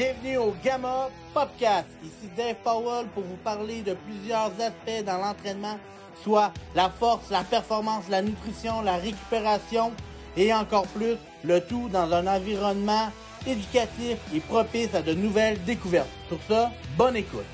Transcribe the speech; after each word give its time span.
Bienvenue 0.00 0.38
au 0.38 0.54
Gamma 0.64 1.10
Podcast. 1.34 1.86
Ici 2.02 2.30
Dave 2.34 2.56
Powell 2.64 3.04
pour 3.12 3.22
vous 3.22 3.36
parler 3.44 3.82
de 3.82 3.92
plusieurs 3.92 4.50
aspects 4.58 5.04
dans 5.04 5.18
l'entraînement, 5.18 5.78
soit 6.24 6.54
la 6.74 6.88
force, 6.88 7.28
la 7.30 7.44
performance, 7.44 8.08
la 8.08 8.22
nutrition, 8.22 8.80
la 8.80 8.96
récupération 8.96 9.92
et 10.38 10.54
encore 10.54 10.86
plus, 10.86 11.16
le 11.44 11.60
tout 11.60 11.90
dans 11.92 12.10
un 12.14 12.26
environnement 12.26 13.12
éducatif 13.46 14.16
et 14.34 14.40
propice 14.40 14.94
à 14.94 15.02
de 15.02 15.12
nouvelles 15.12 15.62
découvertes. 15.64 16.08
Pour 16.30 16.38
ça, 16.48 16.70
bonne 16.96 17.16
écoute. 17.16 17.44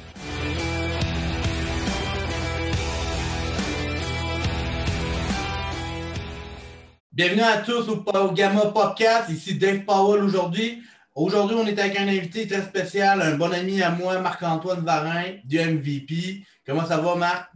Bienvenue 7.12 7.42
à 7.42 7.56
tous 7.56 7.88
au, 7.88 8.04
au 8.04 8.30
Gamma 8.30 8.66
Podcast. 8.66 9.30
Ici 9.30 9.58
Dave 9.58 9.80
Powell 9.80 10.22
aujourd'hui. 10.22 10.84
Aujourd'hui, 11.16 11.56
on 11.56 11.66
est 11.66 11.78
avec 11.78 11.98
un 11.98 12.08
invité 12.08 12.46
très 12.46 12.60
spécial, 12.60 13.22
un 13.22 13.38
bon 13.38 13.50
ami 13.50 13.80
à 13.80 13.90
moi, 13.90 14.20
Marc-Antoine 14.20 14.84
Varin, 14.84 15.36
du 15.44 15.58
MVP. 15.58 16.44
Comment 16.66 16.84
ça 16.84 16.98
va, 16.98 17.14
Marc? 17.14 17.50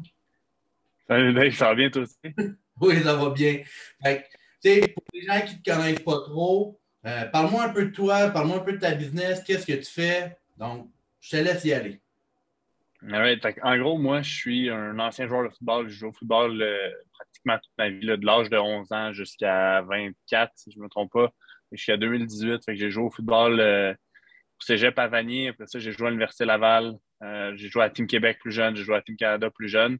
Salut 1.06 1.34
Dave, 1.34 1.52
ça 1.52 1.66
va 1.66 1.74
bien 1.74 1.90
toi 1.90 2.00
aussi? 2.00 2.16
oui, 2.80 3.02
ça 3.02 3.14
va 3.16 3.28
bien. 3.28 3.60
Fait, 4.02 4.24
pour 4.94 5.04
les 5.12 5.26
gens 5.26 5.42
qui 5.46 5.56
ne 5.56 5.60
te 5.60 5.70
connaissent 5.70 6.00
pas 6.00 6.20
trop, 6.22 6.80
euh, 7.04 7.26
parle-moi 7.26 7.64
un 7.64 7.68
peu 7.68 7.84
de 7.84 7.90
toi, 7.90 8.30
parle-moi 8.30 8.56
un 8.56 8.60
peu 8.60 8.72
de 8.72 8.78
ta 8.78 8.94
business, 8.94 9.44
qu'est-ce 9.44 9.66
que 9.66 9.74
tu 9.74 9.92
fais? 9.92 10.38
Donc, 10.56 10.90
je 11.20 11.30
te 11.32 11.36
laisse 11.36 11.62
y 11.66 11.74
aller. 11.74 12.00
en 13.62 13.78
gros, 13.78 13.98
moi, 13.98 14.22
je 14.22 14.34
suis 14.34 14.70
un 14.70 14.98
ancien 14.98 15.28
joueur 15.28 15.42
de 15.42 15.50
football. 15.50 15.86
Je 15.90 15.98
joue 15.98 16.08
au 16.08 16.12
football 16.12 16.62
euh, 16.62 16.90
pratiquement 17.12 17.58
toute 17.58 17.72
ma 17.76 17.90
vie, 17.90 18.06
de 18.06 18.24
l'âge 18.24 18.48
de 18.48 18.56
11 18.56 18.90
ans 18.90 19.12
jusqu'à 19.12 19.82
24, 19.82 20.50
si 20.54 20.72
je 20.72 20.78
ne 20.78 20.84
me 20.84 20.88
trompe 20.88 21.12
pas. 21.12 21.30
Jusqu'à 21.72 21.96
2018. 21.96 22.64
Fait 22.64 22.72
que 22.72 22.78
j'ai 22.78 22.90
joué 22.90 23.04
au 23.04 23.10
football 23.10 23.60
euh, 23.60 23.92
au 23.92 24.64
Cégep 24.64 24.98
à 24.98 25.08
Vanier. 25.08 25.48
Après 25.48 25.66
ça, 25.66 25.78
j'ai 25.78 25.92
joué 25.92 26.08
à 26.08 26.10
l'Université 26.10 26.44
Laval. 26.44 26.94
Euh, 27.22 27.52
j'ai 27.56 27.68
joué 27.68 27.82
à 27.82 27.90
Team 27.90 28.06
Québec 28.06 28.38
plus 28.40 28.52
jeune. 28.52 28.76
J'ai 28.76 28.84
joué 28.84 28.96
à 28.96 29.02
Team 29.02 29.16
Canada 29.16 29.50
plus 29.50 29.68
jeune. 29.68 29.98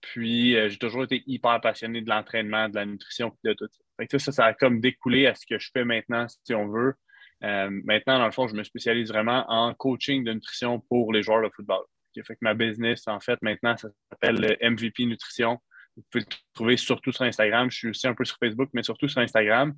Puis 0.00 0.56
euh, 0.56 0.68
j'ai 0.68 0.78
toujours 0.78 1.04
été 1.04 1.22
hyper 1.26 1.60
passionné 1.60 2.02
de 2.02 2.08
l'entraînement, 2.10 2.68
de 2.68 2.74
la 2.74 2.84
nutrition 2.84 3.36
de 3.44 3.52
tout 3.52 3.66
ça. 3.70 3.84
Fait 3.96 4.06
que 4.06 4.18
ça, 4.18 4.32
ça 4.32 4.44
a 4.46 4.54
comme 4.54 4.80
découlé 4.80 5.26
à 5.26 5.34
ce 5.34 5.46
que 5.46 5.58
je 5.58 5.70
fais 5.72 5.84
maintenant, 5.84 6.26
si 6.28 6.54
on 6.54 6.68
veut. 6.68 6.94
maintenant, 7.40 8.18
dans 8.18 8.26
le 8.26 8.32
fond, 8.32 8.48
je 8.48 8.54
me 8.54 8.64
spécialise 8.64 9.08
vraiment 9.08 9.44
en 9.48 9.72
coaching 9.74 10.24
de 10.24 10.32
nutrition 10.32 10.80
pour 10.80 11.12
les 11.12 11.22
joueurs 11.22 11.42
de 11.42 11.50
football. 11.54 11.84
Fait 12.22 12.34
que 12.34 12.40
ma 12.42 12.54
business, 12.54 13.08
en 13.08 13.20
fait, 13.20 13.40
maintenant, 13.42 13.76
ça 13.76 13.88
s'appelle 14.10 14.56
MVP 14.62 15.06
Nutrition. 15.06 15.58
Vous 15.96 16.02
pouvez 16.10 16.24
le 16.24 16.36
trouver 16.54 16.76
surtout 16.76 17.12
sur 17.12 17.24
Instagram. 17.24 17.70
Je 17.70 17.76
suis 17.76 17.88
aussi 17.88 18.06
un 18.06 18.14
peu 18.14 18.24
sur 18.24 18.36
Facebook, 18.38 18.70
mais 18.72 18.82
surtout 18.82 19.08
sur 19.08 19.20
Instagram. 19.20 19.74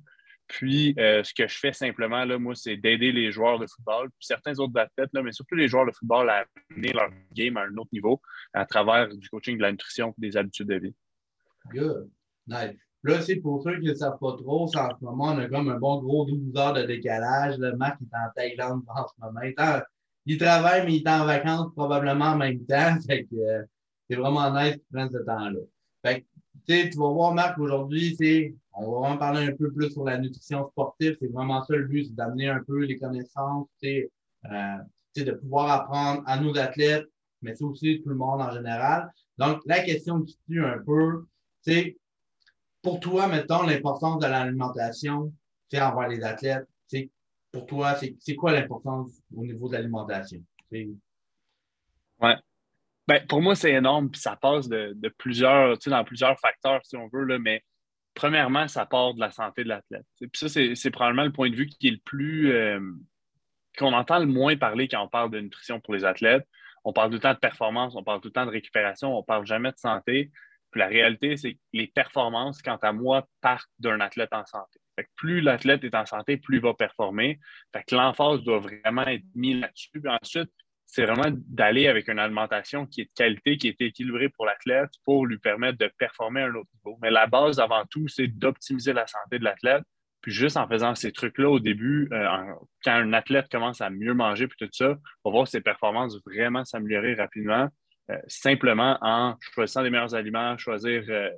Puis, 0.47 0.95
euh, 0.97 1.23
ce 1.23 1.33
que 1.33 1.47
je 1.47 1.57
fais 1.57 1.73
simplement, 1.73 2.23
là, 2.23 2.37
moi, 2.39 2.55
c'est 2.55 2.77
d'aider 2.77 3.11
les 3.11 3.31
joueurs 3.31 3.59
de 3.59 3.67
football, 3.67 4.09
puis 4.11 4.25
certains 4.25 4.57
autres 4.59 4.79
athlètes, 4.79 5.09
là, 5.13 5.21
mais 5.21 5.33
surtout 5.33 5.55
les 5.55 5.67
joueurs 5.67 5.85
de 5.85 5.91
football 5.91 6.29
à 6.29 6.45
amener 6.71 6.93
leur 6.93 7.09
game 7.33 7.57
à 7.57 7.63
un 7.63 7.75
autre 7.77 7.89
niveau 7.91 8.21
à 8.53 8.65
travers 8.65 9.09
du 9.09 9.29
coaching 9.29 9.57
de 9.57 9.61
la 9.61 9.71
nutrition 9.71 10.13
des 10.17 10.37
habitudes 10.37 10.67
de 10.67 10.75
vie. 10.75 10.95
Good. 11.71 12.09
Nice. 12.47 12.77
Là, 13.03 13.21
c'est 13.21 13.37
pour 13.37 13.61
ceux 13.61 13.79
qui 13.79 13.87
ne 13.87 13.93
savent 13.93 14.17
pas 14.19 14.35
trop, 14.37 14.63
en 14.63 14.67
ce 14.67 15.03
moment, 15.03 15.25
on 15.25 15.37
a 15.37 15.47
comme 15.47 15.69
un 15.69 15.77
bon 15.77 16.01
gros 16.01 16.25
12 16.25 16.55
heures 16.57 16.73
de 16.73 16.83
décalage. 16.83 17.57
Le 17.57 17.75
Marc 17.75 17.99
est 18.01 18.15
en 18.15 18.29
Thaïlande 18.35 18.83
en 18.87 19.07
ce 19.07 19.13
moment. 19.19 19.41
Il, 20.25 20.37
travaille, 20.37 20.85
mais 20.85 20.95
il 20.95 21.01
est 21.03 21.09
en 21.09 21.25
vacances 21.25 21.71
probablement 21.73 22.25
en 22.25 22.37
même 22.37 22.65
temps. 22.65 22.95
Euh, 23.33 23.63
c'est 24.09 24.15
vraiment 24.15 24.49
nice 24.53 24.75
qu'il 24.75 24.85
prenne 24.91 25.09
ce 25.11 25.17
temps-là. 25.17 25.59
Tu 26.67 26.97
vas 26.97 27.09
voir, 27.09 27.33
Marc, 27.33 27.57
aujourd'hui, 27.57 28.15
on 28.73 28.91
va 28.91 28.99
vraiment 28.99 29.17
parler 29.17 29.47
un 29.47 29.55
peu 29.55 29.71
plus 29.71 29.91
sur 29.91 30.03
la 30.03 30.17
nutrition 30.17 30.67
sportive. 30.69 31.15
C'est 31.19 31.31
vraiment 31.31 31.63
ça 31.63 31.75
le 31.75 31.85
but, 31.85 32.05
c'est 32.05 32.15
d'amener 32.15 32.49
un 32.49 32.61
peu 32.63 32.83
les 32.83 32.97
connaissances, 32.97 33.67
euh, 33.83 34.77
de 35.15 35.31
pouvoir 35.31 35.71
apprendre 35.71 36.23
à 36.25 36.39
nos 36.39 36.57
athlètes, 36.57 37.07
mais 37.41 37.55
c'est 37.55 37.63
aussi 37.63 38.01
tout 38.03 38.09
le 38.09 38.15
monde 38.15 38.41
en 38.41 38.51
général. 38.51 39.11
Donc, 39.37 39.61
la 39.65 39.79
question 39.83 40.21
qui 40.21 40.37
tue 40.47 40.63
un 40.63 40.79
peu, 40.79 41.25
c'est 41.61 41.97
pour 42.81 42.99
toi, 42.99 43.27
mettons, 43.27 43.63
l'importance 43.63 44.19
de 44.19 44.27
l'alimentation 44.27 45.33
envers 45.73 46.07
les 46.07 46.23
athlètes. 46.23 46.67
Pour 47.51 47.65
toi, 47.65 47.95
c'est 48.19 48.35
quoi 48.35 48.51
l'importance 48.51 49.11
au 49.35 49.43
niveau 49.43 49.67
de 49.69 49.73
l'alimentation? 49.73 50.43
Ouais. 50.71 52.35
Ben, 53.07 53.25
pour 53.27 53.41
moi, 53.41 53.55
c'est 53.55 53.71
énorme, 53.71 54.09
puis 54.09 54.19
ça 54.19 54.35
passe 54.35 54.67
de, 54.67 54.95
plusieurs, 55.17 55.77
tu 55.77 55.85
sais, 55.85 55.89
dans 55.89 56.03
plusieurs 56.03 56.37
facteurs, 56.39 56.81
si 56.83 56.97
on 56.97 57.07
veut, 57.07 57.23
là, 57.23 57.39
mais 57.39 57.63
premièrement, 58.13 58.67
ça 58.67 58.85
part 58.85 59.13
de 59.13 59.19
la 59.19 59.31
santé 59.31 59.63
de 59.63 59.69
l'athlète. 59.69 60.05
Ça, 60.33 60.49
c'est 60.49 60.91
probablement 60.91 61.23
le 61.23 61.31
point 61.31 61.49
de 61.49 61.55
vue 61.55 61.67
qui 61.67 61.87
est 61.87 61.91
le 61.91 62.01
plus. 62.03 62.51
Euh, 62.51 62.79
qu'on 63.77 63.93
entend 63.93 64.19
le 64.19 64.25
moins 64.25 64.57
parler 64.57 64.87
quand 64.87 65.03
on 65.03 65.07
parle 65.07 65.29
de 65.29 65.39
nutrition 65.39 65.79
pour 65.79 65.93
les 65.93 66.03
athlètes. 66.03 66.47
On 66.83 66.93
parle 66.93 67.09
tout 67.09 67.15
le 67.15 67.21
temps 67.21 67.33
de 67.33 67.39
performance, 67.39 67.95
on 67.95 68.03
parle 68.03 68.21
tout 68.21 68.29
le 68.29 68.33
temps 68.33 68.45
de 68.45 68.51
récupération, 68.51 69.15
on 69.17 69.23
parle 69.23 69.45
jamais 69.45 69.71
de 69.71 69.77
santé. 69.77 70.31
Puis 70.71 70.79
la 70.79 70.87
réalité, 70.87 71.37
c'est 71.37 71.53
que 71.53 71.59
les 71.73 71.87
performances, 71.87 72.61
quant 72.61 72.77
à 72.77 72.91
moi, 72.91 73.27
partent 73.41 73.69
d'un 73.79 73.99
athlète 73.99 74.33
en 74.33 74.45
santé. 74.45 74.79
Fait 74.95 75.03
que 75.03 75.09
plus 75.15 75.41
l'athlète 75.41 75.83
est 75.83 75.95
en 75.95 76.05
santé, 76.05 76.37
plus 76.37 76.57
il 76.57 76.61
va 76.61 76.73
performer. 76.73 77.39
Fait 77.71 77.83
que 77.83 77.95
l'emphase 77.95 78.41
doit 78.43 78.59
vraiment 78.59 79.05
être 79.05 79.23
mise 79.35 79.61
là-dessus. 79.61 80.01
Ensuite, 80.07 80.51
c'est 80.87 81.05
vraiment 81.05 81.29
d'aller 81.47 81.87
avec 81.87 82.07
une 82.07 82.17
alimentation 82.17 82.85
qui 82.87 83.01
est 83.01 83.05
de 83.05 83.11
qualité, 83.13 83.57
qui 83.57 83.67
est 83.67 83.81
équilibrée 83.81 84.29
pour 84.29 84.45
l'athlète 84.45 84.89
pour 85.03 85.25
lui 85.25 85.37
permettre 85.37 85.77
de 85.77 85.91
performer 85.99 86.41
à 86.41 86.45
un 86.45 86.55
autre 86.55 86.69
niveau. 86.73 86.97
Mais 87.01 87.11
la 87.11 87.27
base, 87.27 87.59
avant 87.59 87.83
tout, 87.91 88.07
c'est 88.07 88.27
d'optimiser 88.27 88.93
la 88.93 89.05
santé 89.05 89.37
de 89.37 89.43
l'athlète. 89.43 89.83
Puis 90.21 90.31
juste 90.31 90.57
en 90.57 90.67
faisant 90.67 90.95
ces 90.95 91.11
trucs-là 91.11 91.49
au 91.49 91.59
début, 91.59 92.09
euh, 92.11 92.25
quand 92.83 92.93
un 92.93 93.13
athlète 93.13 93.47
commence 93.51 93.81
à 93.81 93.89
mieux 93.89 94.13
manger, 94.13 94.47
puis 94.47 94.57
tout 94.59 94.71
ça, 94.71 94.97
on 95.23 95.29
va 95.29 95.35
voir 95.35 95.47
ses 95.47 95.61
performances 95.61 96.17
vraiment 96.25 96.65
s'améliorer 96.65 97.13
rapidement, 97.15 97.67
euh, 98.09 98.17
simplement 98.27 98.97
en 99.01 99.35
choisissant 99.53 99.81
les 99.81 99.89
meilleurs 99.89 100.15
aliments, 100.15 100.57
choisir, 100.57 101.03
euh, 101.09 101.29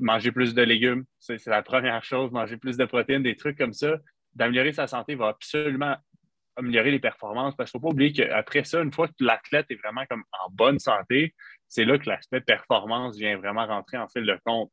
manger 0.00 0.30
plus 0.30 0.54
de 0.54 0.62
légumes. 0.62 1.04
C'est 1.18 1.44
la 1.46 1.62
première 1.62 2.04
chose, 2.04 2.30
manger 2.30 2.58
plus 2.58 2.76
de 2.76 2.84
protéines, 2.84 3.22
des 3.22 3.36
trucs 3.36 3.56
comme 3.56 3.72
ça. 3.72 3.96
D'améliorer 4.34 4.72
sa 4.72 4.86
santé 4.86 5.14
va 5.14 5.28
absolument 5.28 5.96
améliorer 6.58 6.90
les 6.90 6.98
performances. 6.98 7.56
Parce 7.56 7.70
qu'il 7.70 7.78
ne 7.78 7.82
faut 7.82 7.88
pas 7.88 7.92
oublier 7.92 8.12
qu'après 8.12 8.64
ça, 8.64 8.80
une 8.80 8.92
fois 8.92 9.08
que 9.08 9.14
l'athlète 9.20 9.66
est 9.70 9.76
vraiment 9.76 10.04
comme 10.06 10.24
en 10.44 10.50
bonne 10.50 10.78
santé, 10.78 11.34
c'est 11.68 11.84
là 11.84 11.98
que 11.98 12.08
l'aspect 12.08 12.40
performance 12.40 13.16
vient 13.16 13.36
vraiment 13.36 13.66
rentrer 13.66 13.98
en 13.98 14.08
fil 14.08 14.24
de 14.24 14.38
compte. 14.44 14.70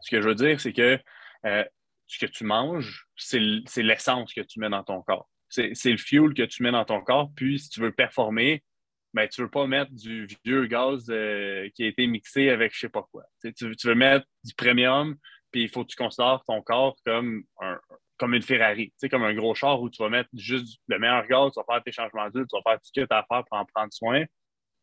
Ce 0.00 0.10
que 0.10 0.20
je 0.20 0.28
veux 0.28 0.34
dire, 0.34 0.60
c'est 0.60 0.72
que 0.72 0.98
euh, 1.46 1.64
ce 2.06 2.18
que 2.18 2.30
tu 2.30 2.44
manges, 2.44 3.06
c'est 3.16 3.38
l'essence 3.82 4.32
que 4.32 4.40
tu 4.40 4.60
mets 4.60 4.70
dans 4.70 4.84
ton 4.84 5.02
corps. 5.02 5.28
C'est 5.50 5.72
le 5.84 5.96
fuel 5.96 6.34
que 6.34 6.42
tu 6.42 6.62
mets 6.62 6.72
dans 6.72 6.84
ton 6.84 7.00
corps. 7.00 7.30
Puis, 7.34 7.58
si 7.58 7.70
tu 7.70 7.80
veux 7.80 7.92
performer, 7.92 8.62
ben, 9.14 9.26
tu 9.28 9.40
ne 9.40 9.46
veux 9.46 9.50
pas 9.50 9.66
mettre 9.66 9.90
du 9.92 10.26
vieux 10.44 10.66
gaz 10.66 11.06
euh, 11.08 11.68
qui 11.74 11.84
a 11.84 11.86
été 11.86 12.06
mixé 12.06 12.50
avec 12.50 12.72
je 12.72 12.78
ne 12.78 12.80
sais 12.80 12.88
pas 12.90 13.06
quoi. 13.10 13.24
Tu, 13.42 13.52
tu, 13.54 13.86
veux 13.86 13.94
mettre 13.94 14.26
du 14.44 14.54
premium, 14.54 15.16
puis 15.50 15.62
il 15.62 15.68
faut 15.68 15.84
que 15.84 15.90
tu 15.90 15.96
considères 15.96 16.42
ton 16.46 16.60
corps 16.62 16.96
comme 17.06 17.44
un, 17.60 17.78
comme 18.18 18.34
une 18.34 18.42
Ferrari, 18.42 18.92
comme 19.10 19.22
un 19.22 19.34
gros 19.34 19.54
char 19.54 19.80
où 19.80 19.88
tu 19.88 20.02
vas 20.02 20.08
mettre 20.08 20.28
juste 20.34 20.80
le 20.88 20.98
meilleur 20.98 21.26
gaz, 21.26 21.52
tu 21.52 21.60
vas 21.60 21.74
faire 21.74 21.82
tes 21.82 21.92
changements 21.92 22.28
d'huile, 22.30 22.46
tu 22.50 22.56
vas 22.56 22.62
faire 22.70 22.78
tout 22.78 22.86
ce 22.92 23.00
que 23.00 23.06
tu 23.06 23.14
as 23.14 23.18
à 23.18 23.24
faire 23.24 23.44
pour 23.44 23.58
en 23.58 23.64
prendre 23.64 23.92
soin, 23.92 24.24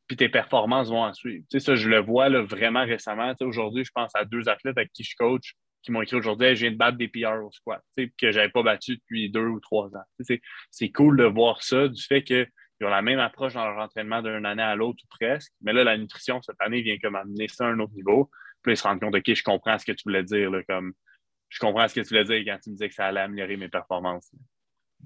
puis 0.07 0.17
tes 0.17 0.29
performances 0.29 0.89
vont 0.89 1.03
en 1.03 1.13
suivre. 1.13 1.43
Ça, 1.57 1.75
je 1.75 1.89
le 1.89 1.99
vois 1.99 2.29
là, 2.29 2.41
vraiment 2.41 2.85
récemment. 2.85 3.33
aujourd'hui, 3.41 3.83
je 3.83 3.91
pense 3.93 4.11
à 4.15 4.25
deux 4.25 4.47
athlètes 4.47 4.77
avec 4.77 4.91
qui 4.93 5.03
je 5.03 5.15
coach 5.17 5.55
qui 5.85 5.91
m'ont 5.91 6.01
écrit 6.01 6.15
aujourd'hui, 6.15 6.55
je 6.55 6.61
viens 6.61 6.71
de 6.71 6.77
battre 6.77 6.97
des 6.97 7.07
PR 7.07 7.45
au 7.45 7.51
squat, 7.51 7.81
que 7.95 8.31
je 8.31 8.37
n'avais 8.37 8.49
pas 8.49 8.63
battu 8.63 8.97
depuis 8.97 9.29
deux 9.29 9.45
ou 9.45 9.59
trois 9.59 9.95
ans. 9.95 10.03
c'est 10.71 10.91
cool 10.91 11.17
de 11.17 11.25
voir 11.25 11.61
ça, 11.61 11.87
du 11.87 12.01
fait 12.01 12.23
qu'ils 12.23 12.47
ont 12.81 12.89
la 12.89 13.03
même 13.03 13.19
approche 13.19 13.53
dans 13.53 13.65
leur 13.65 13.77
entraînement 13.77 14.23
d'une 14.23 14.47
année 14.47 14.63
à 14.63 14.75
l'autre 14.75 15.03
ou 15.03 15.07
presque. 15.19 15.51
Mais 15.61 15.73
là, 15.73 15.83
la 15.83 15.97
nutrition, 15.97 16.41
cette 16.41 16.59
année, 16.59 16.81
vient 16.81 16.97
comme 16.97 17.15
amener 17.15 17.47
ça 17.47 17.67
à 17.67 17.69
un 17.69 17.79
autre 17.79 17.93
niveau. 17.93 18.31
Puis 18.63 18.73
ils 18.73 18.77
se 18.77 18.83
rendent 18.83 18.99
compte, 18.99 19.13
OK, 19.13 19.31
je 19.31 19.43
comprends 19.43 19.77
ce 19.77 19.85
que 19.85 19.91
tu 19.91 20.01
voulais 20.05 20.23
dire, 20.23 20.49
là, 20.49 20.63
comme 20.67 20.93
je 21.55 21.59
comprends 21.61 21.87
ce 21.87 21.95
que 21.95 22.01
tu 22.01 22.09
voulais 22.09 22.25
dire 22.25 22.43
quand 22.45 22.59
tu 22.61 22.69
me 22.69 22.75
disais 22.75 22.89
que 22.89 22.95
ça 22.95 23.05
allait 23.05 23.21
améliorer 23.21 23.55
mes 23.55 23.69
performances. 23.69 24.29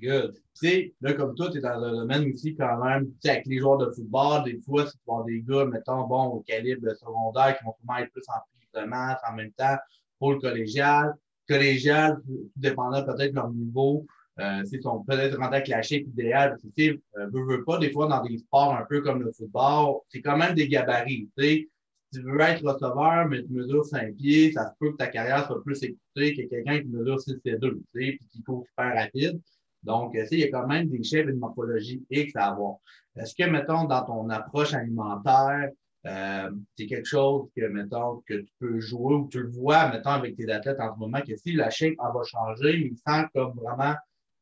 Good. 0.01 0.33
Tu 0.33 0.67
sais, 0.67 0.93
là, 1.01 1.13
comme 1.13 1.35
toi, 1.35 1.51
tu 1.51 1.59
es 1.59 1.61
dans 1.61 1.83
un 1.83 1.91
domaine 1.91 2.31
aussi 2.31 2.55
quand 2.55 2.83
même, 2.83 3.05
tu 3.05 3.17
sais, 3.21 3.29
avec 3.31 3.45
les 3.45 3.59
joueurs 3.59 3.77
de 3.77 3.91
football, 3.91 4.45
des 4.45 4.59
fois, 4.61 4.87
c'est 4.87 4.99
pour 5.05 5.23
des 5.25 5.41
gars, 5.41 5.65
mettons, 5.65 6.07
bon, 6.07 6.25
au 6.25 6.39
calibre 6.41 6.91
secondaire, 6.95 7.57
qui 7.57 7.65
vont 7.65 7.75
souvent 7.79 7.97
être 7.97 8.11
plus 8.11 8.23
en 8.29 8.39
prise 8.51 8.69
de 8.73 8.89
masse 8.89 9.19
en 9.29 9.35
même 9.35 9.51
temps 9.51 9.77
pour 10.17 10.33
le 10.33 10.39
collégial. 10.39 11.13
Collégial, 11.47 12.19
tout 12.25 12.49
dépendant 12.55 13.03
peut-être 13.03 13.31
de 13.31 13.35
leur 13.35 13.51
niveau, 13.51 14.07
euh, 14.39 14.63
ils 14.71 14.81
sont 14.81 15.03
peut-être 15.03 15.37
rendus 15.37 15.55
avec 15.55 15.67
la 15.67 15.83
shape 15.83 16.01
idéale. 16.01 16.57
Tu 16.61 16.71
sais, 16.77 16.99
euh, 17.17 17.27
veux, 17.31 17.45
veux 17.45 17.63
pas, 17.63 17.77
des 17.77 17.91
fois, 17.91 18.07
dans 18.07 18.23
des 18.23 18.37
sports 18.39 18.73
un 18.73 18.85
peu 18.85 19.01
comme 19.01 19.21
le 19.21 19.31
football, 19.33 19.97
c'est 20.07 20.21
quand 20.21 20.37
même 20.37 20.55
des 20.55 20.67
gabarits. 20.67 21.29
Tu 21.37 21.43
sais, 21.43 21.69
tu 22.13 22.21
veux 22.21 22.39
être 22.39 22.63
receveur, 22.63 23.27
mais 23.27 23.43
tu 23.43 23.53
mesures 23.53 23.85
5 23.85 24.15
pieds, 24.15 24.51
ça 24.51 24.67
se 24.69 24.71
peut 24.79 24.91
que 24.91 24.97
ta 24.97 25.07
carrière 25.07 25.45
soit 25.45 25.63
plus 25.63 25.81
écoutée 25.83 26.35
que 26.35 26.49
quelqu'un 26.49 26.79
qui 26.81 26.87
mesure 26.87 27.19
6 27.19 27.37
pieds 27.37 27.57
2, 27.57 27.71
tu 27.71 27.81
sais, 27.93 28.17
puis 28.17 28.27
qui 28.31 28.43
court 28.43 28.65
super 28.67 28.95
rapide. 28.95 29.39
Donc, 29.83 30.13
tu 30.13 30.19
sais, 30.25 30.35
il 30.35 30.39
y 30.39 30.43
a 30.43 30.51
quand 30.51 30.67
même 30.67 30.89
des 30.89 31.03
chefs 31.03 31.27
et 31.27 31.31
une 31.31 31.39
morphologie 31.39 32.03
X 32.09 32.35
à 32.35 32.47
avoir. 32.47 32.77
Est-ce 33.15 33.33
que, 33.35 33.49
mettons, 33.49 33.85
dans 33.85 34.03
ton 34.03 34.29
approche 34.29 34.73
alimentaire, 34.73 35.69
euh, 36.05 36.51
c'est 36.77 36.87
quelque 36.87 37.07
chose 37.07 37.49
que, 37.55 37.65
mettons, 37.65 38.21
que 38.27 38.35
tu 38.35 38.51
peux 38.59 38.79
jouer 38.79 39.15
ou 39.15 39.29
tu 39.29 39.41
le 39.41 39.49
vois, 39.49 39.89
mettons, 39.89 40.11
avec 40.11 40.35
tes 40.35 40.49
athlètes 40.51 40.79
en 40.79 40.93
ce 40.93 40.99
moment, 40.99 41.21
que 41.21 41.35
si 41.35 41.53
la 41.53 41.69
shape 41.69 41.95
va 41.97 42.23
changer, 42.23 42.77
mais 42.77 42.87
il 42.91 42.97
sent 42.97 43.27
comme 43.33 43.53
vraiment 43.53 43.95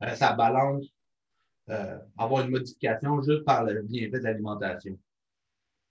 euh, 0.04 0.14
sa 0.16 0.34
balance 0.34 0.86
euh, 1.70 1.98
avoir 2.18 2.46
une 2.46 2.52
modification 2.52 3.22
juste 3.22 3.44
par 3.44 3.64
le 3.66 3.82
bienfait 3.82 4.20
de 4.20 4.24
l'alimentation? 4.24 4.98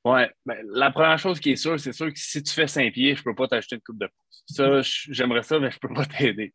Oui, 0.07 0.21
ben, 0.45 0.57
la 0.69 0.93
première 0.93 1.19
chose 1.19 1.41
qui 1.41 1.51
est 1.51 1.57
sûre, 1.57 1.81
c'est 1.81 1.93
sûr 1.93 2.07
que 2.13 2.19
si 2.19 2.41
tu 2.41 2.53
fais 2.53 2.69
5 2.69 2.93
pieds, 2.93 3.17
je 3.17 3.23
ne 3.23 3.25
peux 3.25 3.35
pas 3.35 3.49
t'acheter 3.49 3.75
une 3.75 3.83
coupe 3.83 3.99
de 3.99 4.07
pouce. 4.07 4.45
Ça, 4.47 4.81
j'aimerais 5.11 5.43
ça, 5.43 5.59
mais 5.59 5.69
je 5.73 5.79
ne 5.83 5.89
peux 5.89 5.93
pas 5.93 6.05
t'aider. 6.07 6.53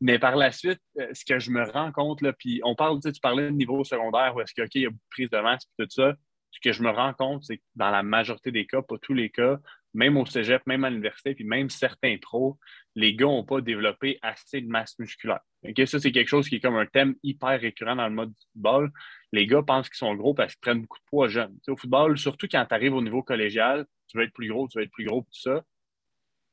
Mais 0.00 0.20
par 0.20 0.36
la 0.36 0.52
suite, 0.52 0.78
euh, 1.00 1.08
ce 1.12 1.24
que 1.24 1.40
je 1.40 1.50
me 1.50 1.68
rends 1.68 1.90
compte, 1.90 2.22
là, 2.22 2.32
puis 2.32 2.60
on 2.62 2.76
parle, 2.76 3.00
tu 3.02 3.10
parlais 3.20 3.46
de 3.46 3.50
niveau 3.50 3.82
secondaire 3.82 4.36
où 4.36 4.40
est-ce 4.40 4.54
qu'il 4.54 4.82
y 4.82 4.86
a 4.86 4.90
beaucoup 4.90 5.00
de 5.02 5.10
prise 5.10 5.30
de 5.30 5.38
masse 5.40 5.64
et 5.80 5.82
tout 5.82 5.90
ça. 5.90 6.14
Ce 6.52 6.60
que 6.60 6.70
je 6.70 6.84
me 6.84 6.90
rends 6.90 7.14
compte, 7.14 7.42
c'est 7.42 7.56
que 7.56 7.62
dans 7.74 7.90
la 7.90 8.04
majorité 8.04 8.52
des 8.52 8.64
cas, 8.64 8.80
pas 8.80 8.94
tous 9.02 9.12
les 9.12 9.28
cas, 9.28 9.58
même 9.92 10.16
au 10.16 10.24
cégep, 10.24 10.64
même 10.66 10.84
à 10.84 10.90
l'université, 10.90 11.34
puis 11.34 11.44
même 11.44 11.68
certains 11.68 12.16
pros, 12.18 12.58
les 12.94 13.14
gars 13.16 13.26
n'ont 13.26 13.44
pas 13.44 13.60
développé 13.60 14.20
assez 14.22 14.60
de 14.60 14.68
masse 14.68 14.96
musculaire. 15.00 15.40
Ça, 15.86 15.98
c'est 15.98 16.12
quelque 16.12 16.28
chose 16.28 16.48
qui 16.48 16.56
est 16.56 16.60
comme 16.60 16.76
un 16.76 16.86
thème 16.86 17.16
hyper 17.24 17.60
récurrent 17.60 17.96
dans 17.96 18.06
le 18.06 18.14
mode 18.14 18.30
du 18.30 18.42
football. 18.52 18.92
Les 19.32 19.46
gars 19.46 19.62
pensent 19.62 19.88
qu'ils 19.88 19.98
sont 19.98 20.14
gros 20.14 20.34
parce 20.34 20.54
qu'ils 20.54 20.60
prennent 20.60 20.82
beaucoup 20.82 20.98
de 20.98 21.04
poids 21.06 21.28
jeunes. 21.28 21.58
au 21.68 21.76
football, 21.76 22.16
surtout 22.18 22.46
quand 22.50 22.64
tu 22.64 22.74
arrives 22.74 22.94
au 22.94 23.02
niveau 23.02 23.22
collégial, 23.22 23.86
tu 24.08 24.18
veux 24.18 24.24
être 24.24 24.32
plus 24.32 24.48
gros, 24.48 24.68
tu 24.68 24.78
veux 24.78 24.84
être 24.84 24.92
plus 24.92 25.04
gros, 25.04 25.22
tout 25.22 25.40
ça. 25.40 25.62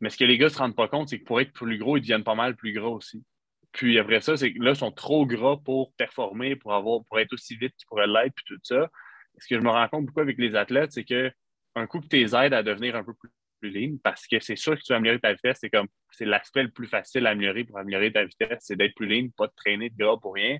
Mais 0.01 0.09
ce 0.09 0.17
que 0.17 0.25
les 0.25 0.37
gars 0.37 0.47
ne 0.47 0.49
se 0.49 0.57
rendent 0.57 0.75
pas 0.75 0.87
compte, 0.87 1.09
c'est 1.09 1.19
que 1.19 1.23
pour 1.23 1.39
être 1.39 1.53
plus 1.53 1.77
gros, 1.77 1.97
ils 1.97 2.01
deviennent 2.01 2.23
pas 2.23 2.35
mal 2.35 2.55
plus 2.55 2.73
gros 2.73 2.95
aussi. 2.95 3.23
Puis 3.71 3.97
après 3.99 4.21
ça, 4.21 4.37
c'est 4.37 4.53
que 4.53 4.61
là, 4.61 4.71
ils 4.71 4.75
sont 4.75 4.91
trop 4.91 5.25
gras 5.25 5.57
pour 5.63 5.93
performer, 5.93 6.55
pour, 6.55 6.73
avoir, 6.73 7.03
pour 7.05 7.19
être 7.19 7.33
aussi 7.33 7.55
vite 7.55 7.73
qu'ils 7.77 7.87
pourraient 7.87 8.07
l'être, 8.07 8.33
puis 8.35 8.45
tout 8.47 8.59
ça. 8.63 8.89
Ce 9.39 9.47
que 9.47 9.55
je 9.55 9.63
me 9.63 9.69
rends 9.69 9.87
compte 9.87 10.05
beaucoup 10.05 10.19
avec 10.19 10.37
les 10.37 10.55
athlètes, 10.55 10.91
c'est 10.91 11.05
que 11.05 11.31
un 11.75 11.87
coup 11.87 11.99
que 11.99 12.07
tu 12.07 12.17
les 12.17 12.35
aides 12.35 12.53
à 12.53 12.61
devenir 12.63 12.95
un 12.95 13.03
peu 13.03 13.13
plus, 13.13 13.29
plus 13.71 13.97
parce 14.03 14.27
que 14.27 14.39
c'est 14.39 14.55
sûr 14.55 14.75
que 14.75 14.81
tu 14.81 14.91
vas 14.91 14.97
améliorer 14.97 15.19
ta 15.19 15.33
vitesse, 15.33 15.57
c'est 15.61 15.69
comme 15.69 15.87
c'est 16.11 16.25
l'aspect 16.25 16.63
le 16.63 16.71
plus 16.71 16.87
facile 16.87 17.25
à 17.25 17.31
améliorer 17.31 17.63
pour 17.63 17.77
améliorer 17.79 18.11
ta 18.11 18.25
vitesse, 18.25 18.59
c'est 18.59 18.75
d'être 18.75 18.93
plus 18.95 19.07
lean, 19.07 19.29
pas 19.35 19.47
de 19.47 19.53
traîner 19.55 19.89
de 19.89 19.95
gras 19.97 20.17
pour 20.17 20.33
rien. 20.35 20.57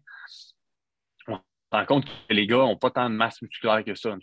On 1.73 1.77
se 1.77 1.79
rend 1.79 1.85
compte 1.87 2.05
que 2.05 2.33
les 2.33 2.45
gars 2.45 2.57
n'ont 2.57 2.77
pas 2.77 2.91
tant 2.91 3.09
de 3.09 3.15
masse 3.15 3.41
musculaire 3.41 3.83
que 3.83 3.95
ça. 3.95 4.15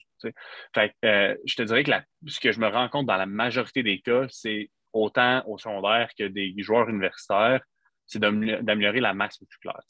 Fait 0.73 0.95
euh, 1.05 1.35
je 1.45 1.57
te 1.57 1.63
dirais 1.63 1.83
que 1.83 1.91
ce 2.27 2.39
que 2.39 2.53
je 2.53 2.61
me 2.61 2.69
rends 2.69 2.89
compte 2.89 3.07
dans 3.07 3.17
la 3.17 3.27
majorité 3.27 3.83
des 3.83 4.01
cas, 4.01 4.27
c'est 4.29 4.71
autant 4.93 5.43
au 5.47 5.59
secondaire 5.59 6.11
que 6.17 6.25
des 6.25 6.55
joueurs 6.59 6.89
universitaires, 6.89 7.61
c'est 8.07 8.21
d'améliorer 8.21 9.01
la 9.01 9.15
masse 9.15 9.41
musculaire. 9.41 9.81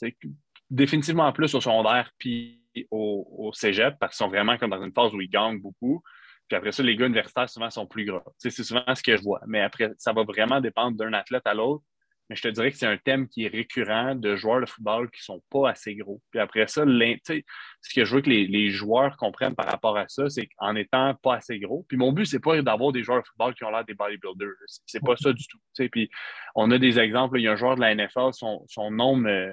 Définitivement 0.71 1.33
plus 1.33 1.55
au 1.55 1.61
secondaire 1.61 2.11
puis 2.19 2.63
au, 2.91 3.27
au 3.39 3.53
cégep, 3.53 3.97
parce 3.99 4.17
qu'ils 4.17 4.25
sont 4.25 4.31
vraiment 4.31 4.57
comme 4.57 4.71
dans 4.71 4.83
une 4.83 4.93
phase 4.93 5.13
où 5.13 5.21
ils 5.21 5.29
gagnent 5.29 5.61
beaucoup. 5.61 6.03
Puis 6.49 6.57
après 6.57 6.73
ça, 6.73 6.83
les 6.83 6.97
gars 6.97 7.07
universitaires, 7.07 7.49
souvent, 7.49 7.71
sont 7.71 7.87
plus 7.87 8.05
gras. 8.05 8.25
C'est 8.39 8.51
souvent 8.51 8.83
ce 8.95 9.03
que 9.03 9.17
je 9.17 9.23
vois. 9.23 9.41
Mais 9.47 9.61
après, 9.61 9.93
ça 9.99 10.13
va 10.13 10.25
vraiment 10.25 10.61
dépendre 10.61 10.97
d'un 10.97 11.13
athlète 11.13 11.47
à 11.47 11.55
l'autre. 11.55 11.85
Mais 12.31 12.37
je 12.37 12.43
te 12.43 12.49
dirais 12.49 12.71
que 12.71 12.77
c'est 12.77 12.87
un 12.87 12.97
thème 12.97 13.27
qui 13.29 13.45
est 13.45 13.49
récurrent 13.49 14.15
de 14.15 14.37
joueurs 14.37 14.61
de 14.61 14.67
football 14.67 15.11
qui 15.11 15.19
ne 15.19 15.35
sont 15.35 15.43
pas 15.51 15.71
assez 15.71 15.97
gros. 15.97 16.23
Puis 16.31 16.39
après 16.39 16.69
ça, 16.69 16.85
ce 16.85 17.95
que 17.95 18.05
je 18.05 18.15
veux 18.15 18.21
que 18.21 18.31
les, 18.31 18.71
joueurs 18.71 19.17
comprennent 19.17 19.57
par 19.57 19.67
rapport 19.67 19.99
à 19.99 20.07
ça, 20.07 20.31
c'est 20.31 20.47
qu'en 20.47 20.77
étant 20.77 21.13
pas 21.25 21.35
assez 21.35 21.59
gros, 21.59 21.85
puis 21.89 21.97
mon 21.97 22.13
but, 22.13 22.27
c'est 22.27 22.39
pas 22.39 22.63
d'avoir 22.63 22.93
des 22.93 23.03
joueurs 23.03 23.21
de 23.21 23.27
football 23.27 23.53
qui 23.55 23.65
ont 23.65 23.71
l'air 23.73 23.85
des 23.85 23.95
bodybuilders. 23.95 24.55
C'est 24.87 25.05
pas 25.05 25.17
ça 25.17 25.33
du 25.33 25.45
tout. 25.49 25.59
Puis 25.91 26.09
on 26.55 26.71
a 26.71 26.79
des 26.79 27.01
exemples. 27.01 27.41
Il 27.41 27.43
y 27.43 27.49
a 27.49 27.53
un 27.53 27.57
joueur 27.57 27.75
de 27.75 27.81
la 27.81 27.97
NFL, 27.97 28.31
son, 28.33 28.91
nom 28.93 29.17
me, 29.17 29.53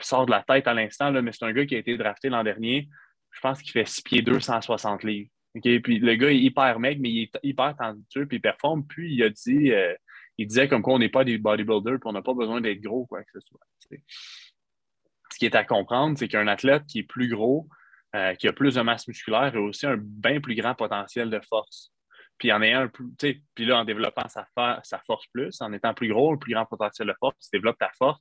sort 0.00 0.26
de 0.26 0.32
la 0.32 0.42
tête 0.42 0.66
à 0.66 0.74
l'instant, 0.74 1.12
mais 1.12 1.30
c'est 1.30 1.44
un 1.44 1.52
gars 1.52 1.64
qui 1.64 1.76
a 1.76 1.78
été 1.78 1.96
drafté 1.96 2.28
l'an 2.28 2.42
dernier. 2.42 2.88
Je 3.30 3.40
pense 3.40 3.62
qu'il 3.62 3.70
fait 3.70 3.86
6 3.86 4.02
pieds 4.02 4.22
260 4.22 5.04
livres. 5.04 5.30
Puis 5.62 6.00
le 6.00 6.14
gars 6.16 6.32
est 6.32 6.38
hyper 6.38 6.80
mec, 6.80 6.98
mais 6.98 7.10
il 7.10 7.22
est 7.22 7.38
hyper 7.44 7.76
talentueux, 7.76 8.26
puis 8.26 8.38
il 8.38 8.40
performe. 8.40 8.84
Puis 8.84 9.14
il 9.14 9.22
a 9.22 9.30
dit, 9.30 9.70
euh, 9.70 9.94
il 10.38 10.46
disait 10.46 10.68
comme 10.68 10.82
quoi 10.82 10.94
on 10.94 10.98
n'est 10.98 11.08
pas 11.08 11.24
des 11.24 11.38
bodybuilders, 11.38 11.98
puis 11.98 12.08
on 12.08 12.12
n'a 12.12 12.22
pas 12.22 12.34
besoin 12.34 12.60
d'être 12.60 12.80
gros, 12.80 13.06
quoi 13.06 13.22
que 13.22 13.30
ce 13.34 13.40
soit. 13.40 13.60
Ce 13.90 15.38
qui 15.38 15.46
est 15.46 15.54
à 15.54 15.64
comprendre, 15.64 16.18
c'est 16.18 16.28
qu'un 16.28 16.46
athlète 16.46 16.84
qui 16.86 17.00
est 17.00 17.04
plus 17.04 17.28
gros, 17.28 17.68
euh, 18.14 18.34
qui 18.34 18.48
a 18.48 18.52
plus 18.52 18.74
de 18.74 18.80
masse 18.80 19.08
musculaire, 19.08 19.54
a 19.54 19.60
aussi 19.60 19.86
un 19.86 19.96
bien 19.98 20.40
plus 20.40 20.54
grand 20.54 20.74
potentiel 20.74 21.30
de 21.30 21.40
force. 21.48 21.92
Puis 22.38 22.52
en 22.52 22.60
ayant 22.62 22.88
plus, 22.88 23.06
puis 23.54 23.64
là, 23.64 23.78
en 23.78 23.84
développant 23.84 24.28
sa, 24.28 24.46
sa 24.82 24.98
force 25.06 25.26
plus, 25.32 25.60
en 25.60 25.72
étant 25.72 25.94
plus 25.94 26.08
gros, 26.08 26.32
le 26.32 26.38
plus 26.38 26.52
grand 26.52 26.66
potentiel 26.66 27.08
de 27.08 27.14
force, 27.18 27.36
tu 27.38 27.48
développes 27.52 27.78
ta 27.78 27.90
force, 27.96 28.20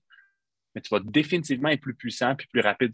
mais 0.74 0.82
tu 0.82 0.90
vas 0.90 1.02
définitivement 1.04 1.70
être 1.70 1.82
plus 1.82 1.96
puissant 1.96 2.36
puis 2.36 2.48
plus 2.48 2.62
rapide 2.62 2.94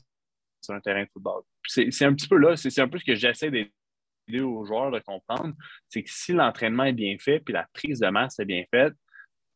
sur 0.61 0.73
un 0.73 0.79
terrain 0.79 1.03
de 1.03 1.09
football. 1.11 1.43
C'est 1.67 2.05
un 2.05 2.13
petit 2.13 2.27
peu 2.27 2.37
là, 2.37 2.55
c'est 2.55 2.79
un 2.79 2.87
peu 2.87 2.97
ce 2.97 3.05
que 3.05 3.15
j'essaie 3.15 3.51
d'aider 3.51 4.41
aux 4.41 4.65
joueurs 4.65 4.91
de 4.91 4.99
comprendre, 4.99 5.53
c'est 5.89 6.03
que 6.03 6.09
si 6.11 6.33
l'entraînement 6.33 6.85
est 6.85 6.93
bien 6.93 7.15
fait 7.19 7.39
puis 7.39 7.53
la 7.53 7.67
prise 7.73 7.99
de 7.99 8.07
masse 8.07 8.39
est 8.39 8.45
bien 8.45 8.63
faite, 8.71 8.93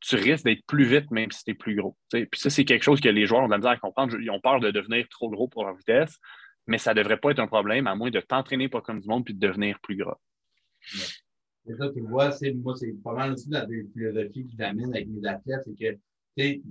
tu 0.08 0.16
risques 0.18 0.46
d'être 0.46 0.66
plus 0.68 0.86
vite 0.86 1.10
même 1.10 1.32
si 1.32 1.44
tu 1.44 1.52
es 1.52 1.54
plus 1.56 1.76
gros. 1.76 1.96
Puis 2.12 2.28
ça, 2.36 2.50
c'est 2.50 2.64
quelque 2.64 2.84
chose 2.84 3.02
que 3.02 3.10
les 3.10 3.26
joueurs 3.26 3.44
ont 3.44 3.48
de 3.48 3.52
la 3.52 3.58
misère 3.58 3.72
à 3.72 3.78
comprendre. 3.78 4.16
Ils 4.20 4.30
ont 4.30 4.40
peur 4.40 4.60
de 4.60 4.70
devenir 4.70 5.08
trop 5.10 5.30
gros 5.30 5.48
pour 5.48 5.66
leur 5.66 5.76
vitesse, 5.76 6.18
mais 6.68 6.78
ça 6.78 6.94
ne 6.94 7.02
devrait 7.02 7.18
pas 7.18 7.32
être 7.32 7.40
un 7.40 7.48
problème 7.48 7.88
à 7.88 7.96
moins 7.96 8.12
de 8.12 8.20
t'entraîner 8.20 8.70
pas 8.70 8.82
comme 8.82 9.00
du 9.00 9.08
monde 9.08 9.26
puis 9.26 9.34
de 9.34 9.40
devenir 9.40 9.80
plus 9.82 9.96
gras. 9.96 10.20
Et 11.68 11.74
ça, 11.74 11.90
tu 11.90 12.02
vois, 12.02 12.30
moi, 12.56 12.76
c'est 12.76 13.04
pas 13.04 13.14
mal 13.14 13.34
aussi 13.34 13.50
la 13.50 13.66
philosophie 13.66 14.46
que 14.46 14.52
j'amène 14.58 14.94
avec 14.94 15.08
mes 15.08 15.28
athlètes, 15.28 15.62
c'est 15.66 15.76
que 15.76 15.98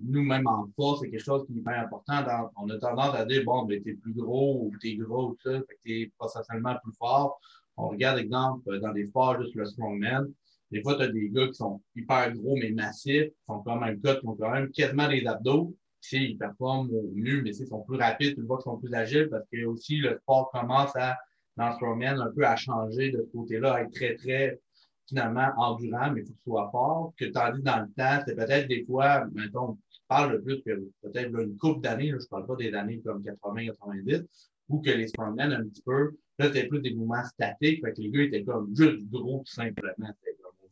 nous-mêmes 0.05 0.47
en 0.47 0.69
force, 0.77 1.01
c'est 1.01 1.11
quelque 1.11 1.25
chose 1.25 1.45
qui 1.47 1.55
est 1.55 1.57
hyper 1.57 1.81
important. 1.81 2.51
on 2.57 2.69
a 2.69 2.79
tendance 2.79 3.15
à 3.17 3.25
dire, 3.25 3.43
bon, 3.45 3.65
ben, 3.65 3.83
t'es 3.83 3.95
plus 3.95 4.13
gros 4.13 4.67
ou 4.67 4.73
t'es 4.81 4.95
gros 4.95 5.31
ou 5.31 5.37
ça, 5.43 5.53
fait 5.53 5.75
que 5.75 5.81
t'es 5.85 6.13
potentiellement 6.17 6.77
plus 6.85 6.93
fort. 6.93 7.41
On 7.77 7.89
regarde, 7.89 8.19
exemple, 8.19 8.79
dans 8.79 8.93
des 8.93 9.07
sports, 9.07 9.43
juste 9.43 9.57
le 9.57 9.65
strongman. 9.65 10.33
Des 10.71 10.83
fois, 10.83 10.97
tu 10.97 11.03
as 11.03 11.09
des 11.09 11.29
gars 11.31 11.47
qui 11.49 11.55
sont 11.55 11.81
hyper 11.95 12.33
gros, 12.35 12.57
mais 12.57 12.71
massifs, 12.71 13.29
qui 13.29 13.45
sont 13.47 13.61
quand 13.61 13.79
même 13.79 13.99
gars 14.01 14.17
qui 14.17 14.27
ont 14.27 14.35
quand 14.35 14.51
même 14.51 14.71
quasiment 14.71 15.09
des 15.09 15.27
abdos. 15.27 15.77
Ils 16.13 16.37
performent 16.37 16.91
au 16.93 17.11
mieux, 17.15 17.41
mais 17.43 17.57
ils 17.57 17.67
sont 17.67 17.83
plus 17.83 17.97
rapides, 17.97 18.35
tu 18.35 18.43
vois 18.43 18.59
qu'ils 18.59 18.65
sont 18.65 18.79
plus 18.79 18.93
agiles 18.93 19.29
parce 19.31 19.45
que 19.51 19.65
aussi 19.65 19.97
le 19.97 20.19
sport 20.19 20.51
commence 20.51 20.95
à, 20.97 21.17
dans 21.57 21.69
le 21.69 21.75
strongman, 21.75 22.21
un 22.21 22.31
peu 22.31 22.45
à 22.45 22.57
changer 22.57 23.11
de 23.11 23.23
ce 23.23 23.37
côté-là, 23.37 23.75
à 23.75 23.81
être 23.83 23.93
très, 23.93 24.15
très, 24.17 24.61
finalement, 25.09 25.51
endurant, 25.57 26.11
mais 26.13 26.21
il 26.21 26.27
faut 26.27 26.33
que 26.33 26.39
ce 26.39 26.51
soit 26.51 26.69
fort. 26.71 27.15
Que 27.17 27.25
tandis 27.27 27.63
dans 27.63 27.81
le 27.81 27.89
temps, 27.97 28.23
c'est 28.27 28.37
peut-être 28.37 28.69
des 28.69 28.85
fois, 28.85 29.25
mettons, 29.33 29.79
tu 29.91 30.01
parles 30.07 30.33
de 30.33 30.39
plus 30.39 30.63
que 30.63 30.91
peut-être 31.03 31.41
une 31.41 31.57
couple 31.57 31.81
d'années, 31.81 32.11
je 32.11 32.17
ne 32.17 32.29
parle 32.29 32.47
pas 32.47 32.57
des 32.57 32.75
années 32.75 33.01
comme 33.01 33.23
80, 33.23 33.67
90, 33.67 34.25
ou 34.69 34.83
que 34.83 34.91
les 34.91 35.09
strongmen 35.09 35.53
un 35.53 35.65
petit 35.65 35.83
peu 35.83 36.13
Là, 36.39 36.47
c'était 36.47 36.67
plus 36.67 36.81
des 36.81 36.95
mouvements 36.95 37.25
statiques. 37.25 37.85
Fait 37.85 37.93
que 37.93 38.01
les 38.01 38.11
gars 38.11 38.23
étaient 38.23 38.45
comme 38.45 38.75
juste 38.75 39.09
gros 39.09 39.43
tout 39.47 39.53
simplement. 39.53 40.13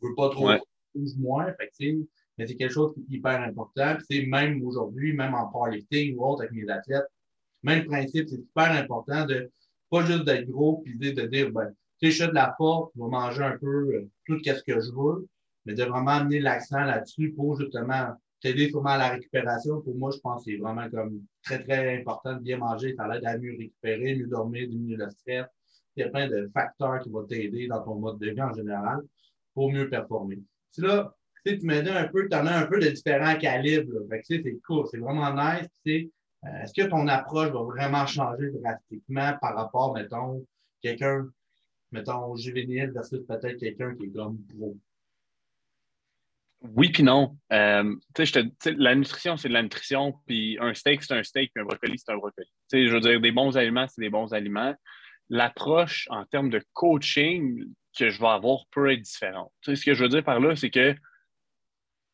On 0.03 0.09
veut 0.09 0.15
pas 0.15 0.29
trop 0.29 0.47
ouais. 0.47 0.59
moins. 1.17 1.51
Fait 1.53 1.67
que, 1.67 2.05
mais 2.37 2.47
c'est 2.47 2.55
quelque 2.55 2.73
chose 2.73 2.93
qui 2.93 3.01
est 3.01 3.17
hyper 3.17 3.41
important. 3.41 3.95
c'est 4.09 4.25
même 4.25 4.63
aujourd'hui, 4.63 5.13
même 5.13 5.33
en 5.33 5.47
powerlifting 5.49 6.17
ou 6.17 6.25
autre 6.25 6.43
avec 6.43 6.53
mes 6.53 6.69
athlètes, 6.69 7.07
même 7.63 7.85
principe, 7.85 8.27
c'est 8.27 8.37
super 8.37 8.71
important 8.71 9.25
de 9.25 9.49
pas 9.89 10.05
juste 10.05 10.25
d'être 10.25 10.49
gros 10.49 10.81
puis 10.83 10.97
de 10.97 11.27
dire 11.27 11.51
ben, 11.51 11.71
tu 12.01 12.07
sais, 12.07 12.11
je 12.11 12.23
fais 12.23 12.29
de 12.29 12.35
la 12.35 12.53
force, 12.57 12.91
je 12.95 13.01
vais 13.01 13.09
manger 13.09 13.43
un 13.43 13.57
peu 13.57 13.95
euh, 13.95 14.09
tout 14.25 14.37
ce 14.43 14.63
que 14.63 14.79
je 14.79 14.91
veux, 14.91 15.27
mais 15.65 15.73
de 15.73 15.83
vraiment 15.83 16.11
amener 16.11 16.39
l'accent 16.39 16.83
là-dessus 16.83 17.31
pour 17.33 17.59
justement 17.59 18.13
t'aider 18.41 18.69
sûrement 18.69 18.89
à 18.89 18.97
la 18.97 19.09
récupération. 19.09 19.81
Pour 19.81 19.95
moi, 19.95 20.11
je 20.11 20.17
pense 20.17 20.43
que 20.43 20.51
c'est 20.51 20.57
vraiment 20.57 20.89
comme 20.89 21.21
très, 21.43 21.63
très 21.63 21.97
important 21.97 22.33
de 22.33 22.39
bien 22.39 22.57
manger. 22.57 22.93
Ça 22.97 23.07
l'aide 23.07 23.23
à 23.25 23.37
mieux 23.37 23.55
récupérer, 23.57 24.15
mieux 24.15 24.27
dormir, 24.27 24.67
diminuer 24.67 24.97
le 24.97 25.09
stress. 25.09 25.45
Il 25.95 26.01
y 26.01 26.03
a 26.03 26.09
plein 26.09 26.27
de 26.27 26.49
facteurs 26.53 26.99
qui 27.01 27.09
vont 27.09 27.23
t'aider 27.23 27.67
dans 27.67 27.81
ton 27.83 27.95
mode 27.95 28.19
de 28.19 28.31
vie 28.31 28.41
en 28.41 28.53
général 28.53 28.99
pour 29.53 29.71
mieux 29.71 29.89
performer. 29.89 30.39
Si 30.71 30.81
là, 30.81 31.15
tu 31.45 31.59
m'aides 31.63 31.87
un 31.87 32.07
peu, 32.07 32.27
tu 32.29 32.35
en 32.35 32.45
as 32.47 32.57
un 32.57 32.65
peu 32.65 32.79
de 32.79 32.89
différents 32.89 33.37
calibres. 33.37 33.93
c'est 34.23 34.59
cool, 34.65 34.85
c'est 34.89 34.97
vraiment 34.97 35.33
nice. 35.33 35.67
Euh, 35.85 36.61
est-ce 36.61 36.73
que 36.73 36.87
ton 36.87 37.07
approche 37.07 37.49
va 37.51 37.63
vraiment 37.63 38.05
changer 38.05 38.51
drastiquement 38.51 39.33
par 39.41 39.55
rapport, 39.55 39.93
mettons, 39.93 40.45
quelqu'un, 40.81 41.29
mettons, 41.91 42.35
juvénile 42.35 42.91
versus 42.91 43.21
peut-être 43.27 43.57
quelqu'un 43.59 43.95
qui 43.95 44.05
est 44.05 44.13
comme 44.13 44.39
pro? 44.49 44.77
Oui, 46.75 46.91
puis 46.91 47.03
non. 47.03 47.37
Euh, 47.51 47.95
la 48.65 48.95
nutrition, 48.95 49.35
c'est 49.35 49.49
de 49.49 49.53
la 49.53 49.63
nutrition, 49.63 50.13
puis 50.25 50.57
un 50.61 50.73
steak, 50.73 51.03
c'est 51.03 51.13
un 51.13 51.23
steak, 51.23 51.51
puis 51.53 51.61
un 51.61 51.65
brocoli, 51.65 51.97
c'est 51.99 52.11
un 52.11 52.17
brocoli. 52.17 52.47
je 52.71 52.93
veux 52.93 53.01
dire, 53.01 53.19
des 53.19 53.31
bons 53.31 53.57
aliments, 53.57 53.85
c'est 53.87 54.01
des 54.01 54.09
bons 54.09 54.33
aliments. 54.33 54.73
L'approche 55.29 56.07
en 56.09 56.25
termes 56.25 56.49
de 56.49 56.61
coaching 56.73 57.65
que 57.97 58.09
je 58.09 58.19
vais 58.19 58.27
avoir 58.27 58.65
peut 58.71 58.91
être 58.91 59.01
différente. 59.01 59.51
ce 59.61 59.83
que 59.83 59.93
je 59.93 60.03
veux 60.03 60.09
dire 60.09 60.23
par 60.23 60.39
là, 60.39 60.55
c'est 60.55 60.69
que 60.69 60.95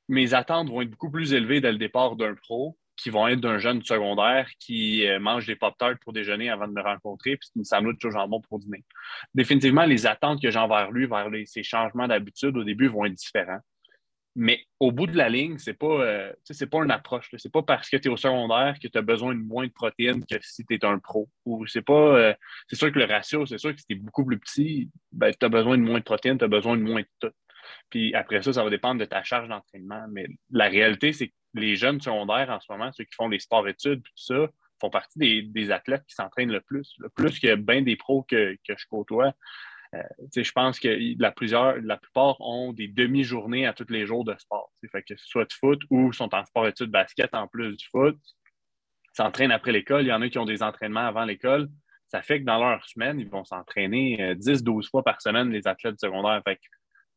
mes 0.08 0.34
attentes 0.34 0.70
vont 0.70 0.82
être 0.82 0.90
beaucoup 0.90 1.12
plus 1.12 1.34
élevées 1.34 1.62
dès 1.62 1.72
le 1.72 1.78
départ 1.78 2.16
d'un 2.16 2.36
pro 2.36 2.78
qui 3.00 3.10
vont 3.10 3.28
être 3.28 3.40
d'un 3.40 3.60
jeune 3.60 3.82
secondaire 3.84 4.50
qui 4.60 5.08
euh, 5.08 5.20
mange 5.20 5.46
des 5.46 5.56
pop-tarts 5.56 6.00
pour 6.02 6.12
déjeuner 6.12 6.50
avant 6.50 6.68
de 6.68 6.74
me 6.74 6.82
rencontrer, 6.82 7.38
puis 7.38 7.50
une 7.56 7.64
sandwich 7.64 8.04
au 8.04 8.12
jambon 8.12 8.42
pour 8.42 8.60
dîner. 8.60 8.84
Définitivement, 9.34 9.86
les 9.86 10.06
attentes 10.06 10.42
que 10.42 10.52
j'ai 10.52 10.60
envers 10.60 10.92
lui, 10.92 11.06
vers 11.06 11.30
les, 11.30 11.46
ces 11.46 11.64
changements 11.64 12.08
d'habitude 12.08 12.58
au 12.58 12.64
début 12.64 12.88
vont 12.88 13.06
être 13.06 13.14
différents. 13.14 13.60
Mais 14.36 14.64
au 14.80 14.92
bout 14.92 15.08
de 15.08 15.18
la 15.18 15.28
ligne, 15.28 15.58
ce 15.58 15.72
n'est 15.72 15.76
pas, 15.76 16.02
euh, 16.02 16.34
pas 16.72 16.84
une 16.84 16.92
approche. 16.92 17.30
Ce 17.36 17.48
n'est 17.48 17.52
pas 17.52 17.64
parce 17.64 17.90
que 17.90 17.98
tu 17.98 18.08
es 18.08 18.12
au 18.12 18.18
secondaire 18.18 18.76
que 18.82 18.88
tu 18.88 18.98
as 18.98 19.02
besoin 19.02 19.34
de 19.34 19.40
moins 19.40 19.66
de 19.66 19.72
protéines 19.72 20.24
que 20.26 20.36
si 20.42 20.66
tu 20.66 20.76
es 20.76 20.86
un 20.86 21.00
pro. 21.00 21.28
Ou 21.46 21.66
c'est 21.68 21.82
pas. 21.82 22.18
Euh, 22.18 22.34
c'est 22.68 22.76
sûr 22.76 22.92
que 22.92 23.00
le 23.00 23.06
ratio, 23.06 23.46
c'est 23.46 23.58
sûr 23.58 23.74
que 23.74 23.80
si 23.80 23.86
tu 23.88 23.94
es 23.96 24.00
beaucoup 24.00 24.26
plus 24.26 24.40
petit, 24.40 24.90
ben, 25.12 25.34
tu 25.38 25.46
as 25.46 25.50
besoin 25.50 25.78
de 25.78 25.84
moins 25.84 26.00
de 26.00 26.04
protéines, 26.04 26.38
tu 26.38 26.46
as 26.46 26.50
besoin 26.50 26.78
de 26.78 26.84
moins 26.84 27.02
de 27.02 27.08
tout. 27.20 27.34
Puis 27.90 28.14
après 28.14 28.42
ça, 28.42 28.54
ça 28.54 28.64
va 28.64 28.70
dépendre 28.70 29.00
de 29.00 29.06
ta 29.06 29.24
charge 29.24 29.50
d'entraînement. 29.50 30.06
Mais 30.12 30.28
la 30.52 30.70
réalité, 30.70 31.12
c'est 31.14 31.30
que 31.30 31.34
les 31.56 31.76
jeunes 31.76 32.00
secondaires 32.00 32.50
en 32.50 32.60
ce 32.60 32.72
moment, 32.72 32.92
ceux 32.92 33.04
qui 33.04 33.16
font 33.16 33.30
des 33.30 33.40
sports-études, 33.40 34.04
tout 34.04 34.12
ça, 34.16 34.48
font 34.80 34.90
partie 34.90 35.44
des, 35.44 35.72
athlètes 35.72 36.06
qui 36.08 36.16
s'entraînent 36.16 36.52
le 36.52 36.62
plus, 36.62 36.96
le 37.00 37.10
plus 37.10 37.40
que 37.40 37.56
bien 37.56 37.82
des 37.82 37.96
pros 37.96 38.24
que, 38.24 38.56
je 38.68 38.86
côtoie. 38.90 39.34
Euh, 39.96 40.04
je 40.36 40.52
pense 40.52 40.80
que 40.80 40.88
la, 41.20 41.32
plupart 41.98 42.40
ont 42.42 42.74
des 42.74 42.88
demi-journées 42.88 43.66
à 43.66 43.74
tous 43.74 43.90
les 43.90 44.06
jours 44.06 44.24
de 44.24 44.36
sport. 44.38 44.72
Fait 44.92 45.02
que 45.02 45.16
ce 45.16 45.26
soit 45.26 45.46
de 45.46 45.54
foot 45.54 45.82
ou 45.90 46.14
sont 46.14 46.34
en 46.36 46.46
sport-études 46.46 46.92
basket 46.92 47.34
en 47.34 47.48
plus 47.48 47.76
du 47.76 47.86
foot, 47.88 48.18
s'entraînent 49.14 49.52
après 49.52 49.72
l'école. 49.72 50.04
Il 50.04 50.10
y 50.10 50.14
en 50.14 50.22
a 50.22 50.30
qui 50.30 50.38
ont 50.38 50.46
des 50.46 50.62
entraînements 50.62 51.08
avant 51.08 51.26
l'école. 51.26 51.70
Ça 52.08 52.22
fait 52.22 52.40
que 52.40 52.46
dans 52.46 52.60
leur 52.60 52.86
semaine, 52.86 53.20
ils 53.20 53.30
vont 53.30 53.44
s'entraîner 53.44 54.36
10-12 54.36 54.86
euh, 54.86 54.90
fois 54.90 55.04
par 55.04 55.22
semaine, 55.22 55.50
les 55.52 55.68
athlètes 55.68 56.00
secondaires. 56.00 56.42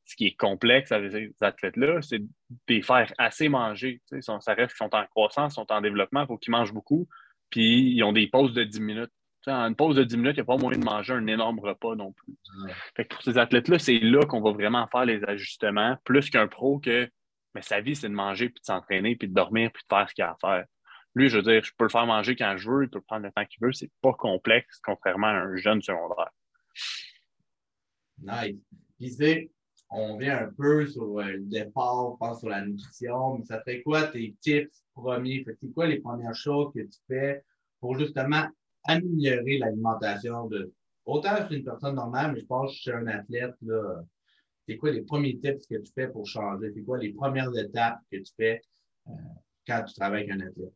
Ce 0.04 0.16
qui 0.16 0.26
est 0.26 0.36
complexe 0.36 0.92
avec 0.92 1.12
ces 1.12 1.32
athlètes-là, 1.40 2.02
c'est 2.02 2.18
de 2.18 2.28
les 2.68 2.82
faire 2.82 3.12
assez 3.18 3.48
manger. 3.48 4.02
ça 4.20 4.54
reste 4.54 4.72
qu'ils 4.76 4.86
sont 4.86 4.94
en 4.94 5.06
croissance, 5.06 5.54
sont 5.54 5.70
en 5.70 5.80
développement, 5.80 6.22
il 6.22 6.26
faut 6.26 6.38
qu'ils 6.38 6.50
mangent 6.50 6.72
beaucoup, 6.74 7.08
puis 7.50 7.92
ils 7.94 8.02
ont 8.02 8.12
des 8.12 8.26
pauses 8.26 8.52
de 8.52 8.64
10 8.64 8.80
minutes. 8.80 9.12
En 9.46 9.68
une 9.68 9.76
pause 9.76 9.96
de 9.96 10.04
10 10.04 10.16
minutes, 10.16 10.36
il 10.36 10.40
n'y 10.40 10.42
a 10.42 10.44
pas 10.44 10.56
moyen 10.56 10.78
de 10.78 10.84
manger 10.84 11.12
un 11.14 11.26
énorme 11.26 11.58
repas 11.58 11.94
non 11.96 12.12
plus. 12.12 13.04
pour 13.08 13.22
ces 13.22 13.38
athlètes-là, 13.38 13.78
c'est 13.78 13.98
là, 13.98 14.20
qu'on 14.26 14.40
va 14.40 14.52
vraiment 14.52 14.86
faire 14.88 15.04
les 15.04 15.22
ajustements, 15.24 15.96
plus 16.04 16.30
qu'un 16.30 16.48
pro 16.48 16.78
que 16.78 17.08
mais 17.54 17.62
sa 17.62 17.80
vie, 17.80 17.94
c'est 17.94 18.08
de 18.08 18.14
manger, 18.14 18.48
puis 18.48 18.60
de 18.60 18.64
s'entraîner, 18.64 19.16
puis 19.16 19.28
de 19.28 19.34
dormir, 19.34 19.70
puis 19.72 19.82
de 19.82 19.94
faire 19.94 20.08
ce 20.08 20.14
qu'il 20.14 20.24
a 20.24 20.30
à 20.30 20.36
faire. 20.40 20.66
Lui, 21.14 21.28
je 21.28 21.36
veux 21.36 21.42
dire, 21.42 21.62
je 21.62 21.72
peux 21.76 21.84
le 21.84 21.90
faire 21.90 22.06
manger 22.06 22.34
quand 22.34 22.56
je 22.56 22.70
veux, 22.70 22.84
il 22.84 22.88
peut 22.88 23.02
prendre 23.02 23.26
le 23.26 23.32
temps 23.32 23.44
qu'il 23.44 23.58
veut, 23.60 23.72
c'est 23.72 23.90
pas 24.00 24.14
complexe, 24.14 24.80
contrairement 24.82 25.26
à 25.26 25.32
un 25.32 25.56
jeune 25.56 25.82
secondaire. 25.82 26.30
Nice. 28.18 28.56
Puis 28.98 29.50
on 29.90 30.16
vient 30.16 30.38
un 30.38 30.50
peu 30.56 30.86
sur 30.86 31.20
euh, 31.20 31.32
le 31.32 31.40
départ, 31.40 32.12
on 32.12 32.16
pense 32.16 32.40
sur 32.40 32.48
la 32.48 32.64
nutrition, 32.64 33.36
mais 33.36 33.44
ça 33.44 33.60
fait 33.62 33.82
quoi 33.82 34.04
tes 34.04 34.34
tips 34.40 34.82
premiers? 34.94 35.44
C'est 35.60 35.72
quoi 35.74 35.86
les 35.86 36.00
premières 36.00 36.34
choses 36.34 36.72
que 36.74 36.80
tu 36.80 36.98
fais 37.06 37.44
pour 37.78 37.98
justement 37.98 38.48
améliorer 38.84 39.58
l'alimentation 39.58 40.46
de 40.46 40.72
autant 41.04 41.48
chez 41.48 41.56
une 41.56 41.64
personne 41.64 41.94
normale, 41.94 42.32
mais 42.32 42.40
je 42.40 42.46
pense 42.46 42.74
chez 42.74 42.92
un 42.92 43.06
athlète, 43.06 43.54
c'est 44.66 44.76
quoi 44.76 44.90
les 44.90 45.02
premiers 45.02 45.38
tips 45.38 45.66
que 45.66 45.76
tu 45.76 45.92
fais 45.92 46.08
pour 46.08 46.26
changer? 46.26 46.70
C'est 46.74 46.82
quoi 46.82 46.98
les 46.98 47.12
premières 47.12 47.54
étapes 47.56 47.98
que 48.10 48.16
tu 48.18 48.32
fais 48.36 48.62
euh, 49.08 49.12
quand 49.66 49.82
tu 49.84 49.94
travailles 49.94 50.30
avec 50.30 50.40
un 50.40 50.46
athlète? 50.46 50.72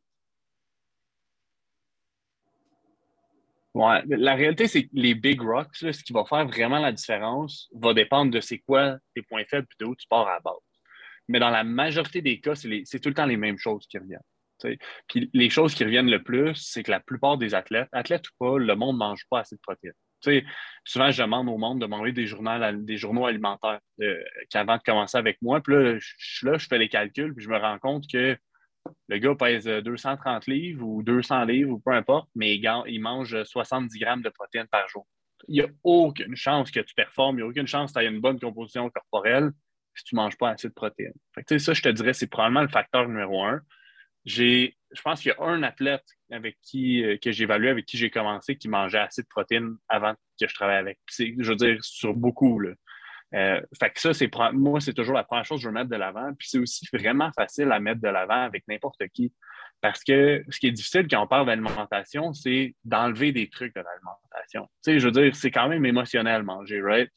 Ouais, 3.74 4.02
la 4.06 4.34
réalité, 4.34 4.68
c'est 4.68 4.84
que 4.84 4.90
les 4.94 5.14
big 5.14 5.40
rocks, 5.40 5.76
ce 5.76 6.02
qui 6.02 6.12
va 6.14 6.24
faire 6.24 6.46
vraiment 6.46 6.78
la 6.78 6.92
différence, 6.92 7.68
va 7.74 7.92
dépendre 7.92 8.32
de 8.32 8.40
c'est 8.40 8.58
quoi 8.58 8.96
tes 9.14 9.20
points 9.22 9.44
faibles 9.44 9.68
et 9.70 9.84
de 9.84 9.88
où 9.88 9.94
tu 9.94 10.08
pars 10.08 10.26
à 10.26 10.34
la 10.34 10.40
base. 10.40 10.54
Mais 11.28 11.38
dans 11.38 11.50
la 11.50 11.62
majorité 11.62 12.22
des 12.22 12.40
cas, 12.40 12.54
c'est 12.54 13.00
tout 13.00 13.10
le 13.10 13.14
temps 13.14 13.26
les 13.26 13.36
mêmes 13.36 13.58
choses 13.58 13.86
qui 13.86 13.98
reviennent. 13.98 14.20
Puis 15.08 15.30
les 15.32 15.50
choses 15.50 15.74
qui 15.74 15.84
reviennent 15.84 16.10
le 16.10 16.22
plus, 16.22 16.54
c'est 16.54 16.82
que 16.82 16.90
la 16.90 17.00
plupart 17.00 17.38
des 17.38 17.54
athlètes, 17.54 17.88
athlètes 17.92 18.28
ou 18.28 18.32
pas, 18.38 18.58
le 18.58 18.74
monde 18.74 18.96
ne 18.96 19.00
mange 19.00 19.24
pas 19.30 19.40
assez 19.40 19.56
de 19.56 19.60
protéines. 19.60 19.92
souvent, 20.84 21.10
je 21.10 21.22
demande 21.22 21.48
au 21.48 21.58
monde 21.58 21.80
de 21.80 21.86
manger 21.86 22.12
des 22.12 22.26
journaux, 22.26 22.72
des 22.72 22.96
journaux 22.96 23.26
alimentaires 23.26 23.80
euh, 24.00 24.22
qu'avant 24.50 24.76
de 24.76 24.82
commencer 24.82 25.18
avec 25.18 25.40
moi. 25.42 25.60
Puis 25.60 25.74
là, 25.74 25.98
je 25.98 26.14
suis 26.18 26.46
là, 26.46 26.58
je 26.58 26.66
fais 26.66 26.78
les 26.78 26.88
calculs, 26.88 27.34
puis 27.34 27.44
je 27.44 27.50
me 27.50 27.58
rends 27.58 27.78
compte 27.78 28.04
que 28.10 28.36
le 29.08 29.18
gars 29.18 29.34
pèse 29.34 29.64
230 29.64 30.46
livres 30.46 30.86
ou 30.86 31.02
200 31.02 31.44
livres 31.44 31.72
ou 31.72 31.78
peu 31.78 31.92
importe, 31.92 32.28
mais 32.34 32.56
il 32.56 33.00
mange 33.00 33.42
70 33.42 33.98
grammes 33.98 34.22
de 34.22 34.28
protéines 34.28 34.68
par 34.68 34.88
jour. 34.88 35.06
Il 35.48 35.54
n'y 35.54 35.60
a 35.60 35.68
aucune 35.84 36.34
chance 36.34 36.70
que 36.70 36.80
tu 36.80 36.94
performes, 36.94 37.36
il 37.36 37.42
n'y 37.42 37.42
a 37.42 37.46
aucune 37.46 37.66
chance 37.66 37.92
que 37.92 37.98
tu 37.98 38.04
aies 38.04 38.08
une 38.08 38.20
bonne 38.20 38.40
composition 38.40 38.88
corporelle 38.90 39.50
si 39.94 40.04
tu 40.04 40.14
ne 40.14 40.20
manges 40.20 40.36
pas 40.36 40.50
assez 40.50 40.68
de 40.68 40.74
protéines. 40.74 41.14
ça, 41.58 41.72
je 41.72 41.82
te 41.82 41.88
dirais, 41.88 42.12
c'est 42.12 42.26
probablement 42.26 42.62
le 42.62 42.68
facteur 42.68 43.08
numéro 43.08 43.44
un. 43.44 43.60
Je 44.26 45.02
pense 45.02 45.20
qu'il 45.22 45.32
y 45.32 45.40
a 45.40 45.44
un 45.44 45.62
athlète 45.62 46.04
avec 46.30 46.58
qui, 46.62 47.04
euh, 47.04 47.16
que 47.22 47.30
j'évaluais, 47.30 47.70
avec 47.70 47.86
qui 47.86 47.96
j'ai 47.96 48.10
commencé, 48.10 48.56
qui 48.56 48.68
mangeait 48.68 48.98
assez 48.98 49.22
de 49.22 49.28
protéines 49.28 49.76
avant 49.88 50.14
que 50.14 50.46
je 50.48 50.54
travaille 50.54 50.78
avec. 50.78 50.98
Je 51.16 51.48
veux 51.48 51.56
dire, 51.56 51.78
sur 51.82 52.14
beaucoup. 52.14 52.58
Là. 52.58 52.72
Euh, 53.34 53.60
fait 53.78 53.90
que 53.90 54.00
ça, 54.00 54.14
c'est 54.14 54.30
moi, 54.52 54.80
c'est 54.80 54.94
toujours 54.94 55.14
la 55.14 55.24
première 55.24 55.44
chose 55.44 55.58
que 55.58 55.62
je 55.62 55.68
veux 55.68 55.74
mettre 55.74 55.90
de 55.90 55.96
l'avant. 55.96 56.32
Puis 56.38 56.48
c'est 56.48 56.58
aussi 56.58 56.86
vraiment 56.92 57.30
facile 57.36 57.70
à 57.72 57.80
mettre 57.80 58.00
de 58.00 58.08
l'avant 58.08 58.42
avec 58.42 58.64
n'importe 58.68 59.06
qui. 59.12 59.32
Parce 59.80 60.02
que 60.02 60.42
ce 60.48 60.58
qui 60.58 60.68
est 60.68 60.72
difficile 60.72 61.06
quand 61.08 61.22
on 61.22 61.26
parle 61.26 61.46
d'alimentation, 61.46 62.32
c'est 62.32 62.74
d'enlever 62.84 63.32
des 63.32 63.48
trucs 63.48 63.74
de 63.74 63.80
l'alimentation. 63.80 64.68
Tu 64.84 64.92
sais, 64.92 64.98
je 64.98 65.06
veux 65.06 65.12
dire, 65.12 65.36
c'est 65.36 65.50
quand 65.50 65.68
même 65.68 65.84
émotionnel 65.84 66.42
manger, 66.42 66.80
right? 66.80 67.10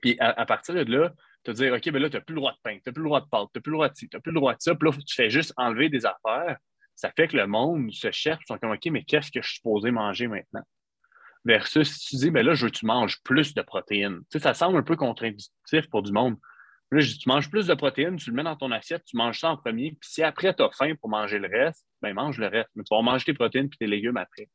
Puis 0.00 0.16
à, 0.20 0.46
partir 0.46 0.74
de 0.74 0.90
là, 0.90 1.12
te 1.44 1.50
dire, 1.50 1.72
OK, 1.72 1.90
ben 1.90 2.02
là, 2.02 2.10
tu 2.10 2.16
n'as 2.16 2.22
plus 2.22 2.34
le 2.34 2.40
droit 2.40 2.52
de 2.52 2.58
pain, 2.62 2.74
tu 2.74 2.82
n'as 2.86 2.92
plus 2.92 3.02
le 3.02 3.08
droit 3.08 3.20
de 3.20 3.28
pâte, 3.30 3.48
tu 3.52 3.58
n'as 3.58 3.62
plus 3.62 3.70
le 3.70 3.76
droit 3.76 3.88
de 3.88 3.94
ci, 3.96 4.08
tu 4.08 4.16
n'as 4.16 4.20
plus 4.20 4.32
le 4.32 4.36
droit 4.40 4.54
de 4.54 4.60
ça. 4.60 4.74
Puis 4.74 4.88
là, 4.88 4.96
tu 5.06 5.14
fais 5.14 5.30
juste 5.30 5.52
enlever 5.56 5.88
des 5.88 6.06
affaires. 6.06 6.58
Ça 6.96 7.10
fait 7.16 7.28
que 7.28 7.36
le 7.36 7.46
monde 7.46 7.92
se 7.92 8.10
cherche, 8.10 8.42
ils 8.44 8.52
sont 8.52 8.58
comme, 8.58 8.72
OK, 8.72 8.86
mais 8.86 9.04
qu'est-ce 9.04 9.30
que 9.30 9.40
je 9.40 9.48
suis 9.48 9.56
supposé 9.56 9.90
manger 9.90 10.26
maintenant? 10.26 10.62
Versus 11.44 11.96
si 11.96 12.08
tu 12.08 12.16
dis, 12.16 12.30
ben 12.30 12.44
là, 12.44 12.52
je 12.52 12.66
veux 12.66 12.70
que 12.70 12.76
tu 12.76 12.86
manges 12.86 13.22
plus 13.22 13.54
de 13.54 13.62
protéines. 13.62 14.18
Tu 14.30 14.38
sais, 14.38 14.40
ça 14.40 14.52
semble 14.52 14.76
un 14.76 14.82
peu 14.82 14.96
contre-intuitif 14.96 15.88
pour 15.90 16.02
du 16.02 16.12
monde. 16.12 16.36
Là, 16.90 17.00
je 17.00 17.12
dis, 17.12 17.18
tu 17.18 17.28
manges 17.28 17.48
plus 17.48 17.68
de 17.68 17.74
protéines, 17.74 18.16
tu 18.16 18.30
le 18.30 18.36
mets 18.36 18.42
dans 18.42 18.56
ton 18.56 18.70
assiette, 18.72 19.04
tu 19.04 19.16
manges 19.16 19.38
ça 19.38 19.50
en 19.50 19.56
premier, 19.56 19.92
puis 19.92 20.10
si 20.10 20.22
après 20.22 20.54
tu 20.54 20.62
as 20.62 20.70
faim 20.70 20.94
pour 21.00 21.08
manger 21.08 21.38
le 21.38 21.48
reste, 21.48 21.86
ben 22.02 22.12
mange 22.12 22.36
le 22.38 22.48
reste. 22.48 22.68
Mais 22.74 22.82
tu 22.82 22.94
vas 22.94 23.00
manger 23.00 23.24
tes 23.26 23.34
protéines 23.34 23.68
puis 23.70 23.78
tes 23.78 23.86
légumes 23.86 24.16
après. 24.16 24.48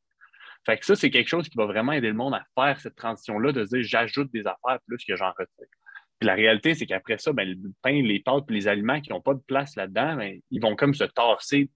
Fait 0.66 0.78
que 0.78 0.86
ça, 0.86 0.96
c'est 0.96 1.12
quelque 1.12 1.28
chose 1.28 1.48
qui 1.48 1.58
va 1.58 1.66
vraiment 1.66 1.94
aider 1.94 2.08
le 2.08 2.14
monde 2.14 2.34
à 2.34 2.44
faire 2.56 2.80
cette 2.80 2.96
transition-là, 2.96 3.52
de 3.52 3.64
dire 3.64 3.84
j'ajoute 3.84 4.32
des 4.32 4.46
affaires 4.46 4.80
plus 4.88 5.04
que 5.06 5.16
j'en 5.16 5.32
retire. 5.32 5.68
La 6.26 6.34
réalité, 6.34 6.74
c'est 6.74 6.86
qu'après 6.86 7.18
ça, 7.18 7.34
ben, 7.34 7.48
le 7.48 7.72
pain, 7.82 8.02
les 8.02 8.20
pâtes 8.20 8.50
les 8.50 8.68
aliments 8.68 9.00
qui 9.00 9.12
n'ont 9.12 9.22
pas 9.22 9.34
de 9.34 9.42
place 9.42 9.76
là-dedans, 9.76 10.16
ben, 10.16 10.40
ils 10.50 10.62
vont 10.62 10.76
comme 10.76 10.94
se 10.94 11.04
tasser 11.04 11.70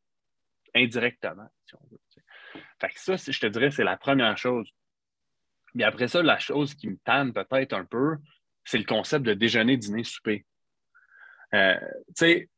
indirectement, 0.75 1.47
si 1.65 1.75
on 1.75 1.87
veut. 1.91 1.99
Fait 2.79 2.89
que 2.89 2.99
ça, 2.99 3.15
je 3.15 3.39
te 3.39 3.47
dirais, 3.47 3.71
c'est 3.71 3.83
la 3.83 3.97
première 3.97 4.37
chose. 4.37 4.71
Mais 5.75 5.83
après 5.83 6.07
ça, 6.07 6.23
la 6.23 6.39
chose 6.39 6.73
qui 6.73 6.87
me 6.87 6.97
tanne 7.03 7.33
peut-être 7.33 7.73
un 7.73 7.85
peu, 7.85 8.17
c'est 8.63 8.77
le 8.77 8.85
concept 8.85 9.25
de 9.25 9.33
déjeuner, 9.33 9.77
dîner, 9.77 10.03
souper. 10.03 10.45
Euh, 11.53 11.77
tu 12.07 12.13
sais, 12.15 12.49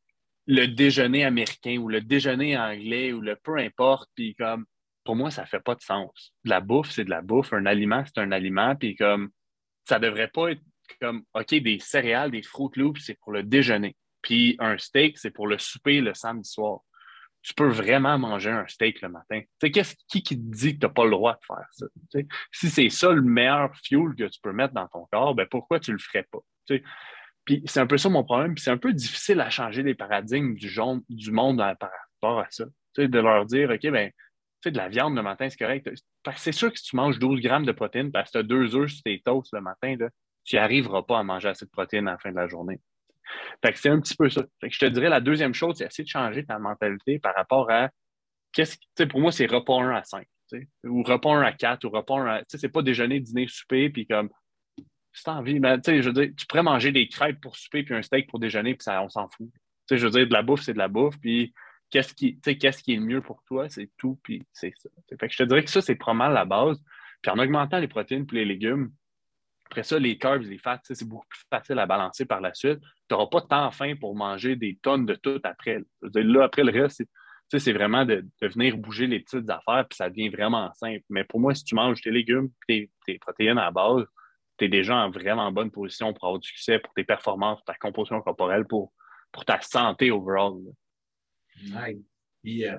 le 0.46 0.66
déjeuner 0.66 1.24
américain 1.24 1.76
ou 1.78 1.88
le 1.88 2.00
déjeuner 2.00 2.56
anglais 2.56 3.12
ou 3.12 3.20
le 3.20 3.36
peu 3.36 3.58
importe, 3.58 4.10
puis 4.14 4.34
comme, 4.34 4.64
pour 5.04 5.16
moi, 5.16 5.30
ça 5.30 5.44
fait 5.46 5.60
pas 5.60 5.74
de 5.74 5.82
sens. 5.82 6.32
la 6.44 6.60
bouffe, 6.60 6.90
c'est 6.90 7.04
de 7.04 7.10
la 7.10 7.22
bouffe. 7.22 7.52
Un 7.52 7.66
aliment, 7.66 8.04
c'est 8.06 8.20
un 8.20 8.32
aliment, 8.32 8.76
puis 8.76 8.94
comme, 8.94 9.30
ça 9.84 9.98
devrait 9.98 10.28
pas 10.28 10.52
être 10.52 10.62
comme, 11.00 11.22
OK, 11.34 11.54
des 11.54 11.78
céréales, 11.78 12.30
des 12.30 12.42
Fruit 12.42 12.70
Loops, 12.76 13.00
c'est 13.04 13.18
pour 13.20 13.32
le 13.32 13.42
déjeuner. 13.42 13.96
Puis 14.22 14.56
un 14.58 14.78
steak, 14.78 15.18
c'est 15.18 15.30
pour 15.30 15.46
le 15.46 15.58
souper 15.58 16.00
le 16.00 16.14
samedi 16.14 16.48
soir 16.48 16.80
tu 17.42 17.54
peux 17.54 17.68
vraiment 17.68 18.18
manger 18.18 18.50
un 18.50 18.66
steak 18.68 19.02
le 19.02 19.08
matin. 19.08 19.42
Qui, 19.60 20.22
qui 20.22 20.22
te 20.22 20.34
dit 20.34 20.74
que 20.74 20.80
tu 20.80 20.86
n'as 20.86 20.92
pas 20.92 21.04
le 21.04 21.10
droit 21.10 21.34
de 21.34 21.44
faire 21.44 21.66
ça? 21.72 21.86
Si 22.52 22.70
c'est 22.70 22.88
ça 22.88 23.10
le 23.12 23.22
meilleur 23.22 23.74
fuel 23.84 24.14
que 24.16 24.24
tu 24.24 24.40
peux 24.40 24.52
mettre 24.52 24.74
dans 24.74 24.86
ton 24.88 25.06
corps, 25.10 25.34
ben 25.34 25.46
pourquoi 25.50 25.80
tu 25.80 25.90
ne 25.90 25.96
le 25.96 26.02
ferais 26.02 26.26
pas? 26.30 26.38
Puis 27.44 27.62
c'est 27.66 27.80
un 27.80 27.86
peu 27.86 27.98
ça 27.98 28.08
mon 28.08 28.22
problème. 28.22 28.56
c'est 28.56 28.70
un 28.70 28.78
peu 28.78 28.92
difficile 28.92 29.40
à 29.40 29.50
changer 29.50 29.82
les 29.82 29.94
paradigmes 29.94 30.54
du, 30.54 30.72
du 31.08 31.32
monde 31.32 31.58
par 31.80 31.90
rapport 31.90 32.40
à 32.40 32.46
ça. 32.50 32.64
De 32.96 33.18
leur 33.18 33.46
dire, 33.46 33.70
OK, 33.70 33.90
ben, 33.90 34.12
de 34.64 34.76
la 34.76 34.88
viande 34.88 35.16
le 35.16 35.22
matin, 35.22 35.48
c'est 35.48 35.58
correct. 35.58 35.90
C'est 36.36 36.52
sûr 36.52 36.72
que 36.72 36.78
si 36.78 36.84
tu 36.84 36.94
manges 36.96 37.18
12 37.18 37.40
grammes 37.40 37.66
de 37.66 37.72
protéines 37.72 38.12
parce 38.12 38.30
que 38.30 38.38
tu 38.38 38.38
as 38.38 38.42
deux 38.44 38.76
œufs 38.76 38.92
sur 38.92 39.02
tes 39.02 39.20
toasts 39.20 39.52
le 39.52 39.60
matin, 39.60 39.96
là, 39.98 40.08
tu 40.44 40.56
n'arriveras 40.56 41.02
pas 41.02 41.18
à 41.18 41.22
manger 41.22 41.48
assez 41.48 41.64
de 41.64 41.70
protéines 41.70 42.08
à 42.08 42.12
la 42.12 42.18
fin 42.18 42.30
de 42.30 42.36
la 42.36 42.48
journée. 42.48 42.80
Fait 43.64 43.72
que 43.72 43.78
c'est 43.78 43.88
un 43.88 44.00
petit 44.00 44.16
peu 44.16 44.28
ça. 44.28 44.42
Fait 44.60 44.68
que 44.68 44.74
je 44.74 44.80
te 44.80 44.86
dirais, 44.86 45.08
la 45.08 45.20
deuxième 45.20 45.54
chose, 45.54 45.76
c'est 45.78 45.86
essayer 45.86 46.04
de 46.04 46.08
changer 46.08 46.44
ta 46.44 46.58
mentalité 46.58 47.18
par 47.18 47.34
rapport 47.34 47.70
à 47.70 47.90
qu'est-ce 48.52 48.76
que, 48.96 49.04
pour 49.04 49.20
moi, 49.20 49.32
c'est 49.32 49.46
repas 49.46 49.80
1 49.80 49.94
à 49.94 50.02
5, 50.02 50.26
ou 50.84 51.02
repas 51.02 51.30
1 51.30 51.42
à 51.42 51.52
4, 51.52 51.84
ou 51.84 51.90
repas 51.90 52.16
1 52.16 52.26
à. 52.26 52.38
Tu 52.40 52.44
sais, 52.48 52.58
c'est 52.58 52.68
pas 52.68 52.82
déjeuner, 52.82 53.20
dîner, 53.20 53.46
souper, 53.48 53.90
puis 53.90 54.06
comme, 54.06 54.28
si 55.12 55.30
mais 55.60 55.76
tu 55.80 55.90
sais, 55.90 56.02
je 56.02 56.08
veux 56.08 56.14
dire, 56.14 56.34
tu 56.36 56.46
pourrais 56.46 56.62
manger 56.62 56.92
des 56.92 57.08
crêpes 57.08 57.40
pour 57.40 57.56
souper, 57.56 57.82
puis 57.82 57.94
un 57.94 58.02
steak 58.02 58.28
pour 58.28 58.38
déjeuner, 58.38 58.74
puis 58.74 58.82
ça, 58.82 59.02
on 59.02 59.08
s'en 59.08 59.28
fout. 59.28 59.48
Je 59.90 59.96
veux 59.96 60.10
dire, 60.10 60.26
de 60.26 60.32
la 60.32 60.42
bouffe, 60.42 60.62
c'est 60.62 60.72
de 60.72 60.78
la 60.78 60.88
bouffe, 60.88 61.18
puis 61.20 61.52
qu'est-ce 61.90 62.14
qui, 62.14 62.40
qui 62.40 62.50
est 62.50 62.96
le 62.96 63.02
mieux 63.02 63.20
pour 63.20 63.42
toi, 63.44 63.68
c'est 63.68 63.90
tout, 63.98 64.18
puis 64.22 64.42
c'est 64.52 64.72
ça. 64.78 64.88
Fait 65.20 65.28
que 65.28 65.32
je 65.32 65.38
te 65.38 65.42
dirais 65.42 65.62
que 65.62 65.70
ça, 65.70 65.82
c'est 65.82 65.96
pas 65.96 66.14
mal 66.14 66.32
la 66.32 66.44
base. 66.44 66.82
Puis 67.20 67.30
en 67.30 67.38
augmentant 67.38 67.78
les 67.78 67.88
protéines 67.88 68.26
puis 68.26 68.38
les 68.38 68.44
légumes, 68.44 68.90
après 69.72 69.84
ça, 69.84 69.98
les 69.98 70.18
carbs, 70.18 70.42
les 70.42 70.58
fats, 70.58 70.78
c'est 70.82 71.08
beaucoup 71.08 71.26
plus 71.26 71.44
facile 71.48 71.78
à 71.78 71.86
balancer 71.86 72.26
par 72.26 72.42
la 72.42 72.52
suite. 72.52 72.78
Tu 73.08 73.14
n'auras 73.14 73.28
pas 73.28 73.40
de 73.40 73.46
temps 73.46 73.70
faim 73.70 73.94
pour 73.98 74.14
manger 74.14 74.54
des 74.54 74.78
tonnes 74.82 75.06
de 75.06 75.14
tout 75.14 75.40
après. 75.44 75.82
Là, 76.02 76.44
après 76.44 76.62
le 76.62 76.70
reste, 76.70 77.02
c'est 77.48 77.72
vraiment 77.72 78.04
de, 78.04 78.22
venir 78.42 78.76
bouger 78.76 79.06
les 79.06 79.20
petites 79.20 79.48
affaires, 79.48 79.86
puis 79.88 79.96
ça 79.96 80.10
devient 80.10 80.28
vraiment 80.28 80.70
simple. 80.74 81.02
Mais 81.08 81.24
pour 81.24 81.40
moi, 81.40 81.54
si 81.54 81.64
tu 81.64 81.74
manges 81.74 82.02
tes 82.02 82.10
légumes 82.10 82.50
et 82.68 82.90
tes, 83.06 83.18
protéines 83.18 83.56
à 83.56 83.70
base, 83.70 84.04
tu 84.58 84.66
es 84.66 84.68
déjà 84.68 84.94
en 84.94 85.10
vraiment 85.10 85.50
bonne 85.50 85.70
position 85.70 86.12
pour 86.12 86.24
avoir 86.24 86.38
du 86.38 86.48
succès, 86.48 86.78
pour 86.78 86.92
tes 86.92 87.04
performances, 87.04 87.60
pour 87.60 87.64
ta 87.64 87.74
composition 87.74 88.20
corporelle, 88.20 88.66
pour, 88.66 88.92
pour 89.32 89.46
ta 89.46 89.58
santé 89.62 90.10
overall. 90.10 90.60
Puis, 92.42 92.66
euh, 92.66 92.76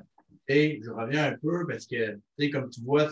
je 0.48 0.92
reviens 0.92 1.34
un 1.34 1.38
peu 1.38 1.66
parce 1.68 1.88
que, 1.88 2.20
comme 2.52 2.70
tu 2.70 2.82
vois, 2.82 3.10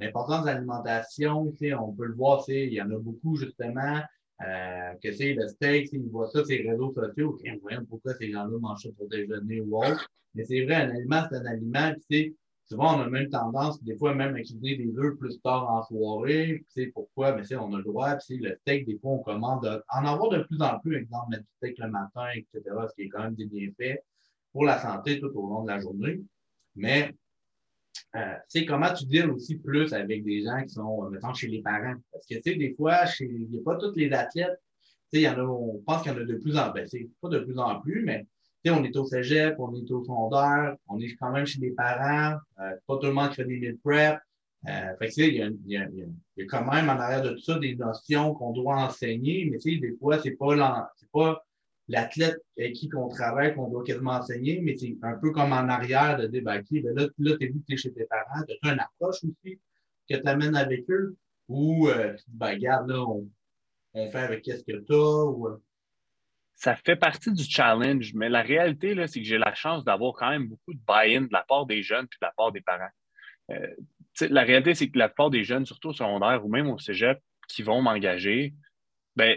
L'importance 0.00 0.42
de 0.42 0.46
l'alimentation, 0.46 1.52
on 1.78 1.92
peut 1.92 2.06
le 2.06 2.14
voir, 2.14 2.44
il 2.48 2.72
y 2.72 2.82
en 2.82 2.90
a 2.90 2.98
beaucoup 2.98 3.36
justement, 3.36 4.00
euh, 4.42 4.92
que 5.02 5.12
c'est 5.12 5.34
le 5.34 5.46
steak, 5.48 5.90
ils 5.92 6.08
voient 6.10 6.28
ça 6.28 6.44
sur 6.44 6.56
les 6.56 6.68
réseaux 6.68 6.92
sociaux, 6.92 7.38
okay, 7.40 7.60
pourquoi 7.88 8.14
ces 8.14 8.32
gens-là 8.32 8.58
mangent 8.58 8.82
ça 8.82 8.88
pour 8.96 9.08
déjeuner 9.08 9.60
ou 9.60 9.78
autre. 9.78 10.08
Mais 10.34 10.44
c'est 10.44 10.64
vrai, 10.64 10.74
un 10.74 10.90
aliment, 10.90 11.22
c'est 11.30 11.36
un 11.36 11.46
aliment, 11.46 11.92
puis 12.08 12.34
souvent, 12.66 12.98
on 12.98 13.02
a 13.02 13.08
même 13.08 13.28
tendance, 13.28 13.82
des 13.82 13.96
fois, 13.96 14.14
même 14.14 14.34
à 14.34 14.38
cuisiner 14.38 14.76
des 14.76 14.92
œufs 14.98 15.16
plus 15.18 15.38
tard 15.40 15.70
en 15.70 15.82
soirée. 15.84 16.64
Puis, 16.74 16.88
pourquoi? 16.88 17.36
Mais 17.36 17.54
on 17.56 17.72
a 17.74 17.78
le 17.78 17.84
droit. 17.84 18.16
Puis, 18.16 18.38
le 18.38 18.56
steak, 18.56 18.86
des 18.86 18.98
fois, 18.98 19.12
on 19.12 19.18
commande 19.18 19.82
en 19.88 20.04
avoir 20.04 20.30
de 20.30 20.42
plus 20.42 20.60
en 20.60 20.78
plus, 20.80 20.96
exemple, 20.96 21.30
mettre 21.30 21.42
du 21.42 21.50
steak 21.56 21.78
le 21.78 21.90
matin, 21.90 22.26
etc., 22.34 22.62
ce 22.88 22.94
qui 22.94 23.02
est 23.02 23.08
quand 23.08 23.22
même 23.22 23.34
des 23.34 23.46
bienfaits 23.46 24.02
pour 24.52 24.64
la 24.64 24.80
santé 24.80 25.20
tout 25.20 25.30
au 25.34 25.48
long 25.48 25.62
de 25.62 25.68
la 25.68 25.80
journée. 25.80 26.20
Mais, 26.76 27.14
euh, 28.16 28.34
c'est 28.48 28.64
comment 28.64 28.92
tu 28.92 29.04
deals 29.06 29.30
aussi 29.30 29.56
plus 29.56 29.92
avec 29.92 30.24
des 30.24 30.42
gens 30.42 30.62
qui 30.62 30.70
sont, 30.70 31.10
mettons, 31.10 31.34
chez 31.34 31.48
les 31.48 31.62
parents? 31.62 31.94
Parce 32.12 32.26
que, 32.26 32.34
tu 32.36 32.42
sais, 32.42 32.54
des 32.56 32.74
fois, 32.74 33.04
il 33.20 33.48
n'y 33.50 33.58
a 33.58 33.62
pas 33.62 33.76
tous 33.76 33.94
les 33.96 34.12
athlètes. 34.12 34.60
Tu 35.12 35.18
sais, 35.18 35.22
y 35.22 35.28
en 35.28 35.38
a, 35.38 35.42
on 35.42 35.82
pense 35.86 36.02
qu'il 36.02 36.12
y 36.12 36.14
en 36.14 36.18
a 36.18 36.24
de 36.24 36.36
plus 36.36 36.56
en 36.56 36.70
plus. 36.72 36.90
Ben, 36.90 37.08
pas 37.20 37.28
de 37.28 37.38
plus 37.40 37.58
en 37.58 37.80
plus, 37.80 38.02
mais 38.04 38.26
on 38.70 38.84
est 38.84 38.96
au 38.96 39.04
cégep, 39.04 39.56
on 39.58 39.74
est 39.74 39.90
au 39.90 40.02
secondaire, 40.02 40.76
on 40.88 40.98
est 40.98 41.14
quand 41.16 41.30
même 41.30 41.46
chez 41.46 41.60
les 41.60 41.70
parents, 41.72 42.38
euh, 42.60 42.74
pas 42.86 42.96
tout 42.98 43.06
le 43.06 43.12
monde 43.12 43.30
qui 43.30 43.36
fait 43.36 43.44
des 43.44 43.58
mid 43.58 43.80
prep. 43.82 44.18
Euh, 44.66 44.96
fait 44.98 45.08
que, 45.08 45.20
il 45.20 45.34
y, 45.34 45.42
a, 45.42 45.46
il, 45.46 45.70
y 45.70 45.76
a, 45.76 45.86
y 46.38 46.42
a 46.42 46.46
quand 46.46 46.64
même 46.64 46.88
en 46.88 46.98
arrière 46.98 47.22
de 47.22 47.30
tout 47.30 47.42
ça 47.42 47.58
des 47.58 47.76
notions 47.76 48.34
qu'on 48.34 48.52
doit 48.52 48.76
enseigner, 48.76 49.46
mais 49.50 49.58
tu 49.58 49.74
sais, 49.74 49.78
des 49.78 49.94
fois, 49.98 50.18
c'est 50.18 50.30
pas 50.32 50.90
c'est 50.96 51.10
pas 51.10 51.44
l'athlète 51.88 52.38
avec 52.58 52.72
qui 52.72 52.88
qu'on 52.88 53.08
travaille 53.08 53.54
qu'on 53.54 53.68
doit 53.68 53.84
quasiment 53.84 54.12
enseigner, 54.12 54.60
mais 54.60 54.76
c'est 54.76 54.96
un 55.02 55.14
peu 55.14 55.30
comme 55.32 55.52
en 55.52 55.68
arrière 55.68 56.16
de 56.16 56.26
dire, 56.26 56.42
ben, 56.42 56.62
ben 56.70 56.94
là, 56.94 57.06
là 57.18 57.36
tu 57.38 57.44
es 57.44 57.48
vu 57.48 57.60
que 57.60 57.66
tu 57.66 57.74
es 57.74 57.76
chez 57.76 57.92
tes 57.92 58.04
parents, 58.04 58.42
tu 58.48 58.68
as 58.68 58.72
une 58.72 58.80
approche 58.80 59.16
aussi 59.24 59.60
que 60.08 60.16
tu 60.16 60.26
amènes 60.26 60.56
avec 60.56 60.88
eux, 60.90 61.16
ou 61.48 61.88
euh, 61.88 62.16
ben, 62.28 62.54
regarde, 62.54 62.88
là, 62.88 63.00
on, 63.00 63.28
on 63.94 64.10
fait 64.10 64.18
avec 64.18 64.42
qu'est-ce 64.42 64.64
que 64.64 64.78
tu 64.78 64.92
as, 64.92 65.24
ou 65.24 65.48
euh, 65.48 65.62
ça 66.56 66.76
fait 66.76 66.96
partie 66.96 67.32
du 67.32 67.44
challenge, 67.44 68.14
mais 68.14 68.28
la 68.28 68.42
réalité, 68.42 68.94
c'est 69.06 69.20
que 69.20 69.26
j'ai 69.26 69.38
la 69.38 69.54
chance 69.54 69.84
d'avoir 69.84 70.14
quand 70.14 70.30
même 70.30 70.48
beaucoup 70.48 70.72
de 70.72 70.78
buy-in 70.86 71.22
de 71.22 71.32
la 71.32 71.44
part 71.46 71.66
des 71.66 71.82
jeunes 71.82 72.06
puis 72.06 72.18
de 72.20 72.26
la 72.26 72.32
part 72.36 72.52
des 72.52 72.60
parents. 72.60 72.88
Euh, 73.50 73.66
la 74.20 74.42
réalité, 74.42 74.74
c'est 74.74 74.88
que 74.88 74.98
la 74.98 75.08
plupart 75.08 75.30
des 75.30 75.44
jeunes, 75.44 75.66
surtout 75.66 75.88
au 75.88 75.92
secondaire 75.92 76.44
ou 76.44 76.48
même 76.48 76.68
au 76.70 76.78
cégep, 76.78 77.20
qui 77.48 77.62
vont 77.62 77.82
m'engager, 77.82 78.54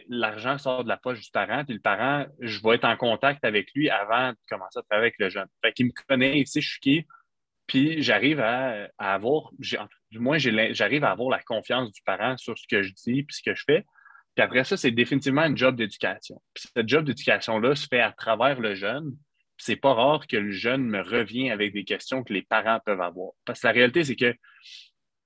l'argent 0.10 0.58
sort 0.58 0.84
de 0.84 0.90
la 0.90 0.98
poche 0.98 1.22
du 1.22 1.32
parent, 1.32 1.64
puis 1.64 1.76
le 1.76 1.80
parent, 1.80 2.26
je 2.40 2.60
vais 2.64 2.76
être 2.76 2.86
en 2.86 2.98
contact 2.98 3.46
avec 3.46 3.72
lui 3.74 3.90
avant 3.90 4.32
de 4.32 4.38
commencer 4.50 4.80
à 4.80 4.82
travailler 4.84 5.08
avec 5.08 5.20
le 5.20 5.30
jeune. 5.30 5.48
Fait 5.64 5.74
qu'il 5.74 5.88
me 5.88 5.92
connaît, 6.08 6.40
il 6.40 6.48
sait 6.48 6.62
je 6.62 6.80
suis 6.82 7.06
puis 7.68 8.02
j'arrive 8.02 8.40
à, 8.40 8.90
avoir, 8.98 9.52
du 9.60 10.20
moins, 10.20 10.38
j'arrive 10.38 11.04
à 11.04 11.12
avoir 11.12 11.30
la 11.30 11.44
confiance 11.44 11.92
du 11.92 12.02
parent 12.02 12.38
sur 12.38 12.58
ce 12.58 12.66
que 12.66 12.82
je 12.82 12.94
dis 12.94 13.24
puis 13.24 13.36
ce 13.36 13.42
que 13.44 13.54
je 13.54 13.64
fais. 13.66 13.86
Puis 14.36 14.44
après 14.44 14.64
ça, 14.64 14.78
c'est 14.78 14.92
définitivement 14.92 15.42
un 15.42 15.56
job 15.56 15.76
d'éducation. 15.76 16.42
Puis 16.54 16.66
ce 16.76 16.84
job 16.88 17.06
d'éducation-là 17.06 17.76
se 17.76 17.88
fait 17.88 18.00
à 18.00 18.14
travers 18.14 18.60
le 18.62 18.74
jeune. 18.74 19.12
C'est 19.58 19.76
pas 19.76 19.94
rare 19.94 20.28
que 20.28 20.38
le 20.38 20.52
jeune 20.52 20.86
me 20.86 21.02
revient 21.02 21.50
avec 21.50 21.74
des 21.74 21.84
questions 21.84 22.24
que 22.24 22.32
les 22.32 22.44
parents 22.44 22.80
peuvent 22.86 23.02
avoir. 23.02 23.32
Parce 23.44 23.60
que 23.60 23.68
la 23.68 23.74
réalité, 23.74 24.04
c'est 24.04 24.16
que 24.16 24.34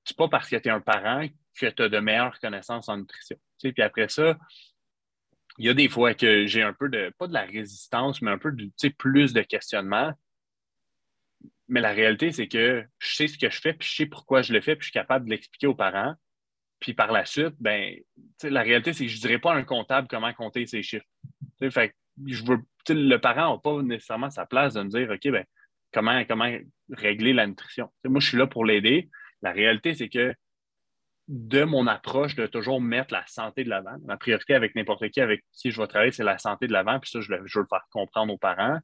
c'est 0.04 0.18
pas 0.18 0.28
parce 0.28 0.50
que 0.50 0.56
tu 0.56 0.68
es 0.68 0.72
un 0.72 0.82
parent 0.82 1.28
que 1.60 1.68
tu 1.68 1.82
as 1.82 1.90
de 1.90 2.00
meilleures 2.00 2.40
connaissances 2.40 2.90
en 2.90 2.98
nutrition. 2.98 3.38
Tu 3.60 3.74
puis 3.74 3.84
après 3.84 4.10
ça, 4.10 4.38
il 5.58 5.66
y 5.66 5.70
a 5.70 5.74
des 5.74 5.90
fois 5.90 6.14
que 6.14 6.46
j'ai 6.48 6.64
un 6.64 6.74
peu 6.74 6.90
de, 6.90 7.14
pas 7.18 7.28
de 7.28 7.34
la 7.34 7.44
résistance, 7.44 8.22
mais 8.22 8.32
un 8.32 8.38
peu 8.38 8.56
tu 8.56 8.72
sais, 8.78 8.90
plus 8.90 9.34
de 9.34 9.42
questionnement. 9.42 10.14
Mais 11.68 11.82
la 11.82 11.92
réalité, 11.92 12.32
c'est 12.32 12.48
que 12.48 12.84
je 13.00 13.16
sais 13.16 13.28
ce 13.28 13.38
que 13.38 13.50
je 13.50 13.60
fais, 13.62 13.74
puis 13.74 13.88
je 13.88 13.96
sais 13.96 14.06
pourquoi 14.06 14.42
je 14.42 14.54
le 14.54 14.62
fais, 14.62 14.76
puis 14.76 14.84
je 14.84 14.92
suis 14.92 15.00
capable 15.00 15.26
de 15.26 15.32
l'expliquer 15.32 15.68
aux 15.68 15.76
parents. 15.76 16.16
Puis 16.80 16.94
par 16.94 17.12
la 17.12 17.26
suite, 17.26 17.56
ben, 17.60 17.96
la 18.44 18.62
réalité, 18.62 18.94
c'est 18.94 19.06
que 19.06 19.12
je 19.12 19.18
ne 19.18 19.22
dirais 19.22 19.40
pas 19.40 19.54
à 19.54 19.56
un 19.56 19.64
comptable 19.64 20.08
comment 20.08 20.34
compter 20.34 20.66
ses 20.66 20.82
chiffres. 20.82 21.06
fait, 21.60 21.96
je 22.26 22.44
veux, 22.44 22.60
le 22.90 23.18
parent 23.18 23.54
n'a 23.54 23.60
pas 23.60 23.82
nécessairement 23.84 24.32
sa 24.32 24.46
place 24.46 24.74
de 24.74 24.82
me 24.82 24.90
dire 24.90 25.10
OK, 25.10 25.32
ben, 25.32 25.46
comment, 25.94 26.26
comment 26.26 26.52
régler 26.90 27.34
la 27.34 27.46
nutrition. 27.46 27.90
moi, 28.06 28.20
je 28.20 28.28
suis 28.28 28.38
là 28.38 28.48
pour 28.48 28.66
l'aider. 28.66 29.10
La 29.42 29.52
réalité, 29.52 29.94
c'est 29.96 30.10
que 30.10 30.34
de 31.28 31.64
mon 31.64 31.88
approche 31.88 32.36
de 32.36 32.46
toujours 32.46 32.82
mettre 32.82 33.14
la 33.14 33.26
santé 33.28 33.64
de 33.64 33.70
l'avant, 33.70 33.96
ma 34.06 34.18
priorité 34.18 34.54
avec 34.54 34.76
n'importe 34.76 35.08
qui 35.10 35.22
avec 35.22 35.44
qui 35.54 35.72
je 35.72 35.80
vais 35.80 35.88
travailler, 35.88 36.12
c'est 36.12 36.24
la 36.24 36.38
santé 36.38 36.68
de 36.68 36.74
l'avant, 36.74 37.00
puis 37.00 37.10
ça, 37.10 37.22
je, 37.22 37.34
veux 37.34 37.40
le 37.40 37.68
faire 37.70 37.88
comprendre 37.92 38.34
aux 38.34 38.38
parents. 38.38 38.80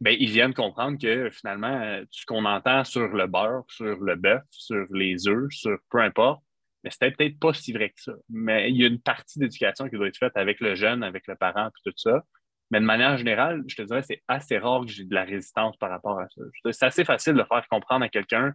Bien, 0.00 0.16
ils 0.18 0.30
viennent 0.30 0.52
comprendre 0.52 0.98
que 0.98 1.30
finalement, 1.30 2.00
ce 2.10 2.26
qu'on 2.26 2.44
entend 2.44 2.84
sur 2.84 3.08
le 3.08 3.26
beurre, 3.26 3.64
sur 3.68 3.98
le 4.00 4.16
bœuf, 4.16 4.42
sur 4.50 4.84
les 4.90 5.28
œufs, 5.28 5.50
sur 5.50 5.78
peu 5.90 6.00
importe, 6.00 6.42
mais 6.84 6.90
c'était 6.90 7.12
peut-être 7.12 7.38
pas 7.38 7.54
si 7.54 7.72
vrai 7.72 7.90
que 7.90 8.00
ça. 8.00 8.12
Mais 8.28 8.70
il 8.70 8.76
y 8.76 8.84
a 8.84 8.88
une 8.88 9.00
partie 9.00 9.38
d'éducation 9.38 9.88
qui 9.88 9.96
doit 9.96 10.08
être 10.08 10.18
faite 10.18 10.36
avec 10.36 10.60
le 10.60 10.74
jeune, 10.74 11.02
avec 11.04 11.26
le 11.28 11.36
parent, 11.36 11.68
et 11.68 11.90
tout 11.90 11.96
ça. 11.96 12.22
Mais 12.70 12.80
de 12.80 12.84
manière 12.84 13.16
générale, 13.16 13.62
je 13.68 13.76
te 13.76 13.82
dirais, 13.82 14.02
c'est 14.02 14.22
assez 14.28 14.58
rare 14.58 14.80
que 14.80 14.90
j'ai 14.90 15.04
de 15.04 15.14
la 15.14 15.24
résistance 15.24 15.76
par 15.76 15.90
rapport 15.90 16.18
à 16.18 16.26
ça. 16.28 16.42
C'est 16.72 16.86
assez 16.86 17.04
facile 17.04 17.34
de 17.34 17.44
faire 17.44 17.66
comprendre 17.68 18.04
à 18.04 18.08
quelqu'un 18.08 18.52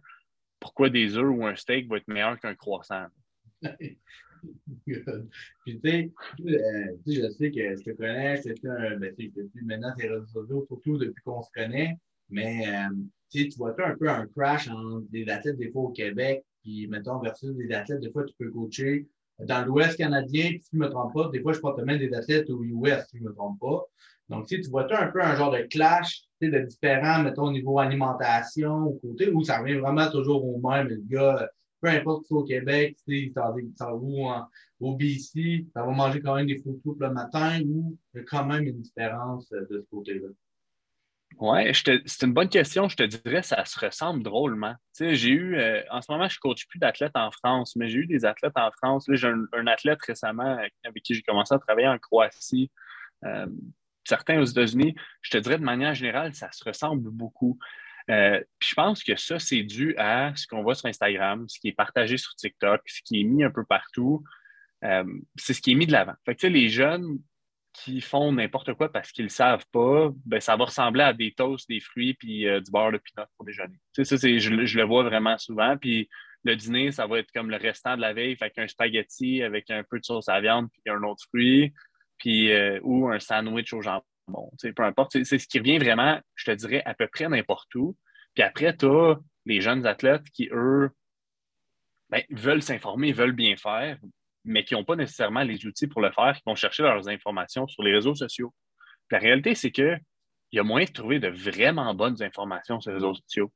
pourquoi 0.60 0.90
des 0.90 1.16
œufs 1.16 1.30
ou 1.30 1.46
un 1.46 1.56
steak 1.56 1.88
va 1.88 1.98
être 1.98 2.08
meilleur 2.08 2.38
qu'un 2.38 2.54
croissant? 2.54 3.06
Puis, 4.84 4.94
tu 5.66 5.80
sais, 5.82 6.12
euh, 6.46 6.96
je 7.06 7.28
sais 7.30 7.50
que 7.50 7.76
je 7.76 7.82
te 7.82 7.90
connais, 7.90 8.36
c'est 8.36 8.64
un. 8.66 8.96
Ben, 8.96 9.12
depuis 9.18 9.64
maintenant, 9.64 9.92
c'est 9.98 10.08
réseaux 10.08 10.26
sociaux, 10.26 10.64
surtout 10.68 10.98
depuis 10.98 11.22
qu'on 11.24 11.42
se 11.42 11.50
connaît, 11.52 11.96
mais 12.30 12.68
euh, 12.68 12.94
tu 13.30 13.48
vois 13.56 13.74
un 13.84 13.96
peu 13.96 14.08
un 14.08 14.26
crash 14.28 14.68
entre 14.68 15.08
des 15.10 15.28
athlètes, 15.28 15.58
des 15.58 15.70
fois 15.70 15.82
au 15.82 15.90
Québec, 15.90 16.44
puis, 16.62 16.86
mettons, 16.86 17.18
versus 17.18 17.54
des 17.56 17.72
athlètes, 17.72 18.00
des 18.00 18.10
fois, 18.10 18.24
tu 18.24 18.34
peux 18.38 18.50
coacher 18.50 19.08
dans 19.40 19.64
l'Ouest 19.64 19.96
canadien, 19.96 20.50
puis 20.50 20.62
si 20.62 20.70
je 20.72 20.78
ne 20.78 20.84
me 20.84 20.90
trompe 20.90 21.14
pas, 21.14 21.28
des 21.30 21.40
fois, 21.40 21.52
je 21.52 21.60
porte 21.60 21.80
même 21.80 21.98
des 21.98 22.12
athlètes 22.12 22.50
au 22.50 22.62
US, 22.62 23.06
si 23.08 23.18
je 23.18 23.22
ne 23.22 23.28
me 23.28 23.34
trompe 23.34 23.58
pas. 23.60 23.84
Donc, 24.28 24.46
tu 24.46 24.60
vois 24.62 24.86
un 24.94 25.08
peu 25.08 25.22
un 25.22 25.36
genre 25.36 25.52
de 25.52 25.62
clash 25.62 26.27
de 26.40 26.60
différent, 26.60 27.22
mettons, 27.22 27.46
au 27.46 27.52
niveau 27.52 27.78
alimentation, 27.78 28.84
au 28.84 28.94
côté, 28.94 29.30
où 29.30 29.42
ça 29.42 29.58
revient 29.58 29.74
vraiment 29.74 30.10
toujours 30.10 30.44
au 30.44 30.58
même. 30.58 30.88
Le 30.88 31.02
gars, 31.04 31.48
peu 31.80 31.88
importe 31.88 32.22
si 32.22 32.28
c'est 32.28 32.34
au 32.34 32.44
Québec, 32.44 32.96
il 33.06 33.32
s'en 33.32 33.52
va 33.52 33.94
où 33.94 34.28
au 34.80 34.96
BC, 34.96 35.66
ça 35.74 35.82
va 35.82 35.90
manger 35.90 36.20
quand 36.20 36.36
même 36.36 36.46
des 36.46 36.58
fruits 36.58 36.80
le 37.00 37.10
matin, 37.10 37.60
ou 37.66 37.96
il 38.14 38.18
y 38.18 38.20
a 38.20 38.24
quand 38.24 38.44
même 38.44 38.64
une 38.64 38.80
différence 38.80 39.50
euh, 39.52 39.66
de 39.70 39.80
ce 39.80 39.90
côté-là? 39.90 40.28
Oui, 41.40 41.72
c'est 41.74 42.26
une 42.26 42.32
bonne 42.32 42.48
question. 42.48 42.88
Je 42.88 42.96
te 42.96 43.02
dirais, 43.02 43.42
ça 43.42 43.64
se 43.64 43.78
ressemble 43.78 44.22
drôlement. 44.22 44.74
j'ai 44.98 45.28
eu, 45.28 45.56
euh, 45.56 45.82
en 45.90 46.00
ce 46.00 46.10
moment, 46.10 46.28
je 46.28 46.36
ne 46.36 46.40
coach 46.40 46.66
plus 46.66 46.78
d'athlètes 46.78 47.16
en 47.16 47.30
France, 47.30 47.76
mais 47.76 47.88
j'ai 47.88 47.98
eu 47.98 48.06
des 48.06 48.24
athlètes 48.24 48.56
en 48.56 48.70
France. 48.72 49.06
j'ai 49.08 49.28
un, 49.28 49.66
athlète 49.66 50.00
récemment 50.02 50.58
avec 50.84 51.02
qui 51.04 51.14
j'ai 51.14 51.22
commencé 51.22 51.54
à 51.54 51.58
travailler 51.58 51.86
en 51.86 51.98
Croatie, 51.98 52.70
euh, 53.24 53.46
certains 54.08 54.40
aux 54.40 54.44
États-Unis. 54.44 54.94
Je 55.22 55.30
te 55.30 55.38
dirais, 55.38 55.58
de 55.58 55.64
manière 55.64 55.94
générale, 55.94 56.34
ça 56.34 56.50
se 56.52 56.64
ressemble 56.64 57.10
beaucoup. 57.10 57.58
Euh, 58.10 58.42
je 58.60 58.74
pense 58.74 59.04
que 59.04 59.16
ça, 59.16 59.38
c'est 59.38 59.62
dû 59.62 59.94
à 59.98 60.32
ce 60.34 60.46
qu'on 60.46 60.62
voit 60.62 60.74
sur 60.74 60.86
Instagram, 60.86 61.46
ce 61.48 61.60
qui 61.60 61.68
est 61.68 61.72
partagé 61.72 62.16
sur 62.16 62.34
TikTok, 62.34 62.80
ce 62.86 63.02
qui 63.04 63.20
est 63.20 63.24
mis 63.24 63.44
un 63.44 63.50
peu 63.50 63.64
partout. 63.64 64.24
c'est 65.36 65.54
ce 65.54 65.60
qui 65.60 65.72
est 65.72 65.74
mis 65.74 65.86
de 65.86 65.92
l'avant. 65.92 66.14
Fait 66.24 66.42
les 66.48 66.68
jeunes 66.68 67.18
qui 67.84 68.00
font 68.00 68.32
n'importe 68.32 68.74
quoi 68.74 68.90
parce 68.90 69.12
qu'ils 69.12 69.26
ne 69.26 69.30
savent 69.30 69.64
pas, 69.72 70.10
ben, 70.26 70.40
ça 70.40 70.56
va 70.56 70.64
ressembler 70.64 71.02
à 71.02 71.12
des 71.12 71.32
toasts, 71.32 71.68
des 71.68 71.80
fruits 71.80 72.14
puis 72.14 72.46
euh, 72.46 72.60
du 72.60 72.70
beurre 72.70 72.92
de 72.92 72.98
pinot 72.98 73.26
pour 73.36 73.46
déjeuner. 73.46 73.78
ça, 73.92 74.04
c'est, 74.04 74.38
je, 74.38 74.50
le 74.50 74.84
vois 74.84 75.04
vraiment 75.04 75.38
souvent. 75.38 75.76
Puis 75.76 76.08
le 76.44 76.56
dîner, 76.56 76.92
ça 76.92 77.06
va 77.06 77.18
être 77.18 77.30
comme 77.32 77.50
le 77.50 77.56
restant 77.56 77.96
de 77.96 78.00
la 78.00 78.12
veille, 78.12 78.36
avec 78.40 78.58
un 78.58 78.68
spaghetti 78.68 79.42
avec 79.42 79.70
un 79.70 79.82
peu 79.88 79.98
de 80.00 80.04
sauce 80.04 80.28
à 80.28 80.40
viande 80.40 80.68
puis 80.72 80.82
un 80.92 81.02
autre 81.02 81.22
fruit, 81.28 81.72
puis, 82.18 82.52
euh, 82.52 82.80
ou 82.82 83.08
un 83.08 83.18
sandwich 83.18 83.72
au 83.72 83.80
jambon. 83.80 84.02
peu 84.76 84.82
importe. 84.82 85.22
C'est, 85.24 85.38
ce 85.38 85.46
qui 85.46 85.58
revient 85.58 85.78
vraiment, 85.78 86.20
je 86.34 86.44
te 86.44 86.50
dirais, 86.50 86.82
à 86.84 86.94
peu 86.94 87.06
près 87.06 87.28
n'importe 87.28 87.74
où. 87.74 87.96
Puis 88.34 88.42
après, 88.42 88.76
tu 88.76 88.86
as 88.86 89.16
les 89.46 89.60
jeunes 89.60 89.86
athlètes 89.86 90.28
qui, 90.32 90.48
eux, 90.52 90.90
ben, 92.10 92.22
veulent 92.30 92.62
s'informer, 92.62 93.12
veulent 93.12 93.32
bien 93.32 93.56
faire, 93.56 93.98
mais 94.44 94.64
qui 94.64 94.74
n'ont 94.74 94.84
pas 94.84 94.96
nécessairement 94.96 95.42
les 95.42 95.66
outils 95.66 95.86
pour 95.86 96.00
le 96.00 96.10
faire, 96.10 96.34
qui 96.36 96.42
vont 96.46 96.54
chercher 96.54 96.82
leurs 96.82 97.08
informations 97.08 97.66
sur 97.68 97.82
les 97.82 97.92
réseaux 97.92 98.14
sociaux. 98.14 98.54
la 99.10 99.18
réalité, 99.18 99.54
c'est 99.54 99.70
qu'il 99.70 100.00
y 100.52 100.58
a 100.58 100.62
moyen 100.62 100.86
de 100.86 100.92
trouver 100.92 101.18
de 101.18 101.28
vraiment 101.28 101.94
bonnes 101.94 102.22
informations 102.22 102.80
sur 102.80 102.90
les 102.90 102.96
réseaux 102.96 103.14
sociaux, 103.14 103.52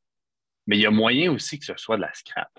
mais 0.67 0.77
il 0.77 0.83
y 0.83 0.87
a 0.87 0.91
moyen 0.91 1.31
aussi 1.31 1.59
que 1.59 1.65
ce 1.65 1.77
soit 1.77 1.97
de 1.97 2.03
la 2.03 2.13
scrap. 2.15 2.51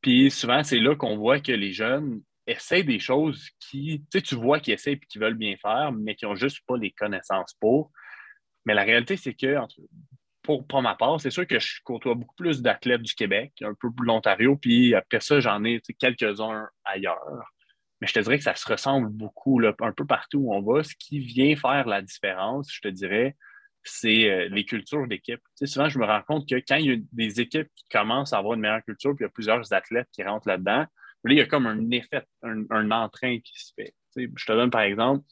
Puis 0.00 0.30
souvent, 0.30 0.62
c'est 0.62 0.78
là 0.78 0.94
qu'on 0.94 1.16
voit 1.16 1.40
que 1.40 1.52
les 1.52 1.72
jeunes 1.72 2.22
essaient 2.50 2.82
des 2.82 2.98
choses 2.98 3.48
qui, 3.58 4.04
tu 4.12 4.34
vois 4.34 4.60
qu'ils 4.60 4.74
essaient 4.74 4.92
et 4.92 5.00
qu'ils 5.00 5.20
veulent 5.20 5.34
bien 5.34 5.56
faire, 5.56 5.92
mais 5.92 6.14
qui 6.14 6.24
n'ont 6.24 6.34
juste 6.34 6.60
pas 6.66 6.76
les 6.76 6.90
connaissances 6.92 7.54
pour. 7.60 7.90
Mais 8.64 8.74
la 8.74 8.82
réalité, 8.82 9.16
c'est 9.16 9.34
que 9.34 9.56
pour, 10.42 10.82
ma 10.82 10.94
part, 10.94 11.20
c'est 11.20 11.30
sûr 11.30 11.46
que 11.46 11.58
je 11.58 11.80
côtoie 11.84 12.14
beaucoup 12.14 12.34
plus 12.34 12.62
d'athlètes 12.62 13.02
du 13.02 13.14
Québec, 13.14 13.52
un 13.62 13.74
peu 13.74 13.90
plus 13.92 14.06
l'Ontario, 14.06 14.56
puis 14.56 14.94
après 14.94 15.20
ça, 15.20 15.38
j'en 15.40 15.64
ai 15.64 15.80
quelques-uns 15.98 16.68
ailleurs. 16.84 17.20
Mais 18.00 18.06
je 18.06 18.14
te 18.14 18.20
dirais 18.20 18.38
que 18.38 18.44
ça 18.44 18.54
se 18.54 18.66
ressemble 18.70 19.10
beaucoup, 19.10 19.60
un 19.64 19.92
peu 19.92 20.06
partout 20.06 20.38
où 20.38 20.54
on 20.54 20.62
va. 20.62 20.82
Ce 20.82 20.94
qui 20.98 21.20
vient 21.20 21.54
faire 21.56 21.86
la 21.86 22.00
différence, 22.00 22.72
je 22.72 22.80
te 22.80 22.88
dirais, 22.88 23.36
c'est 23.82 24.30
euh, 24.30 24.48
les 24.48 24.64
cultures 24.64 25.06
d'équipe. 25.06 25.40
souvent, 25.62 25.88
je 25.88 25.98
me 25.98 26.06
rends 26.06 26.22
compte 26.22 26.48
que 26.48 26.56
quand 26.66 26.76
il 26.76 26.86
y 26.86 26.92
a 26.92 26.96
des 27.12 27.40
équipes 27.40 27.68
qui 27.74 27.84
commencent 27.90 28.32
à 28.32 28.38
avoir 28.38 28.54
une 28.54 28.60
meilleure 28.60 28.84
culture, 28.84 29.14
puis 29.14 29.24
il 29.24 29.26
y 29.26 29.30
a 29.30 29.30
plusieurs 29.30 29.72
athlètes 29.72 30.08
qui 30.12 30.22
rentrent 30.22 30.48
là-dedans, 30.48 30.86
là, 31.24 31.32
il 31.32 31.38
y 31.38 31.40
a 31.40 31.46
comme 31.46 31.66
un 31.66 31.90
effet, 31.90 32.24
un, 32.42 32.90
entrain 32.90 33.38
qui 33.40 33.52
se 33.54 33.72
fait. 33.74 33.94
je 34.16 34.44
te 34.46 34.52
donne 34.52 34.70
par 34.70 34.82
exemple, 34.82 35.24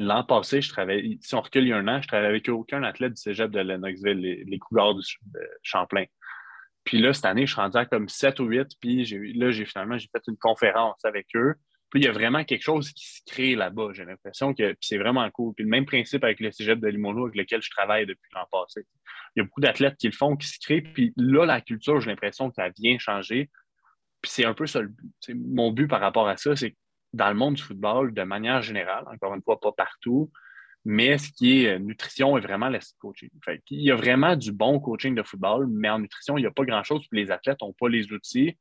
L'an 0.00 0.22
passé, 0.22 0.62
je 0.62 0.68
travaillais, 0.68 1.18
si 1.20 1.34
on 1.34 1.40
recule 1.40 1.64
il 1.64 1.70
y 1.70 1.72
a 1.72 1.76
un 1.76 1.88
an, 1.88 2.00
je 2.00 2.06
travaillais 2.06 2.28
avec 2.28 2.48
aucun 2.48 2.84
athlète 2.84 3.14
du 3.14 3.20
cégep 3.20 3.50
de 3.50 3.58
Lennoxville, 3.58 4.20
les, 4.20 4.44
les 4.44 4.58
couleurs 4.60 4.94
de 4.94 5.02
Champlain. 5.64 6.04
Puis 6.84 6.98
là, 6.98 7.12
cette 7.12 7.26
année, 7.26 7.46
je 7.46 7.52
suis 7.52 7.60
rendu 7.60 7.76
à 7.76 7.84
comme 7.84 8.08
7 8.08 8.40
ou 8.40 8.44
8. 8.44 8.66
Puis 8.80 9.04
là, 9.34 9.50
j'ai 9.50 9.66
finalement 9.66 9.98
j'ai 9.98 10.08
fait 10.10 10.22
une 10.26 10.38
conférence 10.38 11.04
avec 11.04 11.26
eux. 11.34 11.54
Puis 11.90 12.00
il 12.00 12.04
y 12.06 12.08
a 12.08 12.12
vraiment 12.12 12.44
quelque 12.44 12.62
chose 12.62 12.92
qui 12.92 13.06
se 13.06 13.20
crée 13.26 13.54
là-bas. 13.56 13.90
J'ai 13.92 14.04
l'impression 14.04 14.54
que 14.54 14.74
c'est 14.80 14.96
vraiment 14.96 15.28
cool. 15.30 15.52
Puis 15.54 15.64
le 15.64 15.70
même 15.70 15.84
principe 15.84 16.24
avec 16.24 16.40
le 16.40 16.50
cégep 16.50 16.80
de 16.80 16.88
Limoilou 16.88 17.24
avec 17.24 17.36
lequel 17.36 17.60
je 17.60 17.70
travaille 17.70 18.06
depuis 18.06 18.30
l'an 18.34 18.46
passé. 18.50 18.86
Il 19.34 19.40
y 19.40 19.42
a 19.42 19.44
beaucoup 19.44 19.60
d'athlètes 19.60 19.96
qui 19.98 20.06
le 20.06 20.14
font, 20.14 20.36
qui 20.36 20.46
se 20.46 20.58
créent. 20.60 20.80
Puis 20.80 21.12
là, 21.16 21.44
la 21.44 21.60
culture, 21.60 22.00
j'ai 22.00 22.08
l'impression 22.08 22.48
que 22.48 22.54
ça 22.54 22.70
vient 22.70 22.98
changer. 22.98 23.50
Puis 24.20 24.32
c'est 24.32 24.44
un 24.44 24.54
peu 24.54 24.66
ça. 24.66 24.80
Mon 25.34 25.70
but 25.70 25.86
par 25.86 26.00
rapport 26.00 26.28
à 26.28 26.36
ça, 26.36 26.56
c'est 26.56 26.72
que 26.72 26.76
dans 27.12 27.28
le 27.28 27.34
monde 27.34 27.54
du 27.54 27.62
football, 27.62 28.12
de 28.12 28.22
manière 28.22 28.62
générale, 28.62 29.04
encore 29.12 29.34
une 29.34 29.42
fois, 29.42 29.60
pas 29.60 29.72
partout, 29.72 30.30
mais 30.84 31.18
ce 31.18 31.30
qui 31.32 31.64
est 31.64 31.74
euh, 31.74 31.78
nutrition 31.78 32.36
est 32.38 32.40
vraiment 32.40 32.68
le 32.68 32.78
coaching. 32.98 33.28
il 33.70 33.82
y 33.82 33.90
a 33.90 33.96
vraiment 33.96 34.36
du 34.36 34.52
bon 34.52 34.80
coaching 34.80 35.14
de 35.14 35.22
football, 35.22 35.66
mais 35.70 35.88
en 35.88 35.98
nutrition, 35.98 36.38
il 36.38 36.42
n'y 36.42 36.46
a 36.46 36.50
pas 36.50 36.64
grand-chose. 36.64 37.06
Puis 37.10 37.20
les 37.20 37.30
athlètes 37.30 37.60
n'ont 37.60 37.72
pas 37.72 37.88
les 37.88 38.12
outils. 38.12 38.56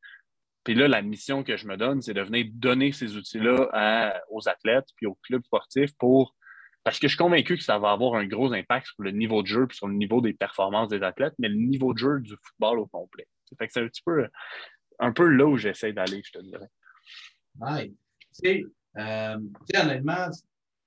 Puis 0.63 0.75
là, 0.75 0.87
la 0.87 1.01
mission 1.01 1.43
que 1.43 1.55
je 1.55 1.67
me 1.67 1.77
donne, 1.77 2.01
c'est 2.01 2.13
de 2.13 2.21
venir 2.21 2.47
donner 2.51 2.91
ces 2.91 3.15
outils-là 3.15 4.21
aux 4.29 4.49
athlètes 4.49 4.87
puis 4.97 5.05
aux 5.05 5.17
clubs 5.23 5.43
sportifs 5.45 5.95
pour. 5.97 6.35
Parce 6.83 6.99
que 6.99 7.07
je 7.07 7.13
suis 7.13 7.17
convaincu 7.17 7.57
que 7.57 7.63
ça 7.63 7.79
va 7.79 7.91
avoir 7.91 8.15
un 8.15 8.25
gros 8.25 8.51
impact 8.51 8.87
sur 8.87 9.03
le 9.03 9.11
niveau 9.11 9.41
de 9.41 9.47
jeu 9.47 9.67
puis 9.67 9.77
sur 9.77 9.87
le 9.87 9.93
niveau 9.93 10.19
des 10.19 10.33
performances 10.33 10.89
des 10.89 11.03
athlètes, 11.03 11.33
mais 11.39 11.47
le 11.47 11.55
niveau 11.55 11.93
de 11.93 11.99
jeu 11.99 12.19
du 12.19 12.35
football 12.41 12.79
au 12.79 12.87
complet. 12.87 13.27
Fait 13.57 13.67
que 13.67 13.73
c'est 13.73 13.81
un 13.81 13.87
petit 13.87 14.01
peu 14.05 14.27
un 14.99 15.11
peu 15.11 15.27
là 15.27 15.45
où 15.45 15.57
j'essaie 15.57 15.93
d'aller, 15.93 16.21
je 16.23 16.31
te 16.31 16.43
dirais. 16.43 16.69
Oui. 17.59 17.95
Tu 18.19 18.27
sais, 18.31 18.65
euh, 18.97 19.37
honnêtement, 19.75 20.29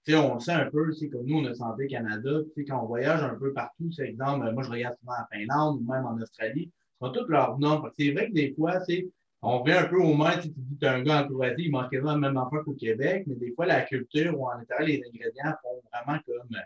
on 0.09 0.35
le 0.35 0.41
sait 0.41 0.53
un 0.53 0.71
peu, 0.71 0.93
c'est 0.93 1.09
comme 1.09 1.27
nous, 1.27 1.39
on 1.39 1.45
a 1.47 1.55
Santé 1.55 1.87
Canada, 1.87 2.31
quand 2.69 2.83
on 2.83 2.87
voyage 2.87 3.23
un 3.23 3.37
peu 3.37 3.53
partout, 3.53 3.91
c'est 3.93 4.09
exemple, 4.09 4.51
moi 4.53 4.63
je 4.63 4.71
regarde 4.71 4.97
souvent 4.99 5.13
en 5.13 5.27
Finlande 5.33 5.81
ou 5.81 5.93
même 5.93 6.07
en 6.07 6.17
Australie, 6.21 6.71
ils 7.01 7.07
ont 7.07 7.13
toutes 7.13 7.29
leurs 7.29 7.59
normes. 7.59 7.91
C'est 7.99 8.11
vrai 8.13 8.29
que 8.29 8.35
des 8.35 8.55
fois, 8.55 8.79
on 9.43 9.63
vient 9.63 9.85
un 9.85 9.89
peu 9.89 9.99
au 9.99 10.15
moins, 10.15 10.37
tu 10.39 10.49
dis 10.55 10.87
un 10.87 11.03
gars 11.03 11.25
en 11.25 11.29
Croatie, 11.29 11.65
il 11.65 11.71
manque 11.71 11.91
quasiment 11.91 12.15
le 12.15 12.21
même 12.21 12.37
enfant 12.37 12.63
qu'au 12.65 12.75
Québec, 12.75 13.25
mais 13.27 13.37
des 13.37 13.53
fois, 13.55 13.67
la 13.67 13.83
culture 13.83 14.39
ou 14.39 14.47
en 14.47 14.53
intérieur, 14.53 14.89
les 14.89 15.03
ingrédients 15.07 15.55
font 15.63 15.81
vraiment 15.93 16.19
comme, 16.27 16.57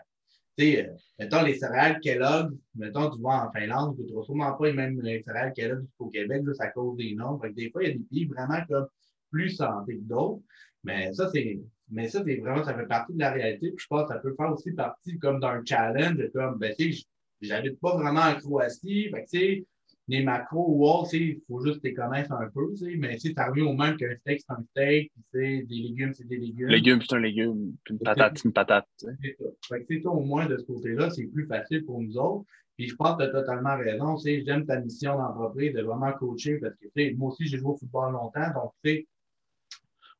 tu 0.57 0.65
sais, 0.65 0.87
euh, 0.87 0.93
mettons 1.19 1.43
les 1.43 1.55
céréales 1.55 1.99
Kellogg, 1.99 2.53
mettons, 2.75 3.09
tu 3.09 3.19
vois 3.19 3.47
en 3.47 3.51
Finlande, 3.51 3.97
tu 3.97 4.13
ne 4.13 4.23
sûrement 4.23 4.53
pas 4.53 4.67
les 4.67 4.73
mêmes 4.73 5.01
céréales 5.23 5.53
Kellogg 5.53 5.85
qu'au 5.97 6.09
Québec, 6.09 6.43
juste 6.45 6.61
à 6.61 6.67
cause 6.67 6.97
des 6.97 7.15
noms. 7.15 7.39
des 7.55 7.69
fois, 7.71 7.83
il 7.83 7.87
y 7.87 7.91
a 7.91 7.93
des 7.93 8.03
pays 8.03 8.25
vraiment 8.25 8.63
comme 8.67 8.87
plus 9.31 9.51
santé 9.51 9.97
que 9.97 10.03
d'autres. 10.03 10.41
Mais 10.83 11.11
ça, 11.13 11.29
c'est. 11.31 11.59
Mais 11.91 12.07
ça, 12.07 12.23
c'est 12.25 12.37
vraiment, 12.37 12.63
ça 12.63 12.73
fait 12.73 12.87
partie 12.87 13.13
de 13.13 13.19
la 13.19 13.31
réalité. 13.31 13.71
Puis 13.71 13.83
je 13.83 13.87
pense 13.87 14.07
que 14.07 14.13
ça 14.13 14.19
peut 14.19 14.33
faire 14.35 14.51
aussi 14.51 14.71
partie 14.71 15.19
comme 15.19 15.39
d'un 15.39 15.61
challenge, 15.63 16.17
comme, 16.33 16.57
ben, 16.57 16.73
tu 16.77 16.93
sais, 16.93 17.03
j'habite 17.41 17.79
pas 17.79 17.95
vraiment 17.95 18.21
en 18.21 18.35
Croatie. 18.35 19.11
Tu 19.11 19.27
sais, 19.27 19.65
les 20.07 20.23
macros 20.23 20.65
ou 20.67 20.85
autres, 20.85 21.15
il 21.15 21.41
faut 21.47 21.65
juste 21.65 21.79
les 21.83 21.93
connaître 21.93 22.31
un 22.31 22.47
peu, 22.49 22.73
mais 22.97 23.17
tu 23.17 23.33
sais, 23.33 23.61
au 23.61 23.73
même 23.73 23.97
qu'un 23.97 24.15
steak, 24.17 24.41
c'est 24.41 24.53
un 24.53 24.63
steak, 24.71 25.11
puis 25.31 25.65
des 25.65 25.75
légumes, 25.75 26.13
c'est 26.13 26.27
des 26.27 26.37
légumes. 26.37 26.67
Légumes, 26.67 27.01
c'est 27.01 27.15
un 27.15 27.19
légume, 27.19 27.73
puis 27.83 27.93
une 27.95 27.99
patate, 27.99 28.37
c'est 28.37 28.45
une 28.45 28.53
patate. 28.53 28.87
C'est 28.97 29.35
ça. 29.39 29.45
Fait 29.67 29.83
que, 29.83 30.07
au 30.07 30.21
moins, 30.21 30.45
de 30.45 30.57
ce 30.57 30.63
côté-là, 30.63 31.09
c'est 31.09 31.25
plus 31.25 31.47
facile 31.47 31.85
pour 31.85 32.01
nous 32.01 32.17
autres. 32.17 32.45
Puis 32.77 32.89
je 32.89 32.95
pense 32.95 33.17
que 33.17 33.23
tu 33.23 33.29
as 33.29 33.31
totalement 33.31 33.77
raison. 33.77 34.17
J'aime 34.17 34.65
ta 34.65 34.79
mission 34.81 35.17
d'entreprise 35.17 35.73
de 35.73 35.81
vraiment 35.81 36.11
coacher 36.11 36.59
parce 36.59 36.75
que 36.75 37.15
moi 37.15 37.31
aussi, 37.31 37.47
j'ai 37.47 37.57
joué 37.57 37.71
au 37.71 37.77
football 37.77 38.11
longtemps. 38.11 38.53
Donc, 38.53 38.73
tu 38.83 38.91
sais, 38.91 39.07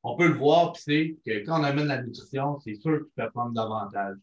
on 0.02 0.16
peut 0.16 0.30
le 0.30 0.36
voir, 0.36 0.72
puis 0.72 0.82
c'est 0.84 1.18
que 1.26 1.46
quand 1.46 1.60
on 1.60 1.64
amène 1.64 1.88
la 1.88 2.02
nutrition, 2.02 2.60
c'est 2.62 2.76
sûr 2.76 3.00
que 3.00 3.04
tu 3.04 3.12
peux 3.18 3.30
prendre 3.32 3.54
davantage. 3.54 4.18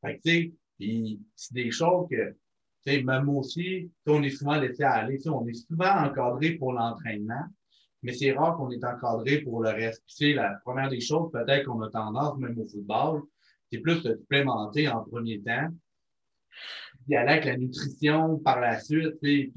Fait 0.00 0.16
que, 0.16 0.22
tu 0.22 0.30
sais, 0.30 1.18
c'est 1.34 1.54
des 1.54 1.70
choses 1.70 2.06
que 2.08 2.36
même 2.86 3.28
aussi, 3.28 3.90
on 4.06 4.22
est 4.22 4.30
souvent 4.30 4.58
laissé 4.58 4.82
aller. 4.82 5.18
On 5.28 5.46
est 5.46 5.54
souvent 5.54 6.04
encadré 6.04 6.52
pour 6.52 6.72
l'entraînement, 6.72 7.44
mais 8.02 8.12
c'est 8.12 8.32
rare 8.32 8.56
qu'on 8.56 8.70
est 8.70 8.84
encadré 8.84 9.38
pour 9.38 9.62
le 9.62 9.70
reste. 9.70 10.02
Puis, 10.06 10.34
la 10.34 10.54
première 10.64 10.88
des 10.88 11.00
choses, 11.00 11.30
peut-être 11.32 11.66
qu'on 11.66 11.80
a 11.82 11.90
tendance, 11.90 12.38
même 12.38 12.58
au 12.58 12.66
football, 12.66 13.22
c'est 13.70 13.78
plus 13.78 14.02
de 14.02 14.14
supplémenter 14.14 14.88
en 14.88 15.04
premier 15.04 15.40
temps, 15.40 15.68
puis 17.06 17.16
aller 17.16 17.32
avec 17.32 17.44
la 17.46 17.56
nutrition 17.56 18.38
par 18.38 18.60
la 18.60 18.78
suite, 18.80 19.18
puis 19.20 19.52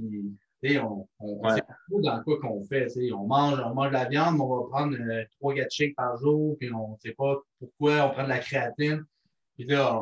on, 0.79 1.07
on 1.19 1.49
sait 1.49 1.61
pas 1.61 2.01
dans 2.01 2.23
quoi 2.23 2.39
qu'on 2.39 2.63
fait. 2.65 2.87
On 3.13 3.27
mange, 3.27 3.59
on 3.63 3.73
mange 3.73 3.89
de 3.89 3.93
la 3.93 4.05
viande, 4.05 4.35
mais 4.35 4.41
on 4.41 4.63
va 4.63 4.69
prendre 4.69 4.97
euh, 4.99 5.23
trois 5.37 5.53
4 5.53 5.71
shakes 5.71 5.95
par 5.95 6.17
jour, 6.17 6.57
puis 6.59 6.71
on 6.73 6.93
ne 6.93 6.97
sait 6.97 7.13
pas 7.13 7.37
pourquoi 7.59 8.07
on 8.07 8.11
prend 8.11 8.23
de 8.23 8.29
la 8.29 8.39
créatine. 8.39 9.05
Puis 9.55 9.67
là, 9.67 10.01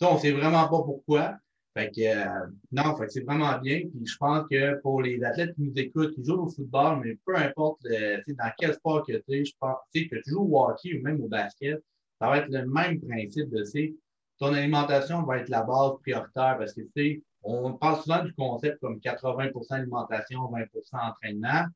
on 0.00 0.14
ne 0.14 0.18
sait 0.18 0.32
vraiment 0.32 0.68
pas 0.68 0.82
pourquoi. 0.82 1.36
Fait 1.78 1.92
que, 1.92 2.00
euh, 2.00 2.46
non, 2.72 2.96
fait 2.96 3.08
c'est 3.08 3.20
vraiment 3.20 3.56
bien. 3.58 3.82
Puis 3.88 4.04
je 4.04 4.16
pense 4.16 4.48
que 4.50 4.80
pour 4.80 5.00
les 5.00 5.22
athlètes 5.22 5.54
qui 5.54 5.62
nous 5.62 5.72
écoutent, 5.76 6.12
qui 6.12 6.24
jouent 6.24 6.42
au 6.42 6.48
football, 6.48 7.00
mais 7.04 7.16
peu 7.24 7.36
importe 7.36 7.82
dans 7.84 8.50
quel 8.58 8.74
sport 8.74 9.06
que 9.06 9.12
tu 9.12 9.32
es, 9.32 9.44
je 9.44 9.52
pense 9.60 9.76
que 9.94 10.00
tu 10.00 10.22
joues 10.26 10.48
au 10.50 10.60
hockey 10.60 10.98
ou 10.98 11.02
même 11.02 11.20
au 11.20 11.28
basket, 11.28 11.80
ça 12.20 12.28
va 12.28 12.38
être 12.38 12.48
le 12.48 12.66
même 12.66 13.00
principe 13.00 13.48
de 13.50 13.64
ton 14.38 14.54
alimentation 14.54 15.22
va 15.22 15.38
être 15.38 15.48
la 15.48 15.62
base 15.62 15.92
prioritaire 16.00 16.56
parce 16.58 16.72
que 16.72 16.80
tu 16.80 16.90
sais, 16.96 17.22
on 17.42 17.72
parle 17.74 18.00
souvent 18.02 18.24
du 18.24 18.32
concept 18.34 18.80
comme 18.80 18.98
80% 18.98 19.52
alimentation, 19.70 20.40
20% 20.50 20.66
entraînement, 20.92 21.66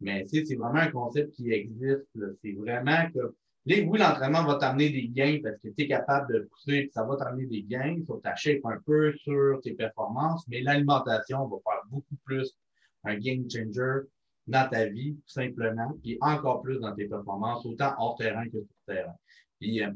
mais 0.00 0.24
c'est 0.28 0.54
vraiment 0.54 0.80
un 0.80 0.90
concept 0.90 1.34
qui 1.34 1.50
existe. 1.50 2.06
C'est 2.42 2.52
vraiment 2.52 3.10
que 3.12 3.34
oui, 3.68 3.98
l'entraînement 3.98 4.44
va 4.44 4.54
t'amener 4.54 4.90
des 4.90 5.08
gains 5.08 5.40
parce 5.42 5.56
que 5.56 5.68
tu 5.68 5.82
es 5.82 5.88
capable 5.88 6.32
de 6.32 6.40
pousser, 6.40 6.90
ça 6.94 7.04
va 7.04 7.16
t'amener 7.16 7.46
des 7.46 7.62
gains 7.62 8.02
sur 8.04 8.20
ta 8.22 8.34
shape 8.34 8.64
un 8.64 8.78
peu, 8.84 9.12
sur 9.18 9.60
tes 9.62 9.74
performances, 9.74 10.46
mais 10.48 10.60
l'alimentation 10.60 11.46
va 11.46 11.56
faire 11.64 11.82
beaucoup 11.90 12.16
plus 12.24 12.56
un 13.04 13.16
game 13.16 13.44
changer 13.50 14.06
dans 14.46 14.68
ta 14.68 14.86
vie, 14.86 15.14
tout 15.14 15.32
simplement, 15.32 15.92
puis 16.02 16.16
encore 16.20 16.62
plus 16.62 16.80
dans 16.80 16.94
tes 16.94 17.06
performances, 17.06 17.64
autant 17.66 17.94
hors 17.98 18.16
terrain 18.16 18.46
que 18.46 18.58
sur 18.58 18.76
terrain. 18.86 19.14
Puis, 19.60 19.82
euh, 19.82 19.90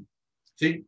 tu 0.56 0.66
sais, 0.66 0.84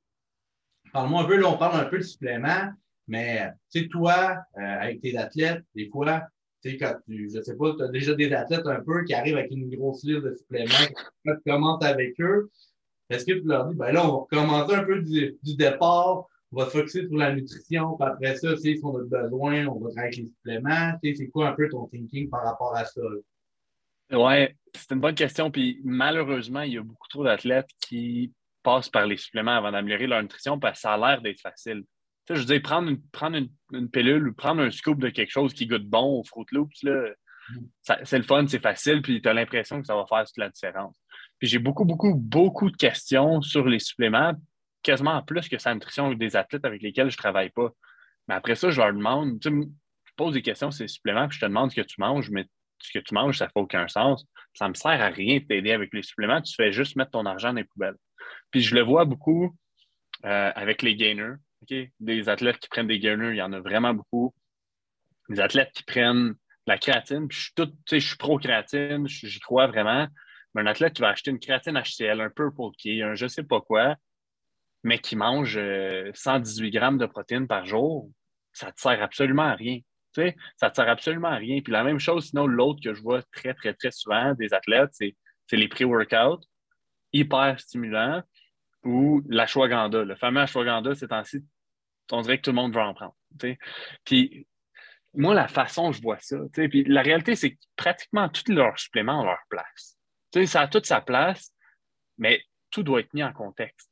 parle-moi 0.92 1.23
un 1.23 1.27
peu, 1.27 1.37
là, 1.37 1.49
on 1.49 1.57
parle 1.57 1.81
un 1.81 1.88
peu 1.88 1.99
de 1.99 2.03
supplément, 2.03 2.70
mais, 3.09 3.51
tu 3.70 3.81
sais, 3.81 3.88
toi, 3.88 4.37
euh, 4.59 4.61
avec 4.61 5.01
tes 5.01 5.16
athlètes, 5.16 5.64
des 5.75 5.88
fois, 5.88 6.23
tu 6.62 6.70
sais, 6.70 6.77
quand 6.77 6.94
tu, 7.07 7.31
je 7.31 7.40
sais 7.40 7.57
pas, 7.57 7.75
tu 7.75 7.83
as 7.83 7.88
déjà 7.88 8.14
des 8.14 8.33
athlètes 8.33 8.66
un 8.66 8.83
peu 8.83 9.05
qui 9.05 9.14
arrivent 9.14 9.37
avec 9.37 9.51
une 9.51 9.75
grosse 9.75 10.05
liste 10.05 10.23
de 10.23 10.35
suppléments, 10.35 10.94
quand 11.25 11.35
tu 11.35 11.51
commences 11.51 11.85
avec 11.85 12.20
eux, 12.20 12.51
est-ce 13.11 13.25
que 13.25 13.33
tu 13.33 13.47
leur 13.47 13.67
dis, 13.67 13.77
ben 13.77 13.93
là, 13.93 14.05
on 14.05 14.12
va 14.12 14.19
recommencer 14.21 14.75
un 14.75 14.85
peu 14.85 15.03
du, 15.03 15.37
départ, 15.57 16.27
on 16.53 16.57
va 16.57 16.67
se 16.67 16.71
focusser 16.71 17.07
sur 17.07 17.17
la 17.17 17.35
nutrition, 17.35 17.97
puis 17.97 18.09
après 18.09 18.37
ça, 18.37 18.57
si 18.57 18.81
on 18.83 18.97
a 18.97 19.03
besoin, 19.03 19.67
on 19.67 19.81
va 19.81 19.90
travailler 19.90 20.01
avec 20.01 20.17
les 20.17 20.27
suppléments. 20.27 20.99
C'est 21.03 21.29
quoi 21.29 21.49
un 21.49 21.53
peu 21.53 21.69
ton 21.69 21.87
thinking 21.88 22.31
par 22.31 22.45
rapport 22.45 22.75
à 22.77 22.85
ça? 22.85 23.03
Oui, 24.12 24.49
c'est 24.75 24.95
une 24.95 25.01
bonne 25.01 25.14
question. 25.14 25.51
Puis 25.51 25.81
malheureusement, 25.85 26.62
il 26.62 26.75
y 26.75 26.79
a 26.79 26.83
beaucoup 26.83 27.09
trop 27.09 27.25
d'athlètes 27.25 27.69
qui 27.81 28.33
passent 28.62 28.88
par 28.88 29.07
les 29.07 29.17
suppléments 29.17 29.57
avant 29.57 29.73
d'améliorer 29.73 30.07
leur 30.07 30.23
nutrition 30.23 30.59
parce 30.59 30.79
que 30.79 30.81
ça 30.83 30.95
a 30.95 30.99
l'air 30.99 31.23
d'être 31.23 31.40
facile. 31.40 31.85
Tu 32.27 32.35
sais, 32.35 32.37
je 32.37 32.40
veux 32.40 32.47
dire, 32.47 32.62
prendre, 32.62 32.88
une, 32.88 33.03
prendre 33.11 33.37
une, 33.73 33.90
pilule 33.90 34.29
ou 34.29 34.35
prendre 34.35 34.62
un 34.62 34.71
scoop 34.71 34.99
de 34.99 35.11
quelque 35.11 35.31
chose 35.31 35.53
qui 35.53 35.67
goûte 35.67 35.87
bon 35.87 36.21
au 36.21 36.25
Fruit 36.25 36.47
Loops, 36.53 36.83
mm. 36.83 37.59
c'est 38.05 38.19
le 38.19 38.25
fun, 38.25 38.47
c'est 38.47 38.62
facile, 38.62 39.03
puis 39.03 39.21
tu 39.21 39.29
as 39.29 39.35
l'impression 39.35 39.81
que 39.81 39.87
ça 39.87 39.95
va 39.95 40.07
faire 40.07 40.25
toute 40.25 40.38
la 40.38 40.49
différence 40.49 40.97
j'ai 41.47 41.59
beaucoup, 41.59 41.85
beaucoup, 41.85 42.15
beaucoup 42.15 42.71
de 42.71 42.77
questions 42.77 43.41
sur 43.43 43.67
les 43.67 43.79
suppléments, 43.79 44.33
quasiment 44.83 45.23
plus 45.23 45.49
que 45.49 45.59
sa 45.59 45.75
nutrition 45.75 46.07
avec 46.07 46.19
des 46.19 46.37
athlètes 46.37 46.65
avec 46.65 46.83
lesquels 46.83 47.11
je 47.11 47.17
ne 47.17 47.19
travaille 47.19 47.51
pas. 47.51 47.71
Mais 48.29 48.35
après 48.35 48.55
ça, 48.55 48.71
je 48.71 48.81
leur 48.81 48.93
demande, 48.93 49.41
tu 49.41 49.51
je 49.51 50.13
pose 50.17 50.35
des 50.35 50.43
questions 50.43 50.71
sur 50.71 50.85
les 50.85 50.89
suppléments, 50.89 51.27
puis 51.27 51.37
je 51.37 51.41
te 51.41 51.47
demande 51.47 51.71
ce 51.71 51.77
que 51.77 51.87
tu 51.87 51.97
manges, 51.99 52.31
mais 52.31 52.47
ce 52.79 52.97
que 52.97 53.03
tu 53.03 53.15
manges, 53.15 53.39
ça 53.39 53.47
ne 53.47 53.49
fait 53.49 53.61
aucun 53.61 53.89
sens. 53.89 54.25
Ça 54.53 54.67
ne 54.67 54.71
me 54.71 54.75
sert 54.75 54.91
à 54.91 55.09
rien 55.09 55.39
de 55.39 55.45
t'aider 55.45 55.73
avec 55.73 55.93
les 55.93 56.03
suppléments, 56.03 56.41
tu 56.41 56.55
fais 56.55 56.73
juste 56.73 56.97
mettre 56.97 57.13
ton 57.13 57.27
argent 57.27 57.49
dans 57.49 57.57
les 57.57 57.65
poubelles. 57.65 57.97
Puis 58.51 58.61
je 58.61 58.75
le 58.75 58.83
vois 58.83 59.05
beaucoup 59.05 59.57
euh, 60.25 60.53
avec 60.55 60.83
les 60.83 60.95
gainers. 60.95 61.35
Des 61.99 62.29
athlètes 62.29 62.59
qui 62.59 62.69
prennent 62.69 62.87
des 62.87 62.99
gainers, 62.99 63.31
il 63.31 63.37
y 63.37 63.43
en 63.43 63.53
a 63.53 63.61
vraiment 63.61 63.95
beaucoup. 63.95 64.35
Des 65.29 65.41
athlètes 65.41 65.73
qui 65.73 65.83
prennent 65.83 66.35
la 66.67 66.79
créatine, 66.79 67.27
puis 67.29 67.37
je 67.37 67.43
suis 67.45 67.55
tout, 67.55 67.73
je 67.91 67.99
suis 67.99 68.17
pro-créatine, 68.17 69.07
j'y 69.09 69.41
crois 69.41 69.67
vraiment 69.67 70.07
un 70.55 70.67
athlète 70.67 70.95
qui 70.95 71.03
va 71.03 71.09
acheter 71.09 71.31
une 71.31 71.40
créatine 71.40 71.79
HCL, 71.79 72.21
un 72.21 72.31
Purple 72.31 72.71
Key, 72.79 73.03
un 73.03 73.14
je 73.14 73.27
sais 73.27 73.43
pas 73.43 73.61
quoi, 73.61 73.97
mais 74.83 74.99
qui 74.99 75.17
mange 75.17 75.59
118 76.14 76.67
euh, 76.67 76.71
grammes 76.71 76.99
de 76.99 77.07
protéines 77.07 77.49
par 77.49 77.67
jour, 77.67 78.11
ça 78.53 78.67
ne 78.67 78.73
te 78.73 78.81
sert 78.81 79.03
absolument 79.03 79.43
à 79.43 79.55
rien. 79.55 79.79
Tu 80.14 80.23
sais, 80.23 80.37
ça 80.57 80.67
ne 80.67 80.71
te 80.71 80.77
sert 80.77 80.88
absolument 80.88 81.29
à 81.29 81.37
rien. 81.37 81.61
Puis 81.61 81.73
la 81.73 81.83
même 81.83 81.99
chose, 81.99 82.29
sinon, 82.29 82.47
l'autre 82.47 82.81
que 82.83 82.95
je 82.95 83.03
vois 83.03 83.23
très, 83.33 83.55
très, 83.55 83.75
très 83.75 83.90
souvent 83.90 84.35
des 84.35 84.55
athlètes, 84.55 84.90
c'est, 84.93 85.17
les 85.53 85.69
pré-workouts 85.69 86.45
hyper 87.12 87.59
stimulants 87.61 88.23
ou 88.85 89.23
l'ashwagandha. 89.29 90.05
Le 90.05 90.17
fameux 90.17 90.40
ashwagandha, 90.40 90.95
c'est 90.95 91.12
ainsi, 91.12 91.45
on 92.11 92.23
dirait 92.23 92.38
que 92.38 92.43
tout 92.43 92.51
le 92.51 92.57
monde 92.57 92.75
va 92.75 92.87
en 92.87 92.95
prendre. 92.95 93.14
Tu 93.38 93.59
Puis 94.05 94.47
moi, 95.14 95.35
la 95.35 95.49
façon 95.49 95.93
je 95.93 96.03
vois 96.03 96.19
ça, 96.19 96.37
puis 96.53 96.85
la 96.85 97.03
réalité, 97.03 97.37
c'est 97.37 97.53
que 97.53 97.61
pratiquement 97.77 98.29
tous 98.29 98.51
leurs 98.53 98.79
suppléments 98.79 99.21
ont 99.21 99.25
leur 99.25 99.38
place 99.49 99.97
ça 100.47 100.62
a 100.62 100.68
toute 100.68 100.87
sa 100.87 101.01
place, 101.01 101.53
mais 102.18 102.42
tout 102.70 102.83
doit 102.83 103.01
être 103.01 103.12
mis 103.14 103.23
en 103.23 103.33
contexte. 103.33 103.90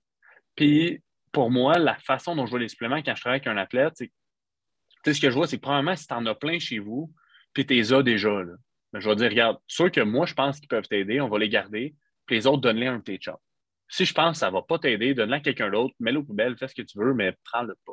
Puis, 0.57 1.03
pour 1.31 1.51
moi, 1.51 1.79
la 1.79 1.97
façon 1.97 2.37
dont 2.37 2.47
je 2.47 2.51
vois 2.51 2.61
les 2.61 2.69
suppléments 2.69 3.03
quand 3.03 3.15
je 3.15 3.21
travaille 3.21 3.41
avec 3.41 3.47
un 3.47 3.57
athlète, 3.57 3.95
c'est 3.97 5.15
ce 5.15 5.21
que 5.21 5.31
je 5.31 5.35
vois, 5.35 5.47
c'est 5.47 5.57
que 5.57 5.63
probablement, 5.63 5.97
si 5.97 6.07
tu 6.07 6.15
en 6.15 6.27
as 6.27 6.35
plein 6.35 6.59
chez 6.59 6.79
vous, 6.79 7.13
puis 7.55 7.67
tu 7.67 7.75
les 7.75 7.93
as 7.93 8.03
déjà. 8.03 8.43
Là. 8.43 8.53
Mais 8.93 9.01
je 9.01 9.09
vais 9.09 9.17
dire, 9.17 9.31
regarde, 9.31 9.59
ceux 9.67 9.89
que 9.89 10.01
moi, 10.01 10.27
je 10.27 10.35
pense 10.35 10.59
qu'ils 10.59 10.69
peuvent 10.69 10.87
t'aider, 10.87 11.21
on 11.21 11.29
va 11.29 11.39
les 11.39 11.49
garder, 11.49 11.95
puis 12.27 12.37
les 12.37 12.47
autres, 12.47 12.61
donne-les 12.61 12.87
un 12.87 13.01
petit 13.01 13.21
shot. 13.21 13.41
Si 13.89 14.05
je 14.05 14.15
pense 14.15 14.33
que 14.33 14.39
ça 14.39 14.49
ne 14.49 14.53
va 14.53 14.63
pas 14.63 14.79
t'aider, 14.79 15.15
donne-le 15.15 15.37
à 15.37 15.41
quelqu'un 15.41 15.71
d'autre, 15.71 15.95
mets-le 16.01 16.19
au 16.19 16.23
poubelle, 16.23 16.57
fais 16.57 16.69
ce 16.69 16.75
que 16.75 16.83
tu 16.83 16.99
veux, 16.99 17.15
mais 17.15 17.37
prends-le 17.45 17.75
pas. 17.85 17.93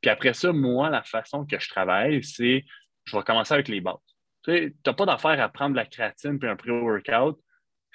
Puis 0.00 0.10
après 0.10 0.32
ça, 0.32 0.52
moi, 0.52 0.90
la 0.90 1.02
façon 1.02 1.44
que 1.44 1.58
je 1.58 1.68
travaille, 1.68 2.22
c'est 2.22 2.64
je 3.04 3.16
vais 3.16 3.22
commencer 3.22 3.54
avec 3.54 3.68
les 3.68 3.80
bases. 3.80 3.96
Tu 4.44 4.76
n'as 4.86 4.92
pas 4.92 5.06
d'affaire 5.06 5.40
à 5.40 5.48
prendre 5.48 5.72
de 5.72 5.76
la 5.76 5.86
créatine 5.86 6.38
puis 6.38 6.48
un 6.48 6.56
pré-workout 6.56 7.38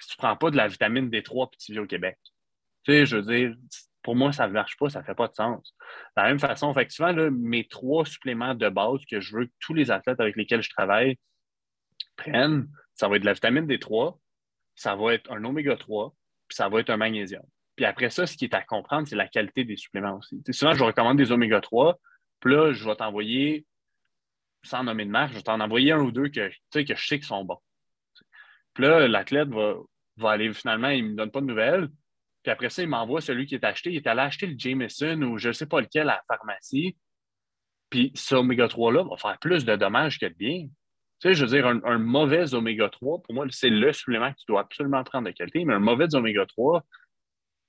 si 0.04 0.08
tu 0.08 0.14
ne 0.18 0.26
prends 0.26 0.36
pas 0.36 0.50
de 0.50 0.56
la 0.56 0.68
vitamine 0.68 1.08
D3 1.08 1.50
puis 1.50 1.58
tu 1.58 1.72
vis 1.72 1.78
au 1.78 1.86
Québec. 1.86 2.18
Tu 2.84 2.92
sais, 2.92 3.06
je 3.06 3.16
veux 3.16 3.22
dire, 3.22 3.54
pour 4.02 4.14
moi, 4.14 4.32
ça 4.32 4.46
ne 4.46 4.52
marche 4.52 4.76
pas, 4.76 4.90
ça 4.90 5.00
ne 5.00 5.04
fait 5.04 5.14
pas 5.14 5.28
de 5.28 5.34
sens. 5.34 5.74
De 6.16 6.22
la 6.22 6.28
même 6.28 6.38
façon, 6.38 6.70
effectivement, 6.70 7.12
mes 7.30 7.66
trois 7.66 8.04
suppléments 8.04 8.54
de 8.54 8.68
base 8.68 9.00
que 9.10 9.20
je 9.20 9.36
veux 9.36 9.46
que 9.46 9.52
tous 9.60 9.74
les 9.74 9.90
athlètes 9.90 10.20
avec 10.20 10.36
lesquels 10.36 10.62
je 10.62 10.70
travaille 10.70 11.18
prennent, 12.16 12.68
ça 12.94 13.08
va 13.08 13.16
être 13.16 13.22
de 13.22 13.26
la 13.26 13.32
vitamine 13.32 13.66
D3, 13.66 14.18
ça 14.74 14.94
va 14.94 15.14
être 15.14 15.32
un 15.32 15.42
oméga 15.44 15.76
3, 15.76 16.14
puis 16.48 16.54
ça 16.54 16.68
va 16.68 16.80
être 16.80 16.90
un 16.90 16.96
magnésium. 16.96 17.42
Puis 17.76 17.86
après 17.86 18.10
ça, 18.10 18.26
ce 18.26 18.36
qui 18.36 18.44
est 18.44 18.54
à 18.54 18.62
comprendre, 18.62 19.08
c'est 19.08 19.16
la 19.16 19.26
qualité 19.26 19.64
des 19.64 19.76
suppléments 19.76 20.18
aussi. 20.18 20.40
souvent, 20.52 20.74
je 20.74 20.84
recommande 20.84 21.16
des 21.16 21.32
oméga 21.32 21.60
3, 21.60 21.98
puis 22.40 22.52
là, 22.52 22.72
je 22.72 22.84
vais 22.84 22.96
t'envoyer, 22.96 23.64
sans 24.62 24.84
nommer 24.84 25.06
de 25.06 25.10
marque, 25.10 25.32
je 25.32 25.36
vais 25.36 25.42
t'en 25.42 25.60
envoyer 25.60 25.92
un 25.92 26.00
ou 26.00 26.12
deux 26.12 26.28
que, 26.28 26.50
que 26.50 26.94
je 26.94 27.06
sais 27.06 27.18
qu'ils 27.18 27.24
sont 27.24 27.44
bons. 27.44 27.60
Puis 28.74 28.84
là, 28.84 29.08
l'athlète 29.08 29.48
va, 29.48 29.76
va 30.16 30.30
aller 30.30 30.52
finalement, 30.52 30.88
il 30.88 31.04
ne 31.04 31.10
me 31.10 31.16
donne 31.16 31.30
pas 31.30 31.40
de 31.40 31.46
nouvelles. 31.46 31.88
Puis 32.42 32.50
après 32.50 32.70
ça, 32.70 32.82
il 32.82 32.88
m'envoie 32.88 33.20
celui 33.20 33.46
qui 33.46 33.54
est 33.54 33.64
acheté. 33.64 33.90
Il 33.90 33.96
est 33.96 34.06
allé 34.06 34.20
acheter 34.20 34.46
le 34.46 34.54
Jameson 34.56 35.22
ou 35.22 35.38
je 35.38 35.48
ne 35.48 35.52
sais 35.52 35.66
pas 35.66 35.80
lequel 35.80 36.08
à 36.10 36.16
la 36.16 36.22
pharmacie. 36.28 36.96
Puis 37.90 38.12
ce 38.14 38.34
oméga 38.34 38.66
3-là 38.66 39.04
va 39.04 39.16
faire 39.16 39.38
plus 39.38 39.64
de 39.64 39.76
dommages 39.76 40.18
que 40.18 40.26
de 40.26 40.34
bien. 40.34 40.66
Tu 41.20 41.28
sais, 41.28 41.34
je 41.34 41.44
veux 41.44 41.50
dire, 41.50 41.66
un, 41.66 41.98
mauvais 41.98 42.52
oméga 42.54 42.88
3, 42.88 43.22
pour 43.22 43.34
moi, 43.34 43.46
c'est 43.50 43.70
le 43.70 43.92
supplément 43.92 44.30
que 44.32 44.38
tu 44.38 44.44
dois 44.48 44.60
absolument 44.60 45.02
prendre 45.04 45.26
de 45.26 45.32
qualité, 45.32 45.64
mais 45.64 45.74
un 45.74 45.78
mauvais 45.78 46.14
oméga 46.14 46.44
3 46.44 46.84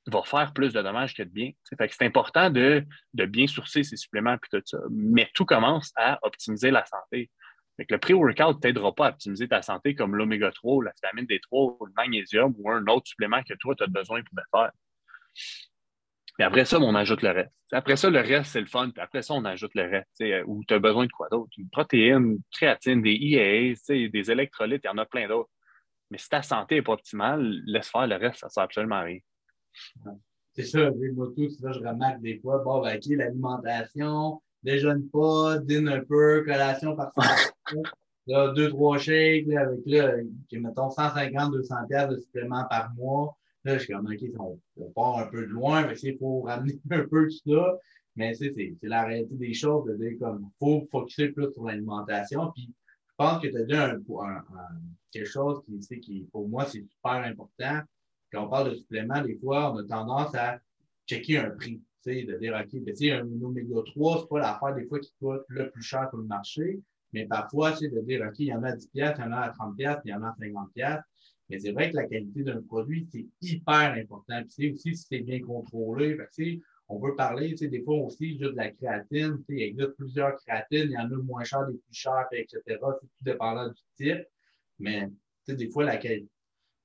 va 0.07 0.23
faire 0.23 0.53
plus 0.53 0.73
de 0.73 0.81
dommages 0.81 1.13
que 1.13 1.23
de 1.23 1.29
bien. 1.29 1.51
Fait 1.77 1.87
que 1.87 1.95
c'est 1.95 2.05
important 2.05 2.49
de, 2.49 2.83
de, 3.13 3.25
bien 3.25 3.47
sourcer 3.47 3.83
ces 3.83 3.97
suppléments 3.97 4.37
puis 4.37 4.49
tout 4.51 4.61
ça. 4.65 4.77
Mais 4.91 5.29
tout 5.33 5.45
commence 5.45 5.91
à 5.95 6.19
optimiser 6.23 6.69
la 6.69 6.85
santé. 6.85 7.31
Que 7.77 7.85
le 7.89 7.97
pré-workout 7.97 8.55
ne 8.55 8.59
t'aidera 8.61 8.95
pas 8.95 9.07
à 9.07 9.09
optimiser 9.09 9.47
ta 9.47 9.61
santé 9.61 9.95
comme 9.95 10.15
l'oméga 10.15 10.51
3, 10.51 10.85
la 10.85 10.91
vitamine 10.91 11.25
D3, 11.25 11.77
ou 11.79 11.85
le 11.85 11.91
magnésium 11.95 12.53
ou 12.57 12.69
un 12.71 12.85
autre 12.87 13.07
supplément 13.07 13.43
que 13.43 13.53
toi, 13.55 13.75
tu 13.75 13.83
as 13.83 13.87
besoin 13.87 14.21
pour 14.23 14.37
le 14.37 14.43
faire. 14.49 14.71
Après 16.39 16.65
ça, 16.65 16.79
on 16.79 16.95
ajoute 16.95 17.21
le 17.21 17.31
reste. 17.31 17.57
Après 17.71 17.95
ça, 17.95 18.09
le 18.09 18.19
reste, 18.19 18.51
c'est 18.51 18.61
le 18.61 18.67
fun. 18.67 18.91
Après 18.97 19.21
ça, 19.21 19.33
on 19.33 19.45
ajoute 19.45 19.71
le 19.75 19.83
reste. 19.83 20.23
Où 20.45 20.63
tu 20.65 20.73
as 20.73 20.79
besoin 20.79 21.05
de 21.05 21.11
quoi 21.11 21.27
d'autre? 21.29 21.51
Une 21.57 21.69
protéine, 21.69 22.23
une 22.23 22.41
créatine, 22.51 23.01
des 23.01 23.13
IAA, 23.13 23.75
des 24.09 24.31
électrolytes, 24.31 24.81
il 24.83 24.87
y 24.87 24.89
en 24.89 24.97
a 24.97 25.05
plein 25.05 25.27
d'autres. 25.27 25.49
Mais 26.11 26.17
si 26.17 26.29
ta 26.29 26.41
santé 26.41 26.75
n'est 26.75 26.81
pas 26.81 26.93
optimale, 26.93 27.61
laisse 27.65 27.89
faire 27.89 28.07
le 28.07 28.15
reste, 28.15 28.39
ça 28.39 28.47
ne 28.47 28.51
sert 28.51 28.63
absolument 28.63 28.95
à 28.95 29.01
rien. 29.01 29.19
C'est 30.53 30.63
ça, 30.63 30.89
moi 31.13 31.27
tout, 31.35 31.49
ça, 31.49 31.71
je 31.71 31.79
remarque 31.79 32.21
des 32.21 32.39
fois, 32.39 32.59
bon, 32.59 32.81
ben, 32.81 32.99
l'alimentation, 33.09 34.41
déjeune 34.65 35.07
pas, 35.09 35.59
dîne 35.59 35.87
un 35.87 36.03
peu, 36.03 36.43
collation 36.43 36.95
parfois. 36.95 37.23
là, 38.27 38.51
deux, 38.53 38.69
trois 38.69 38.97
là, 38.97 39.61
avec, 39.61 39.81
là, 39.85 40.15
mettons, 40.53 40.89
150, 40.89 41.53
200 41.53 41.75
pièces 41.87 42.09
de 42.09 42.19
suppléments 42.19 42.65
par 42.69 42.93
mois. 42.95 43.37
Là, 43.63 43.77
je 43.77 43.83
suis 43.83 43.93
comme, 43.93 44.07
OK, 44.07 44.59
on, 44.77 44.91
part 44.91 45.19
un 45.19 45.27
peu 45.27 45.41
de 45.41 45.51
loin, 45.51 45.87
mais 45.87 45.95
c'est 45.95 46.13
pour 46.13 46.45
ramener 46.47 46.79
un 46.91 47.07
peu 47.07 47.27
tout 47.27 47.53
ça. 47.53 47.77
Mais 48.15 48.33
c'est 48.33 48.53
la 48.81 49.03
réalité 49.03 49.35
des 49.35 49.53
choses, 49.53 49.85
de 49.85 49.95
dire 49.95 50.17
comme, 50.19 50.49
faut 50.59 50.87
focuser 50.91 51.29
plus 51.29 51.51
sur 51.51 51.65
l'alimentation. 51.65 52.51
Puis, 52.53 52.73
je 53.07 53.13
pense 53.17 53.41
que 53.41 53.47
tu 53.47 53.57
as 53.57 53.63
dit 53.63 53.75
un, 53.75 54.01
quelque 55.11 55.29
chose 55.29 55.61
qui, 55.65 55.99
qui, 55.99 56.27
pour 56.31 56.47
moi, 56.47 56.65
c'est 56.65 56.83
super 56.89 57.23
important. 57.23 57.81
Quand 58.31 58.45
on 58.45 58.49
parle 58.49 58.71
de 58.71 58.75
suppléments, 58.75 59.21
des 59.21 59.37
fois, 59.37 59.71
on 59.71 59.77
a 59.77 59.83
tendance 59.83 60.33
à 60.35 60.59
checker 61.07 61.37
un 61.37 61.51
prix 61.51 61.81
de 62.05 62.37
dire, 62.37 62.53
OK, 62.53 62.79
ben, 62.81 62.95
un 63.11 63.43
oméga 63.43 63.81
3, 63.85 64.19
c'est 64.21 64.29
pas 64.29 64.39
l'affaire 64.39 64.75
des 64.75 64.85
fois 64.85 64.99
qui 64.99 65.13
coûte 65.19 65.43
le 65.47 65.69
plus 65.71 65.83
cher 65.83 66.07
sur 66.09 66.17
le 66.17 66.25
marché, 66.25 66.79
mais 67.13 67.25
parfois, 67.25 67.75
c'est 67.75 67.89
de 67.89 67.99
dire, 68.01 68.25
OK, 68.27 68.35
il 68.39 68.47
y 68.47 68.53
en 68.53 68.63
a 68.63 68.69
à 68.69 68.75
10 68.75 68.89
il 68.93 69.01
y 69.01 69.03
en 69.03 69.31
a 69.31 69.39
à 69.39 69.49
30 69.49 69.75
il 69.77 70.11
y 70.11 70.13
en 70.13 70.23
a 70.23 70.29
à 70.29 70.35
50 70.39 70.69
mais 71.49 71.59
c'est 71.59 71.71
vrai 71.71 71.91
que 71.91 71.95
la 71.95 72.07
qualité 72.07 72.43
d'un 72.43 72.61
produit, 72.61 73.07
c'est 73.11 73.25
hyper 73.41 73.93
important. 73.93 74.41
Puis 74.55 74.73
aussi 74.73 74.95
si 74.95 75.05
c'est 75.07 75.19
bien 75.19 75.39
contrôlé. 75.41 76.17
on 76.87 76.99
peut 76.99 77.15
parler, 77.15 77.53
des 77.53 77.83
fois 77.83 77.97
aussi, 77.97 78.31
juste 78.37 78.51
de 78.51 78.55
la 78.55 78.71
créatine. 78.71 79.43
Il 79.49 79.61
existe 79.61 79.91
plusieurs 79.91 80.35
créatines, 80.37 80.89
il 80.89 80.91
y 80.91 80.97
en 80.97 81.11
a 81.11 81.17
moins 81.17 81.43
cher, 81.43 81.67
des 81.67 81.77
plus 81.77 81.93
chers, 81.93 82.27
etc. 82.31 82.59
C'est 82.65 82.79
tout 82.79 83.07
dépendant 83.21 83.67
du 83.67 83.81
type. 83.95 84.25
Mais 84.79 85.07
des 85.47 85.69
fois, 85.69 85.83
la 85.83 85.97
qualité, 85.97 86.29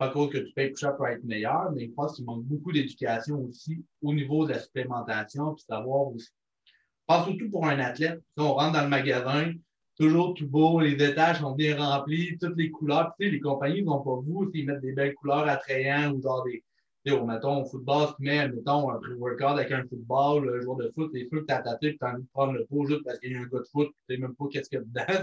pas 0.01 0.09
cause 0.09 0.31
que 0.31 0.39
tu 0.39 0.51
payes 0.55 0.71
plus 0.71 0.81
cher 0.81 0.97
pour 0.97 1.07
être 1.09 1.23
meilleur, 1.25 1.71
mais 1.73 1.85
je 1.85 1.91
pense 1.93 2.17
qu'il 2.17 2.25
manque 2.25 2.45
beaucoup 2.45 2.73
d'éducation 2.73 3.39
aussi 3.43 3.85
au 4.03 4.15
niveau 4.15 4.47
de 4.47 4.55
la 4.55 4.59
supplémentation, 4.59 5.55
puis 5.55 5.63
savoir 5.69 6.09
aussi. 6.09 6.31
Je 6.65 6.73
pense 7.07 7.27
surtout 7.27 7.51
pour 7.51 7.67
un 7.67 7.79
athlète. 7.79 8.19
on 8.39 8.55
rentre 8.55 8.73
dans 8.73 8.83
le 8.85 8.89
magasin, 8.89 9.53
toujours 9.99 10.33
tout 10.33 10.49
beau, 10.49 10.81
les 10.81 10.97
détails 10.97 11.37
sont 11.37 11.55
bien 11.55 11.77
remplis, 11.77 12.39
toutes 12.41 12.57
les 12.57 12.71
couleurs. 12.71 13.13
Tu 13.21 13.27
sais, 13.27 13.33
les 13.33 13.41
compagnies 13.41 13.83
n'ont 13.83 14.01
pas 14.01 14.15
vous, 14.15 14.51
ils 14.55 14.65
mettent 14.65 14.81
des 14.81 14.93
belles 14.93 15.15
couleurs 15.15 15.47
attrayantes 15.47 16.15
ou 16.17 16.23
genre 16.23 16.45
des. 16.45 16.65
Tu 17.05 17.13
sais, 17.13 17.23
mettons, 17.23 17.63
au 17.63 17.67
football, 17.67 18.09
tu 18.17 18.23
mets, 18.23 18.49
mettons, 18.49 18.91
un 18.91 18.99
pré-workout 19.01 19.59
avec 19.59 19.71
un 19.71 19.83
football, 19.87 20.47
le 20.47 20.63
joueur 20.63 20.79
de 20.79 20.91
foot, 20.95 21.11
c'est 21.13 21.29
sûr 21.29 21.41
que 21.43 21.47
tu 21.47 21.53
as 21.53 21.61
ta 21.61 21.77
tête, 21.77 21.99
tu 21.99 22.05
as 22.07 22.15
envie 22.15 22.23
de 22.23 22.29
prendre 22.33 22.55
le 22.55 22.65
pot 22.65 22.87
juste 22.87 23.05
parce 23.05 23.19
qu'il 23.19 23.33
y 23.33 23.37
a 23.37 23.41
un 23.41 23.47
gars 23.47 23.59
de 23.59 23.69
foot, 23.71 23.89
tu 23.89 24.15
sais 24.15 24.19
même 24.19 24.35
pas 24.35 24.47
qu'est-ce 24.51 24.71
qu'il 24.71 24.79
y 24.79 24.83
a 24.83 24.85
dedans. 24.85 25.21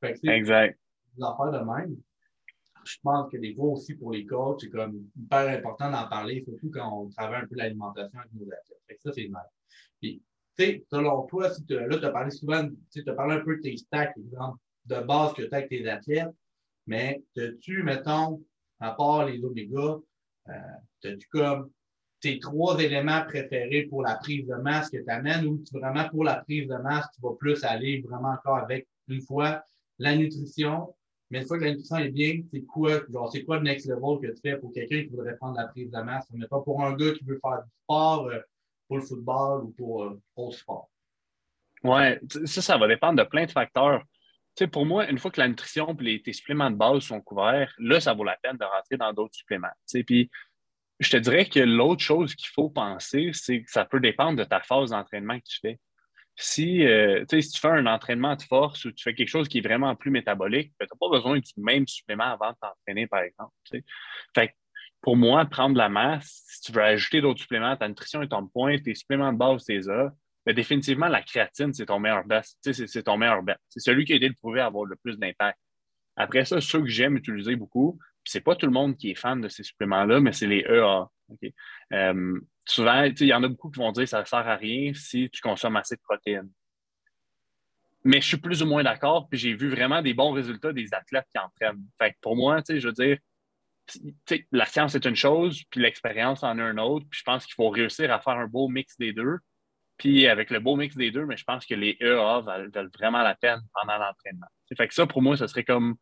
Fait 0.00 0.14
que, 0.14 0.28
exact. 0.28 0.76
Des 1.16 1.22
affaires 1.22 1.52
de 1.52 1.58
même 1.58 1.96
je 2.84 2.96
pense 3.02 3.30
que 3.30 3.36
des 3.36 3.54
fois 3.54 3.66
aussi 3.66 3.94
pour 3.94 4.12
les 4.12 4.26
coachs, 4.26 4.60
c'est 4.60 4.70
comme 4.70 5.08
hyper 5.16 5.48
important 5.48 5.90
d'en 5.90 6.08
parler, 6.08 6.42
surtout 6.44 6.70
quand 6.70 7.02
on 7.02 7.08
travaille 7.10 7.42
un 7.42 7.46
peu 7.46 7.56
l'alimentation 7.56 8.18
avec 8.18 8.32
nos 8.34 8.46
athlètes. 8.46 9.00
ça, 9.00 9.12
c'est 9.12 9.28
mal. 9.28 9.46
Puis, 10.00 10.22
tu 10.56 10.84
selon 10.90 11.26
toi, 11.26 11.50
si 11.50 11.64
là, 11.68 11.98
tu 11.98 12.04
as 12.04 12.10
parlé 12.10 12.30
souvent, 12.30 12.68
tu 12.92 13.02
as 13.06 13.14
parlé 13.14 13.36
un 13.36 13.40
peu 13.40 13.56
de 13.56 13.62
tes 13.62 13.76
stacks, 13.76 14.16
exemple, 14.16 14.58
de 14.86 15.00
base 15.00 15.32
que 15.34 15.42
tu 15.42 15.52
as 15.52 15.58
avec 15.58 15.70
tes 15.70 15.88
athlètes, 15.88 16.34
mais 16.86 17.22
as-tu, 17.36 17.82
mettons, 17.82 18.42
à 18.80 18.92
part 18.92 19.26
les 19.26 19.42
oméga, 19.42 19.98
euh, 20.48 20.52
as-tu 21.04 21.28
comme 21.28 21.70
tes 22.20 22.38
trois 22.38 22.78
éléments 22.78 23.24
préférés 23.24 23.82
pour 23.90 24.02
la 24.02 24.14
prise 24.16 24.46
de 24.46 24.54
masse 24.54 24.88
que 24.90 24.96
tu 24.96 25.10
amènes 25.10 25.44
ou 25.46 25.62
vraiment 25.72 26.08
pour 26.08 26.24
la 26.24 26.36
prise 26.36 26.68
de 26.68 26.76
masse, 26.76 27.06
tu 27.14 27.20
vas 27.20 27.34
plus 27.34 27.62
aller 27.64 28.00
vraiment 28.00 28.30
encore 28.30 28.58
avec 28.58 28.88
une 29.08 29.20
fois 29.22 29.62
la 29.98 30.16
nutrition, 30.16 30.94
mais 31.32 31.40
une 31.40 31.46
fois 31.46 31.58
que 31.58 31.64
la 31.64 31.70
nutrition 31.70 31.96
est 31.96 32.10
bien, 32.10 32.42
c'est 32.52 32.60
quoi, 32.60 33.00
genre, 33.10 33.32
c'est 33.32 33.42
quoi 33.42 33.56
le 33.56 33.62
next 33.62 33.88
level 33.88 34.20
que 34.20 34.34
tu 34.34 34.40
fais 34.42 34.58
pour 34.58 34.70
quelqu'un 34.70 35.02
qui 35.02 35.08
voudrait 35.08 35.34
prendre 35.36 35.56
la 35.56 35.66
prise 35.66 35.90
de 35.90 35.98
masse? 36.02 36.26
Mais 36.30 36.46
pas 36.46 36.60
pour 36.60 36.84
un 36.84 36.94
gars 36.94 37.12
qui 37.12 37.24
veut 37.24 37.40
faire 37.42 37.62
du 37.64 37.70
sport, 37.84 38.26
euh, 38.26 38.38
pour 38.86 38.98
le 38.98 39.02
football 39.02 39.64
ou 39.64 39.70
pour, 39.70 40.04
euh, 40.04 40.20
le 40.36 40.52
sport? 40.52 40.90
Oui, 41.84 42.02
ça, 42.44 42.60
ça 42.60 42.76
va 42.76 42.86
dépendre 42.86 43.24
de 43.24 43.26
plein 43.26 43.46
de 43.46 43.50
facteurs. 43.50 44.02
Tu 44.54 44.64
sais, 44.64 44.66
pour 44.66 44.84
moi, 44.84 45.08
une 45.08 45.18
fois 45.18 45.30
que 45.30 45.40
la 45.40 45.48
nutrition 45.48 45.96
et 46.00 46.20
tes 46.20 46.34
suppléments 46.34 46.70
de 46.70 46.76
base 46.76 47.00
sont 47.04 47.22
couverts, 47.22 47.74
là, 47.78 47.98
ça 47.98 48.12
vaut 48.12 48.24
la 48.24 48.36
peine 48.42 48.58
de 48.58 48.64
rentrer 48.66 48.98
dans 48.98 49.14
d'autres 49.14 49.34
suppléments. 49.34 49.68
Tu 49.88 49.98
sais, 49.98 50.04
puis 50.04 50.30
je 51.00 51.08
te 51.08 51.16
dirais 51.16 51.46
que 51.46 51.60
l'autre 51.60 52.02
chose 52.02 52.34
qu'il 52.34 52.50
faut 52.50 52.68
penser, 52.68 53.30
c'est 53.32 53.62
que 53.62 53.70
ça 53.70 53.86
peut 53.86 54.00
dépendre 54.00 54.36
de 54.36 54.44
ta 54.44 54.60
phase 54.60 54.90
d'entraînement 54.90 55.38
que 55.38 55.46
tu 55.46 55.58
fais 55.60 55.80
si, 56.36 56.84
euh, 56.86 57.24
si 57.30 57.50
tu 57.50 57.60
fais 57.60 57.68
un 57.68 57.86
entraînement 57.86 58.36
de 58.36 58.42
force 58.42 58.84
ou 58.84 58.92
tu 58.92 59.02
fais 59.02 59.14
quelque 59.14 59.28
chose 59.28 59.48
qui 59.48 59.58
est 59.58 59.62
vraiment 59.62 59.94
plus 59.94 60.10
métabolique, 60.10 60.72
ben, 60.78 60.86
tu 60.86 60.94
n'as 60.94 61.08
pas 61.08 61.16
besoin 61.16 61.38
du 61.38 61.52
même 61.58 61.86
supplément 61.86 62.24
avant 62.24 62.50
de 62.50 62.56
t'entraîner, 62.60 63.06
par 63.06 63.20
exemple. 63.20 63.52
Pour 65.00 65.16
moi, 65.16 65.44
prendre 65.46 65.74
de 65.74 65.78
la 65.78 65.88
masse, 65.88 66.44
si 66.46 66.60
tu 66.62 66.72
veux 66.72 66.82
ajouter 66.82 67.20
d'autres 67.20 67.40
suppléments, 67.40 67.76
ta 67.76 67.88
nutrition 67.88 68.22
est 68.22 68.32
en 68.32 68.46
point, 68.46 68.78
tes 68.78 68.94
suppléments 68.94 69.32
de 69.32 69.38
base, 69.38 69.62
c'est 69.66 69.82
ça. 69.82 70.12
Mais 70.46 70.54
définitivement, 70.54 71.08
la 71.08 71.22
créatine, 71.22 71.74
c'est 71.74 71.86
ton 71.86 71.98
meilleur 71.98 72.24
bet. 72.24 72.42
C'est 72.62 73.02
ton 73.02 73.16
meilleur 73.16 73.42
bet. 73.42 73.56
C'est 73.68 73.80
celui 73.80 74.04
qui 74.04 74.12
a 74.12 74.16
été 74.16 74.28
le 74.28 74.34
prouver 74.34 74.60
avoir 74.60 74.84
le 74.84 74.96
plus 74.96 75.18
d'impact. 75.18 75.58
Après 76.16 76.44
ça, 76.44 76.60
ceux 76.60 76.80
que 76.80 76.88
j'aime 76.88 77.16
utiliser 77.16 77.56
beaucoup, 77.56 77.98
c'est 78.24 78.40
pas 78.40 78.56
tout 78.56 78.66
le 78.66 78.72
monde 78.72 78.96
qui 78.96 79.10
est 79.10 79.14
fan 79.14 79.40
de 79.40 79.48
ces 79.48 79.62
suppléments-là, 79.62 80.20
mais 80.20 80.32
c'est 80.32 80.46
les 80.46 80.60
EA. 80.60 81.06
Euh, 81.92 82.40
souvent, 82.66 83.04
il 83.04 83.26
y 83.26 83.34
en 83.34 83.42
a 83.42 83.48
beaucoup 83.48 83.70
qui 83.70 83.78
vont 83.78 83.92
dire 83.92 84.04
que 84.04 84.10
ça 84.10 84.20
ne 84.20 84.26
sert 84.26 84.46
à 84.46 84.56
rien 84.56 84.92
si 84.94 85.30
tu 85.30 85.40
consommes 85.40 85.76
assez 85.76 85.96
de 85.96 86.00
protéines. 86.02 86.50
Mais 88.04 88.20
je 88.20 88.26
suis 88.26 88.36
plus 88.36 88.62
ou 88.62 88.66
moins 88.66 88.82
d'accord, 88.82 89.28
puis 89.28 89.38
j'ai 89.38 89.54
vu 89.54 89.70
vraiment 89.70 90.02
des 90.02 90.12
bons 90.12 90.32
résultats 90.32 90.72
des 90.72 90.92
athlètes 90.92 91.26
qui 91.30 91.38
entraînent. 91.38 91.84
Fait 91.98 92.16
pour 92.20 92.36
moi, 92.36 92.60
je 92.68 92.86
veux 92.86 92.92
dire, 92.92 93.18
la 94.50 94.66
science 94.66 94.94
est 94.94 95.04
une 95.04 95.16
chose, 95.16 95.62
puis 95.70 95.80
l'expérience 95.80 96.42
en 96.42 96.58
est 96.58 96.62
une 96.62 96.80
autre. 96.80 97.06
Puis 97.10 97.20
je 97.20 97.24
pense 97.24 97.46
qu'il 97.46 97.54
faut 97.54 97.68
réussir 97.68 98.12
à 98.12 98.20
faire 98.20 98.34
un 98.34 98.46
beau 98.46 98.68
mix 98.68 98.96
des 98.98 99.12
deux. 99.12 99.38
Puis 99.98 100.26
avec 100.26 100.50
le 100.50 100.58
beau 100.58 100.74
mix 100.76 100.96
des 100.96 101.10
deux, 101.10 101.26
mais 101.26 101.36
je 101.36 101.44
pense 101.44 101.64
que 101.64 101.74
les 101.74 101.96
EA 102.00 102.40
valent, 102.40 102.70
vraiment 102.98 103.22
la 103.22 103.34
peine 103.34 103.60
pendant 103.72 103.98
l'entraînement. 103.98 104.48
Fait 104.76 104.88
que 104.88 104.94
ça, 104.94 105.06
pour 105.06 105.22
moi, 105.22 105.36
ce 105.36 105.46
serait 105.46 105.64
comme 105.64 105.96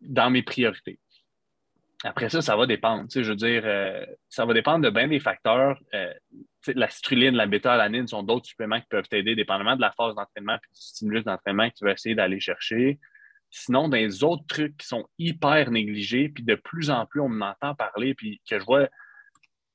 dans 0.00 0.30
mes 0.30 0.42
priorités. 0.42 0.98
Après 2.04 2.28
ça, 2.28 2.40
ça 2.42 2.56
va 2.56 2.66
dépendre. 2.66 3.06
Je 3.12 3.20
veux 3.20 3.36
dire, 3.36 3.62
euh, 3.64 4.04
ça 4.28 4.44
va 4.44 4.54
dépendre 4.54 4.84
de 4.84 4.90
bien 4.90 5.08
des 5.08 5.18
facteurs. 5.18 5.78
Euh, 5.94 6.12
la 6.74 6.88
citrulline, 6.88 7.34
la 7.34 7.46
bêta-alanine 7.46 8.06
sont 8.06 8.22
d'autres 8.22 8.46
suppléments 8.46 8.80
qui 8.80 8.86
peuvent 8.88 9.08
t'aider, 9.08 9.34
dépendamment 9.34 9.74
de 9.74 9.80
la 9.80 9.90
phase 9.92 10.14
d'entraînement 10.14 10.54
et 10.54 10.74
du 10.74 10.80
stimulus 10.80 11.24
d'entraînement 11.24 11.68
que 11.68 11.74
tu 11.74 11.84
vas 11.84 11.92
essayer 11.92 12.14
d'aller 12.14 12.38
chercher. 12.38 13.00
Sinon, 13.50 13.88
les 13.88 14.22
autres 14.22 14.44
trucs 14.46 14.76
qui 14.76 14.86
sont 14.86 15.08
hyper 15.18 15.70
négligés, 15.70 16.28
puis 16.28 16.44
de 16.44 16.54
plus 16.54 16.90
en 16.90 17.06
plus 17.06 17.20
on 17.20 17.28
m'entend 17.28 17.74
parler, 17.74 18.14
puis 18.14 18.40
que 18.48 18.58
je 18.58 18.64
vois, 18.64 18.88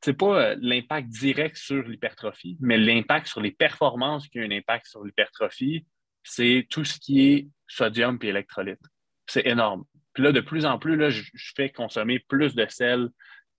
c'est 0.01 0.13
pas 0.13 0.51
euh, 0.51 0.55
l'impact 0.61 1.07
direct 1.09 1.57
sur 1.57 1.81
l'hypertrophie, 1.83 2.57
mais 2.59 2.77
l'impact 2.77 3.27
sur 3.27 3.41
les 3.41 3.51
performances 3.51 4.27
qui 4.27 4.39
a 4.39 4.43
un 4.43 4.51
impact 4.51 4.85
sur 4.87 5.03
l'hypertrophie, 5.03 5.85
c'est 6.23 6.67
tout 6.69 6.85
ce 6.85 6.99
qui 6.99 7.31
est 7.31 7.47
sodium 7.67 8.17
et 8.21 8.27
électrolyte. 8.27 8.79
C'est 9.27 9.45
énorme. 9.47 9.85
Puis 10.13 10.23
là, 10.23 10.31
de 10.31 10.41
plus 10.41 10.65
en 10.65 10.77
plus, 10.77 10.95
là, 10.95 11.09
je, 11.09 11.23
fais 11.55 11.69
consommer 11.69 12.19
plus 12.19 12.55
de 12.55 12.65
sel 12.69 13.09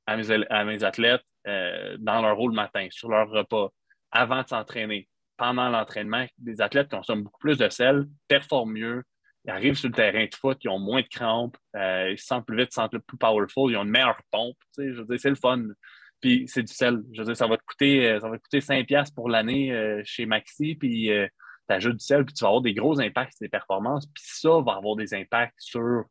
à 0.07 0.17
mes, 0.17 0.85
athlètes 0.85 1.23
euh, 1.47 1.97
dans 1.99 2.23
leur 2.23 2.37
rôle 2.37 2.53
matin, 2.53 2.87
sur 2.91 3.09
leur 3.09 3.29
repas, 3.29 3.71
avant 4.13 4.43
de 4.43 4.49
s'entraîner, 4.49 5.09
pendant 5.37 5.69
l'entraînement. 5.69 6.27
Des 6.39 6.61
athlètes 6.61 6.91
consomment 6.91 7.25
beaucoup 7.25 7.41
plus 7.41 7.59
de 7.59 7.69
sel, 7.69 8.07
performent 8.29 8.73
mieux, 8.73 9.03
arrivent 9.49 9.75
sur 9.75 9.89
le 9.89 9.95
terrain 9.95 10.25
de 10.25 10.35
foot, 10.35 10.59
ils 10.63 10.69
ont 10.69 10.79
moins 10.79 11.03
de 11.03 11.09
crampes, 11.09 11.57
euh, 11.77 12.11
ils 12.13 12.19
se 12.19 12.27
sentent 12.27 12.47
plus 12.47 12.57
vite, 12.57 12.69
ils 12.71 12.75
se 12.75 12.81
sentent 12.81 12.99
plus 12.99 13.19
powerful, 13.19 13.73
ils 13.73 13.77
ont 13.77 13.83
une 13.83 13.91
meilleure 13.91 14.21
pompe. 14.31 14.57
Je 14.79 15.01
veux 15.01 15.05
dire, 15.05 15.21
c'est 15.21 15.31
le 15.31 15.35
fun. 15.35 15.63
Puis 16.21 16.45
c'est 16.47 16.63
du 16.63 16.73
sel. 16.73 17.03
Je 17.13 17.21
veux 17.21 17.27
dire, 17.27 17.37
ça 17.37 17.47
va 17.47 17.57
te 17.57 17.65
coûter, 17.65 18.09
euh, 18.09 18.21
ça 18.21 18.29
va 18.29 18.39
coûter 18.39 18.61
5$ 18.61 19.13
pour 19.15 19.29
l'année 19.29 20.03
chez 20.05 20.25
Maxi, 20.25 20.77
puis 20.77 21.11
tu 21.69 21.75
ajoutes 21.75 21.97
du 21.97 22.05
sel, 22.05 22.25
puis 22.25 22.35
tu 22.35 22.43
vas 22.45 22.49
avoir 22.49 22.63
des 22.63 22.75
gros 22.75 23.01
impacts 23.01 23.33
sur 23.33 23.41
tes 23.41 23.49
performances, 23.49 24.07
puis 24.07 24.23
ça 24.25 24.61
va 24.61 24.75
avoir 24.75 24.97
des 24.97 25.15
impacts 25.15 25.55
sur, 25.59 26.05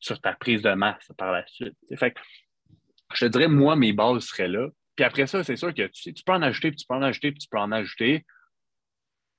sur 0.00 0.20
ta 0.20 0.32
prise 0.34 0.62
de 0.62 0.72
masse 0.72 1.10
par 1.16 1.32
la 1.32 1.46
suite. 1.46 1.76
Fait 1.96 2.14
je 3.14 3.26
te 3.26 3.30
dirais, 3.30 3.48
moi, 3.48 3.74
mes 3.74 3.92
bases 3.92 4.24
seraient 4.24 4.48
là. 4.48 4.68
Puis 4.94 5.04
après 5.04 5.26
ça, 5.26 5.42
c'est 5.44 5.56
sûr 5.56 5.72
que 5.72 5.86
tu, 5.86 6.12
tu 6.12 6.24
peux 6.24 6.32
en 6.32 6.42
ajouter, 6.42 6.70
puis 6.70 6.78
tu 6.78 6.86
peux 6.86 6.94
en 6.94 7.02
ajouter, 7.02 7.30
puis 7.32 7.40
tu 7.40 7.48
peux 7.48 7.58
en 7.58 7.72
ajouter. 7.72 8.26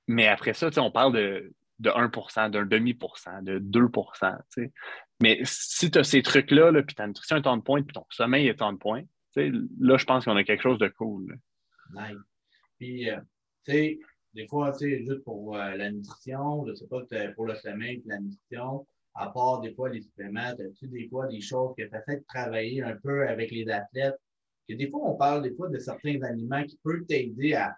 Mais 0.08 0.26
après 0.26 0.54
ça, 0.54 0.70
on 0.78 0.90
parle 0.90 1.14
de, 1.14 1.52
de 1.78 1.90
1% 1.90 2.50
d'un 2.50 2.66
demi-pourcent, 2.66 3.42
de 3.42 3.58
2% 3.58 4.70
Mais 5.20 5.40
si 5.44 5.90
tu 5.90 5.98
as 5.98 6.04
ces 6.04 6.22
trucs-là, 6.22 6.70
là, 6.70 6.82
puis 6.82 6.94
ta 6.94 7.06
nutrition 7.06 7.36
est 7.36 7.46
en 7.46 7.60
point, 7.60 7.82
puis 7.82 7.94
ton 7.94 8.06
sommeil 8.10 8.48
est 8.48 8.62
en 8.62 8.76
point, 8.76 9.02
là, 9.36 9.96
je 9.96 10.04
pense 10.04 10.24
qu'on 10.24 10.36
a 10.36 10.44
quelque 10.44 10.62
chose 10.62 10.78
de 10.78 10.88
cool. 10.88 11.38
Nice. 11.92 12.16
Puis, 12.78 13.10
euh, 13.10 13.20
tu 13.64 13.72
sais, 13.72 13.98
des 14.34 14.46
fois, 14.46 14.72
tu 14.72 14.90
sais, 14.90 15.04
juste 15.04 15.24
pour 15.24 15.56
euh, 15.56 15.74
la 15.76 15.90
nutrition, 15.90 16.66
je 16.66 16.74
sais 16.74 16.86
pas, 16.86 17.00
pour 17.34 17.46
le 17.46 17.54
sommeil, 17.56 18.02
la 18.06 18.20
nutrition, 18.20 18.86
à 19.14 19.28
part 19.30 19.60
des 19.60 19.74
fois 19.74 19.88
les 19.90 20.00
suppléments, 20.02 20.40
as-tu 20.40 20.88
des 20.88 21.08
fois 21.08 21.26
des 21.26 21.40
choses 21.40 21.74
que 21.76 21.82
tu 21.82 21.94
as 21.94 22.02
fait 22.02 22.24
travailler 22.28 22.82
un 22.82 22.96
peu 22.96 23.26
avec 23.28 23.50
les 23.50 23.68
athlètes? 23.68 24.18
Que 24.68 24.74
des 24.74 24.88
fois, 24.88 25.00
on 25.04 25.16
parle 25.16 25.42
des 25.42 25.54
fois 25.54 25.68
de 25.68 25.78
certains 25.78 26.20
aliments 26.22 26.64
qui 26.64 26.78
peuvent 26.82 27.04
t'aider 27.06 27.54
à 27.54 27.76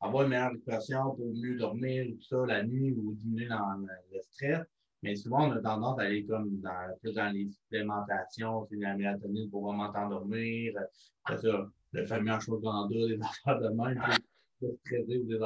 avoir 0.00 0.24
une 0.24 0.30
meilleure 0.30 0.50
récupération 0.50 1.14
pour 1.14 1.32
mieux 1.34 1.56
dormir, 1.56 2.06
tout 2.06 2.22
ça, 2.22 2.46
la 2.46 2.62
nuit 2.62 2.92
ou 2.92 3.14
diminuer 3.14 3.48
dans 3.48 3.76
le 3.76 4.20
stress. 4.20 4.64
Mais 5.02 5.14
souvent, 5.14 5.48
on 5.48 5.52
a 5.52 5.60
tendance 5.60 5.98
à 6.00 6.02
aller 6.02 6.24
comme 6.24 6.60
dans, 6.60 6.96
plus 7.00 7.14
dans 7.14 7.32
les 7.32 7.48
supplémentations, 7.50 8.66
c'est 8.70 8.76
la 8.76 8.96
mélatonine 8.96 9.50
pour 9.50 9.66
vraiment 9.66 9.92
t'endormir. 9.92 10.72
Après 11.24 11.40
ça, 11.42 11.68
le 11.92 12.06
fameux 12.06 12.32
ashwagandha, 12.32 13.06
des 13.06 13.18
affaires 13.22 13.60
de 13.60 13.68
même 13.68 14.02
des 14.88 15.38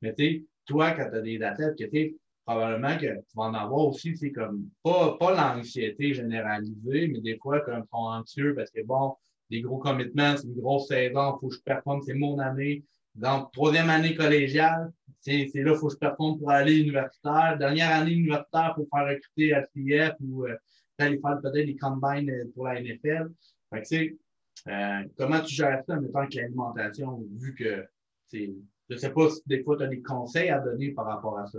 Mais 0.00 0.14
tu 0.14 0.24
sais, 0.24 0.44
toi, 0.64 0.92
quand 0.92 1.10
tu 1.10 1.16
as 1.16 1.20
des 1.20 1.42
athlètes, 1.42 1.78
que 1.78 1.84
tu 1.84 2.18
probablement 2.48 2.96
que 2.96 3.14
tu 3.14 3.36
vas 3.36 3.44
en 3.44 3.54
avoir 3.54 3.88
aussi, 3.88 4.16
c'est 4.16 4.32
comme 4.32 4.70
pas, 4.82 5.18
pas 5.18 5.34
l'anxiété 5.34 6.14
généralisée, 6.14 7.08
mais 7.08 7.20
des 7.20 7.36
fois, 7.36 7.60
comme 7.60 7.84
sont 7.90 7.98
anxieux 7.98 8.54
parce 8.54 8.70
que 8.70 8.82
bon, 8.84 9.14
des 9.50 9.60
gros 9.60 9.76
commitments, 9.76 10.34
c'est 10.34 10.46
une 10.46 10.54
grosse 10.54 10.88
saison, 10.88 11.34
il 11.36 11.40
faut 11.40 11.48
que 11.48 11.54
je 11.56 11.60
performe, 11.60 12.00
c'est 12.00 12.14
mon 12.14 12.38
année. 12.38 12.84
Donc, 13.14 13.52
troisième 13.52 13.90
année 13.90 14.14
collégiale, 14.14 14.90
c'est 15.20 15.50
là, 15.54 15.72
il 15.72 15.76
faut 15.76 15.88
que 15.88 15.94
je 15.94 15.98
performe 15.98 16.38
pour 16.38 16.50
aller 16.50 16.78
universitaire. 16.78 17.58
Dernière 17.58 17.94
année 17.94 18.12
universitaire, 18.12 18.72
pour 18.74 18.86
faire 18.94 19.06
recruter 19.08 19.52
à 19.52 19.62
CF 19.64 20.14
ou 20.20 20.46
euh, 20.46 20.56
aller 20.96 21.18
faire 21.18 21.38
peut-être 21.42 21.66
des 21.66 21.76
combines 21.76 22.30
euh, 22.30 22.50
pour 22.54 22.66
la 22.66 22.80
NFL. 22.80 23.30
Fait 23.74 23.82
que, 23.82 24.70
euh, 24.70 25.08
comment 25.18 25.40
tu 25.40 25.54
gères 25.54 25.82
ça 25.86 25.96
en 25.96 26.00
mettant 26.00 26.26
que 26.26 26.36
l'alimentation, 26.36 27.22
vu 27.38 27.54
que 27.54 27.84
je 28.32 28.46
ne 28.88 28.96
sais 28.96 29.10
pas 29.10 29.28
si 29.28 29.42
des 29.46 29.62
fois 29.62 29.76
tu 29.76 29.82
as 29.82 29.88
des 29.88 30.00
conseils 30.00 30.48
à 30.48 30.60
donner 30.60 30.92
par 30.92 31.04
rapport 31.04 31.38
à 31.38 31.46
ça? 31.46 31.58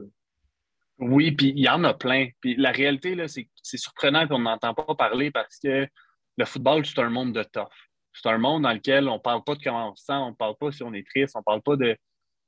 Oui, 1.00 1.32
puis 1.32 1.54
il 1.56 1.60
y 1.64 1.70
en 1.70 1.84
a 1.86 1.94
plein. 1.94 2.28
Puis 2.42 2.56
la 2.56 2.72
réalité, 2.72 3.16
là, 3.16 3.28
c'est, 3.28 3.48
surprenant 3.64 4.28
qu'on 4.28 4.40
n'entend 4.40 4.74
pas 4.74 4.96
parler 4.96 5.32
parce 5.32 5.58
que 5.58 5.88
le 6.38 6.46
football, 6.46 6.86
c'est 6.86 7.00
un 7.00 7.10
monde 7.10 7.34
de 7.34 7.44
tough. 7.44 7.68
C'est 8.14 8.30
un 8.30 8.38
monde 8.38 8.64
dans 8.64 8.74
lequel 8.74 9.08
on 9.08 9.14
ne 9.14 9.20
parle 9.20 9.44
pas 9.44 9.56
de 9.56 9.64
comment 9.64 9.92
on 9.92 9.96
se 9.96 10.06
sent, 10.06 10.14
on 10.14 10.32
ne 10.32 10.36
parle 10.36 10.56
pas 10.60 10.72
si 10.72 10.84
on 10.84 10.94
est 10.94 11.08
triste, 11.08 11.36
on 11.36 11.40
ne 11.40 11.44
parle 11.44 11.62
pas 11.62 11.78
de, 11.78 11.98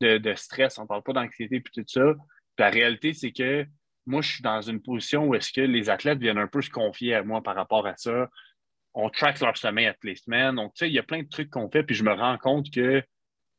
de, 0.02 0.34
stress, 0.36 0.78
on 0.80 0.84
ne 0.84 0.88
parle 0.88 1.04
pas 1.04 1.14
d'anxiété 1.14 1.58
et 1.58 1.64
tout 1.64 1.84
ça. 1.88 2.14
Puis 2.14 2.64
la 2.64 2.70
réalité, 2.70 3.14
c'est 3.14 3.32
que 3.32 3.66
moi, 4.06 4.22
je 4.22 4.34
suis 4.34 4.44
dans 4.44 4.62
une 4.62 4.82
position 4.82 5.28
où 5.28 5.36
est-ce 5.36 5.54
que 5.54 5.62
les 5.62 5.90
athlètes 5.90 6.20
viennent 6.20 6.38
un 6.38 6.48
peu 6.48 6.62
se 6.62 6.70
confier 6.70 7.16
à 7.16 7.24
moi 7.24 7.42
par 7.42 7.56
rapport 7.56 7.88
à 7.88 7.96
ça. 7.96 8.30
On 8.94 9.10
track 9.10 9.40
leur 9.40 9.56
sommeil 9.56 9.90
toutes 9.94 10.04
les 10.04 10.16
semaines. 10.16 10.56
Donc, 10.56 10.74
tu 10.74 10.80
sais, 10.80 10.90
il 10.90 10.94
y 10.94 11.00
a 11.00 11.04
plein 11.04 11.22
de 11.24 11.30
trucs 11.30 11.50
qu'on 11.50 11.70
fait, 11.70 11.84
puis 11.84 11.96
je 11.96 12.04
me 12.04 12.12
rends 12.12 12.38
compte 12.38 12.70
que 12.72 13.02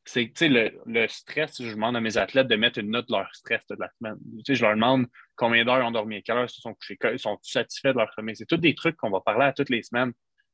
c'est 0.05 0.49
le, 0.49 0.71
le 0.85 1.07
stress, 1.07 1.61
je 1.61 1.69
demande 1.69 1.95
à 1.95 2.01
mes 2.01 2.17
athlètes 2.17 2.47
de 2.47 2.55
mettre 2.55 2.79
une 2.79 2.91
note 2.91 3.07
de 3.07 3.13
leur 3.13 3.33
stress 3.33 3.65
de 3.67 3.75
la 3.79 3.89
semaine. 3.97 4.17
je 4.47 4.61
leur 4.61 4.75
demande 4.75 5.07
combien 5.35 5.63
d'heures 5.63 5.79
ils 5.79 5.85
ont 5.85 5.91
dormi, 5.91 6.21
quelle 6.23 6.37
heure 6.37 6.45
ils 6.45 6.49
se 6.49 6.61
sont 6.61 6.73
couchés, 6.73 6.97
sont 7.17 7.39
satisfaits 7.41 7.93
de 7.93 7.97
leur 7.99 8.13
sommeil. 8.13 8.35
C'est 8.35 8.45
tous 8.45 8.57
des 8.57 8.75
trucs 8.75 8.97
qu'on 8.97 9.09
va 9.09 9.21
parler 9.21 9.45
à 9.45 9.53
toutes 9.53 9.69
les 9.69 9.83
semaines. 9.83 10.11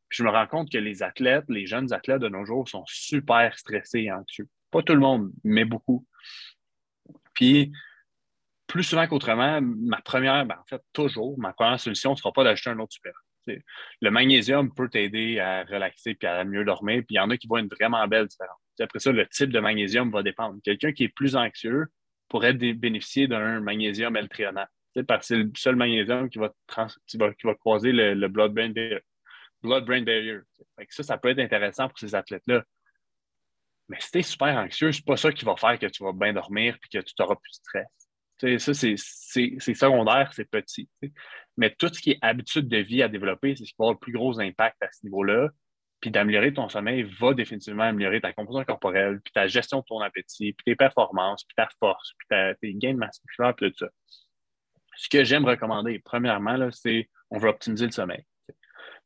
Puis 0.07 0.17
je 0.17 0.23
me 0.23 0.29
rends 0.29 0.47
compte 0.47 0.71
que 0.71 0.77
les 0.77 1.03
athlètes, 1.03 1.45
les 1.49 1.65
jeunes 1.65 1.93
athlètes 1.93 2.21
de 2.21 2.29
nos 2.29 2.45
jours 2.45 2.67
sont 2.67 2.83
super 2.87 3.57
stressés 3.57 4.01
et 4.01 4.11
anxieux. 4.11 4.47
Pas 4.71 4.83
tout 4.83 4.93
le 4.93 4.99
monde, 4.99 5.31
mais 5.43 5.65
beaucoup. 5.65 6.05
Puis, 7.33 7.71
plus 8.67 8.83
souvent 8.83 9.07
qu'autrement, 9.07 9.59
ma 9.61 10.01
première, 10.01 10.45
ben, 10.45 10.57
en 10.59 10.65
fait, 10.65 10.81
toujours, 10.93 11.39
ma 11.39 11.53
première 11.53 11.79
solution 11.79 12.11
ne 12.11 12.15
sera 12.15 12.31
pas 12.31 12.43
d'acheter 12.43 12.69
un 12.69 12.79
autre 12.79 12.93
super. 12.93 13.13
Le 14.01 14.11
magnésium 14.11 14.73
peut 14.73 14.89
t'aider 14.89 15.39
à 15.39 15.63
relaxer 15.63 16.17
et 16.21 16.25
à 16.27 16.43
mieux 16.43 16.63
dormir. 16.63 16.97
Puis 17.07 17.15
il 17.15 17.15
y 17.15 17.19
en 17.19 17.29
a 17.29 17.37
qui 17.37 17.47
voient 17.47 17.61
une 17.61 17.67
vraiment 17.67 18.07
belle 18.07 18.27
différence. 18.27 18.59
Après 18.79 18.99
ça, 18.99 19.11
le 19.11 19.27
type 19.27 19.51
de 19.51 19.59
magnésium 19.59 20.11
va 20.11 20.23
dépendre. 20.23 20.59
Quelqu'un 20.63 20.91
qui 20.91 21.05
est 21.05 21.09
plus 21.09 21.35
anxieux 21.35 21.87
pourrait 22.27 22.53
bénéficier 22.53 23.27
d'un 23.27 23.59
magnésium 23.59 24.15
L-trionate. 24.15 24.69
Parce 25.07 25.21
que 25.21 25.25
c'est 25.25 25.37
le 25.37 25.51
seul 25.55 25.75
magnésium 25.75 26.29
qui 26.29 26.39
va, 26.39 26.53
croiser 27.55 27.91
le, 27.91 28.27
blood-brain 28.27 28.71
barrier. 30.01 30.39
ça, 30.89 31.03
ça 31.03 31.17
peut 31.17 31.29
être 31.29 31.39
intéressant 31.39 31.87
pour 31.87 31.99
ces 31.99 32.15
athlètes-là. 32.15 32.63
Mais 33.87 33.97
si 33.99 34.11
tu 34.11 34.19
es 34.19 34.21
super 34.21 34.55
anxieux, 34.55 34.91
c'est 34.91 35.05
pas 35.05 35.17
ça 35.17 35.31
qui 35.31 35.45
va 35.45 35.55
faire 35.55 35.77
que 35.79 35.87
tu 35.87 36.03
vas 36.03 36.13
bien 36.13 36.33
dormir 36.33 36.75
et 36.75 36.97
que 36.97 37.03
tu 37.03 37.13
n'auras 37.19 37.35
plus 37.35 37.51
de 37.51 37.55
stress. 37.55 38.61
ça, 38.61 38.73
c'est 38.73 39.73
secondaire, 39.75 40.31
c'est 40.33 40.49
petit. 40.49 40.87
Mais 41.57 41.71
tout 41.71 41.91
ce 41.91 41.99
qui 41.99 42.11
est 42.11 42.19
habitude 42.21 42.67
de 42.67 42.77
vie 42.77 43.01
à 43.01 43.07
développer, 43.07 43.55
c'est 43.55 43.65
ce 43.65 43.71
qui 43.71 43.75
va 43.79 43.85
avoir 43.85 43.93
le 43.93 43.99
plus 43.99 44.13
gros 44.13 44.39
impact 44.39 44.81
à 44.81 44.91
ce 44.91 45.05
niveau-là. 45.05 45.49
Puis 46.01 46.11
d'améliorer 46.11 46.53
ton 46.53 46.69
sommeil 46.69 47.03
va 47.03 47.33
définitivement 47.33 47.83
améliorer 47.83 48.21
ta 48.21 48.31
composition 48.31 48.63
corporelle, 48.65 49.19
puis 49.21 49.33
ta 49.33 49.47
gestion 49.47 49.79
de 49.79 49.85
ton 49.85 49.99
appétit, 49.99 50.53
puis 50.53 50.63
tes 50.63 50.75
performances, 50.75 51.43
puis 51.43 51.55
ta 51.55 51.67
force, 51.79 52.13
puis 52.17 52.27
tes 52.61 52.73
gains 52.75 52.93
de 52.93 52.99
masse 52.99 53.19
musculaire, 53.25 53.55
puis 53.55 53.71
tout 53.71 53.85
ça. 53.85 53.89
Ce 54.95 55.09
que 55.09 55.23
j'aime 55.23 55.45
recommander, 55.45 55.99
premièrement, 55.99 56.69
c'est 56.71 57.09
on 57.29 57.37
veut 57.37 57.49
optimiser 57.49 57.85
le 57.85 57.91
sommeil. 57.91 58.23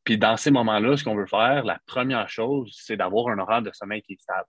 Puis 0.04 0.18
dans 0.18 0.36
ces 0.36 0.50
moments-là, 0.50 0.96
ce 0.96 1.04
qu'on 1.04 1.16
veut 1.16 1.26
faire, 1.26 1.64
la 1.64 1.80
première 1.86 2.28
chose, 2.28 2.76
c'est 2.80 2.96
d'avoir 2.96 3.28
un 3.28 3.38
horaire 3.38 3.62
de 3.62 3.70
sommeil 3.72 4.02
qui 4.02 4.12
est 4.12 4.20
stable. 4.20 4.46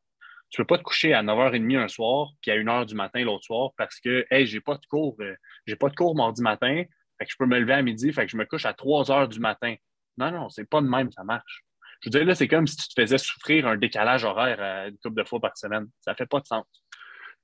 Tu 0.50 0.62
ne 0.62 0.64
peux 0.64 0.76
pas 0.76 0.78
te 0.78 0.84
coucher 0.84 1.14
à 1.14 1.24
9h30 1.24 1.78
un 1.78 1.88
soir, 1.88 2.30
puis 2.42 2.52
à 2.52 2.56
1h 2.56 2.86
du 2.86 2.96
matin 2.96 3.24
l'autre 3.24 3.44
soir, 3.44 3.72
parce 3.78 4.00
que, 4.00 4.26
hey, 4.30 4.46
j'ai 4.46 4.62
pas 4.62 4.76
de 4.76 4.86
cours, 4.86 5.16
euh, 5.22 5.36
j'ai 5.66 5.76
pas 5.76 5.90
de 5.90 5.96
cours 5.96 6.16
mardi 6.16 6.42
matin, 6.42 6.84
fait 7.18 7.26
que 7.26 7.32
je 7.32 7.38
peux 7.38 7.46
me 7.46 7.60
lever 7.60 7.74
à 7.74 7.82
midi, 7.82 8.12
fait 8.14 8.26
que 8.26 8.32
je 8.32 8.38
me 8.38 8.46
couche 8.46 8.66
à 8.66 8.74
3 8.74 9.06
h 9.06 9.30
du 9.30 9.40
matin. 9.40 9.76
Non, 10.18 10.32
non, 10.32 10.50
c'est 10.50 10.70
pas 10.70 10.82
de 10.82 10.88
même, 10.88 11.12
ça 11.12 11.24
marche. 11.24 11.65
Je 12.02 12.10
veux 12.10 12.12
dire, 12.12 12.26
là, 12.26 12.36
c'est 12.36 12.48
comme 12.48 12.68
si 12.68 12.76
tu 12.78 12.88
te 12.90 13.02
faisais 13.02 13.18
souffrir 13.18 13.68
un 13.68 13.78
décalage 13.78 14.24
horaire 14.24 14.58
euh, 14.60 14.90
une 14.90 14.98
couple 14.98 15.22
de 15.22 15.28
fois 15.28 15.40
par 15.40 15.58
semaine. 15.58 15.88
Ça 16.02 16.12
ne 16.12 16.16
fait 16.16 16.26
pas 16.26 16.40
de 16.40 16.46
sens. 16.46 16.66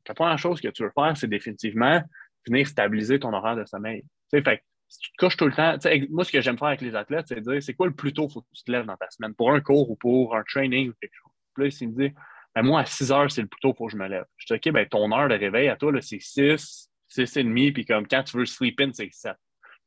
La 0.08 0.14
première 0.14 0.38
chose 0.38 0.60
que 0.60 0.68
tu 0.68 0.84
veux 0.84 0.92
faire, 0.94 1.16
c'est 1.16 1.28
définitivement 1.28 2.02
venir 2.48 2.68
stabiliser 2.68 3.20
ton 3.20 3.34
horaire 3.34 3.56
de 3.56 3.66
sommeil. 3.66 4.04
fait 4.32 4.64
si 4.88 5.00
tu 5.00 5.12
te 5.12 5.26
couches 5.26 5.38
tout 5.38 5.46
le 5.46 5.54
temps, 5.54 5.78
moi, 6.10 6.26
ce 6.26 6.32
que 6.32 6.42
j'aime 6.42 6.58
faire 6.58 6.68
avec 6.68 6.82
les 6.82 6.96
athlètes, 6.96 7.28
c'est 7.30 7.40
dire 7.40 7.64
c'est 7.64 7.74
quoi 7.74 7.88
le 7.88 7.94
plus 7.94 8.12
tôt 8.12 8.28
faut 8.28 8.42
que 8.42 8.48
tu 8.54 8.64
te 8.64 8.72
lèves 8.72 8.86
dans 8.86 8.98
ta 8.98 9.10
semaine? 9.10 9.34
Pour 9.34 9.54
un 9.54 9.62
cours 9.62 9.90
ou 9.90 9.96
pour 9.96 10.36
un 10.36 10.44
training 10.44 10.90
ou 10.90 10.94
quelque 11.00 11.14
chose. 11.16 11.32
Là, 11.58 11.68
il 11.80 11.88
me 11.90 12.08
dit 12.08 12.14
ben, 12.54 12.64
moi, 12.64 12.82
à 12.82 12.86
6 12.86 13.12
heures, 13.12 13.32
c'est 13.32 13.42
le 13.42 13.48
plus 13.48 13.62
tôt 13.62 13.74
faut 13.74 13.86
que 13.86 13.94
je 13.94 13.98
me 13.98 14.08
lève. 14.08 14.26
Je 14.36 14.48
dis 14.48 14.54
OK, 14.54 14.74
ben, 14.74 14.86
ton 14.88 15.12
heure 15.14 15.30
de 15.30 15.36
réveil 15.36 15.70
à 15.70 15.78
toi, 15.78 15.94
c'est 16.02 16.20
6, 16.20 16.90
6 17.08 17.38
et 17.38 17.44
demi, 17.44 17.72
puis 17.72 17.86
comme 17.86 18.06
quand 18.06 18.24
tu 18.24 18.38
veux 18.38 18.46
sleep 18.46 18.82
in, 18.82 18.92
c'est 18.92 19.10
7. 19.10 19.34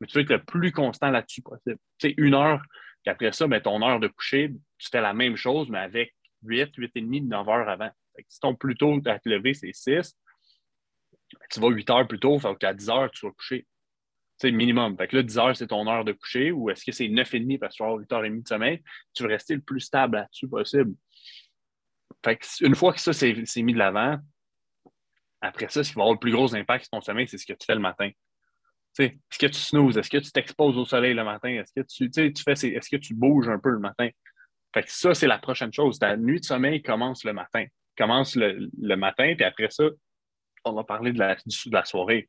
Mais 0.01 0.07
tu 0.07 0.17
veux 0.17 0.23
être 0.23 0.31
le 0.31 0.43
plus 0.43 0.73
constant 0.73 1.11
là-dessus 1.11 1.43
possible. 1.43 1.79
Tu 1.99 2.09
sais, 2.09 2.15
une 2.17 2.35
heure, 2.35 2.63
puis 3.05 3.11
après 3.11 3.33
ça, 3.33 3.47
ben, 3.47 3.61
ton 3.61 3.83
heure 3.83 4.01
de 4.01 4.09
coucher, 4.09 4.51
tu 4.79 4.89
fais 4.91 5.03
la 5.03 5.13
même 5.13 5.37
chose, 5.37 5.69
mais 5.69 5.79
avec 5.79 6.15
8, 6.43 6.75
8 6.75 6.93
et 6.95 7.01
demi, 7.03 7.21
9 7.21 7.49
heures 7.49 7.69
avant. 7.69 7.91
si 8.29 8.41
ton 8.41 8.55
plus 8.55 8.77
tôt 8.77 8.99
à 9.05 9.19
te 9.19 9.29
lever, 9.29 9.53
c'est 9.53 9.75
6, 9.75 10.17
tu 11.51 11.61
vas 11.61 11.69
8 11.69 11.91
heures 11.91 12.09
plus 12.09 12.19
tôt, 12.19 12.39
fait 12.39 12.57
qu'à 12.59 12.73
10 12.73 12.89
heures, 12.89 13.11
tu 13.11 13.27
vas 13.27 13.33
coucher. 13.33 13.67
C'est 14.39 14.51
minimum. 14.51 14.97
Là, 14.99 15.23
10 15.23 15.39
heures, 15.39 15.57
c'est 15.57 15.67
ton 15.67 15.87
heure 15.87 16.05
de 16.05 16.13
coucher, 16.13 16.51
ou 16.51 16.71
est-ce 16.71 16.83
que 16.83 16.93
c'est 16.93 17.09
9 17.09 17.35
et 17.35 17.41
demi 17.41 17.59
parce 17.59 17.75
que 17.75 17.77
tu 17.77 17.83
vas 17.83 17.89
avoir 17.89 18.01
8 18.01 18.13
heures 18.13 18.25
et 18.25 18.31
demie 18.31 18.43
de 18.43 18.49
sommeil? 18.49 18.83
Tu 19.13 19.23
veux 19.23 19.29
rester 19.29 19.55
le 19.55 19.61
plus 19.61 19.81
stable 19.81 20.17
là-dessus 20.17 20.49
possible. 20.49 20.95
Une 22.63 22.75
fois 22.75 22.95
que 22.95 23.01
ça 23.01 23.13
c'est 23.13 23.63
mis 23.63 23.75
de 23.75 23.79
l'avant, 23.79 24.19
après 25.43 25.69
ça, 25.69 25.85
ce 25.85 25.91
qui 25.91 25.97
va 25.97 26.03
avoir 26.03 26.15
le 26.15 26.19
plus 26.19 26.33
gros 26.33 26.55
impact 26.55 26.85
sur 26.85 26.91
ton 26.93 27.03
sommeil, 27.03 27.29
c'est 27.29 27.37
ce 27.37 27.45
que 27.45 27.53
tu 27.53 27.67
fais 27.67 27.75
le 27.75 27.81
matin. 27.81 28.11
Est-ce 28.99 29.39
que 29.39 29.47
tu 29.47 29.59
snoozes? 29.59 29.99
Est-ce 29.99 30.11
que 30.11 30.19
tu 30.19 30.31
t'exposes 30.31 30.77
au 30.77 30.85
soleil 30.85 31.15
le 31.15 31.25
matin? 31.25 31.49
Est-ce 31.49 31.73
que 31.75 31.87
tu, 31.87 32.11
tu 32.11 32.43
fais, 32.43 32.53
est-ce 32.53 32.89
que 32.89 32.97
tu 32.97 33.15
bouges 33.15 33.49
un 33.49 33.59
peu 33.59 33.71
le 33.71 33.81
matin? 33.81 34.09
Fait 34.73 34.83
que 34.83 34.91
ça, 34.91 35.15
c'est 35.15 35.27
la 35.27 35.39
prochaine 35.39 35.73
chose. 35.73 35.99
Ta 35.99 36.17
nuit 36.17 36.41
de 36.41 36.45
sommeil 36.45 36.83
commence 36.83 37.25
le 37.25 37.33
matin. 37.33 37.65
Commence 37.97 38.35
le, 38.35 38.97
matin, 38.97 39.35
puis 39.37 39.45
après 39.45 39.71
ça, 39.71 39.85
on 40.65 40.73
va 40.73 40.83
parler 40.83 41.13
de 41.13 41.19
la, 41.21 41.37
de 41.37 41.73
la 41.73 41.85
soirée. 41.85 42.29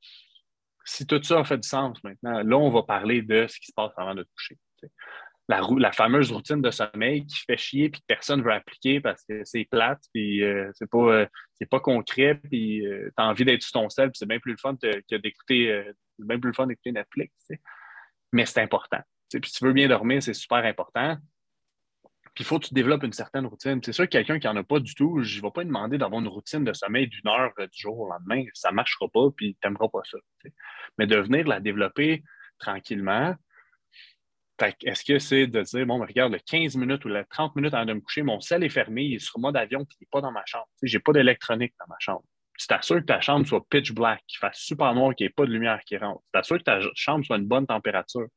Si 0.86 1.08
tout 1.08 1.22
ça 1.24 1.40
a 1.40 1.44
fait 1.44 1.58
du 1.58 1.68
sens 1.68 2.04
maintenant, 2.04 2.44
là, 2.44 2.58
on 2.58 2.70
va 2.70 2.84
parler 2.84 3.24
de 3.24 3.48
ce 3.48 3.60
qui 3.60 3.68
se 3.68 3.74
passe 3.76 3.94
avant 3.98 4.14
de 4.14 4.24
coucher. 4.24 4.58
La, 5.48 5.62
la, 5.78 5.92
fameuse 5.92 6.32
routine 6.32 6.62
de 6.62 6.70
sommeil 6.70 7.26
qui 7.26 7.40
fait 7.48 7.58
chier 7.58 7.90
puis 7.90 8.02
que 8.02 8.06
personne 8.08 8.40
ne 8.40 8.46
veut 8.46 8.54
appliquer 8.54 9.00
parce 9.00 9.24
que 9.28 9.42
c'est 9.44 9.66
plate 9.66 10.02
puis 10.14 10.44
euh, 10.44 10.72
c'est 10.74 10.90
pas, 10.90 10.98
euh, 10.98 11.26
pas 11.70 11.80
concret 11.80 12.36
puis 12.36 12.86
euh, 12.86 13.10
tu 13.16 13.24
as 13.24 13.28
envie 13.28 13.46
d'être 13.46 13.62
sur 13.62 13.74
ton 13.74 13.90
sel 13.90 14.10
puis 14.10 14.18
c'est 14.18 14.28
bien 14.28 14.40
plus 14.40 14.54
le 14.54 14.58
fun 14.58 14.76
que 14.82 15.16
d'écouter 15.16 15.84
bien 16.20 16.40
plus 16.40 16.50
le 16.50 16.54
fun 16.54 16.68
d'écouter 16.68 16.92
Netflix. 16.92 17.34
Mais 18.32 18.46
c'est 18.46 18.62
important. 18.62 19.00
Puis 19.30 19.50
si 19.50 19.60
tu 19.60 19.66
veux 19.66 19.74
bien 19.74 19.88
dormir, 19.88 20.22
c'est 20.22 20.34
super 20.34 20.64
important. 20.64 21.18
Puis 22.36 22.44
il 22.44 22.48
faut 22.48 22.60
que 22.60 22.68
tu 22.68 22.74
développes 22.74 23.04
une 23.04 23.14
certaine 23.14 23.46
routine. 23.46 23.80
C'est 23.84 23.94
sûr 23.94 24.06
que 24.06 24.10
quelqu'un 24.10 24.40
qui 24.40 24.48
n'en 24.48 24.56
a 24.58 24.64
pas 24.64 24.80
du 24.80 24.94
tout, 24.94 25.22
je 25.22 25.38
ne 25.38 25.42
vais 25.42 25.52
pas 25.52 25.62
lui 25.62 25.68
demander 25.68 25.98
d'avoir 25.98 26.22
une 26.22 26.28
routine 26.28 26.66
de 26.66 26.74
sommeil 26.74 27.08
d'une 27.08 27.28
heure 27.30 27.54
euh, 27.60 27.68
du 27.68 27.80
jour 27.80 27.98
au 27.98 28.10
lendemain. 28.10 28.44
Ça 28.54 28.72
ne 28.72 28.76
marchera 28.76 29.08
pas, 29.08 29.30
puis 29.36 29.58
tu 29.62 29.68
n'aimeras 29.68 29.88
pas 29.88 30.02
ça. 30.04 30.18
Mais 30.98 31.08
de 31.08 31.16
venir 31.16 31.48
la 31.48 31.62
développer 31.62 32.24
tranquillement, 32.60 33.36
est-ce 34.62 35.04
que 35.04 35.20
c'est 35.20 35.48
de 35.48 35.62
dire, 35.62 35.86
bon, 35.86 36.00
regarde, 36.00 36.34
le 36.34 36.40
15 36.40 36.76
minutes 36.76 37.06
ou 37.06 37.10
le 37.10 37.26
30 37.26 37.56
minutes 37.56 37.74
avant 37.74 37.86
de 37.86 37.94
me 37.94 38.02
coucher, 38.02 38.22
mon 38.22 38.40
sel 38.42 38.64
est 38.64 38.70
fermé, 38.70 39.04
il 39.04 39.16
est 39.16 39.20
sur 39.20 39.40
mode 39.40 39.58
avion, 39.58 39.86
puis 39.86 39.98
il 40.00 40.04
n'est 40.04 40.10
pas 40.12 40.22
dans 40.22 40.32
ma 40.32 40.44
chambre. 40.46 40.68
Je 40.82 40.96
n'ai 40.96 41.02
pas 41.02 41.14
d'électronique 41.14 41.74
dans 41.80 41.88
ma 41.88 41.98
chambre. 42.00 42.24
Tu 42.58 42.68
t'assures 42.68 43.00
que 43.00 43.06
ta 43.06 43.22
chambre 43.22 43.46
soit 43.46 43.66
pitch 43.70 43.92
black, 43.94 44.24
qu'il 44.28 44.40
fasse 44.40 44.60
super 44.60 44.94
noir, 44.94 45.14
qu'il 45.16 45.26
n'y 45.26 45.30
ait 45.30 45.34
pas 45.34 45.46
de 45.46 45.52
lumière 45.52 45.80
qui 45.86 45.98
rentre. 45.98 46.22
Tu 46.22 46.32
t'assures 46.34 46.58
que 46.58 46.64
ta 46.64 46.80
chambre 46.96 47.26
soit 47.26 47.38
une 47.38 47.48
bonne 47.48 47.68
température. 47.68 48.28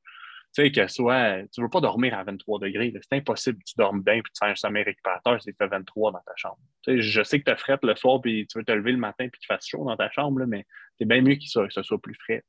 Tu 0.54 0.62
sais, 0.62 0.72
que 0.72 0.86
soit. 0.88 1.42
Tu 1.52 1.60
ne 1.60 1.66
veux 1.66 1.70
pas 1.70 1.80
dormir 1.80 2.18
à 2.18 2.24
23 2.24 2.58
degrés. 2.60 2.92
C'est 3.02 3.18
impossible 3.18 3.58
que 3.58 3.64
tu 3.64 3.74
dormes 3.76 4.02
bien 4.02 4.20
puis 4.22 4.32
tu 4.32 4.38
fais 4.42 4.50
un 4.50 4.54
sommeil 4.54 4.82
récupérateur 4.82 5.40
si 5.42 5.50
tu 5.50 5.56
fait 5.56 5.68
23 5.68 6.12
dans 6.12 6.20
ta 6.20 6.32
chambre. 6.36 6.58
Je 6.86 7.22
sais 7.22 7.38
que 7.38 7.44
tu 7.44 7.50
as 7.50 7.56
fret 7.56 7.78
le 7.82 7.94
soir 7.94 8.20
puis 8.20 8.46
tu 8.46 8.58
veux 8.58 8.64
te 8.64 8.72
lever 8.72 8.92
le 8.92 8.98
matin 8.98 9.28
puis 9.28 9.38
qu'il 9.38 9.46
fasse 9.46 9.66
chaud 9.66 9.84
dans 9.84 9.96
ta 9.96 10.10
chambre, 10.10 10.42
mais 10.46 10.64
c'est 10.98 11.06
bien 11.06 11.20
mieux 11.20 11.38
soit, 11.40 11.68
que 11.68 11.74
ce 11.74 11.82
soit 11.82 12.00
plus 12.00 12.14
frais. 12.14 12.42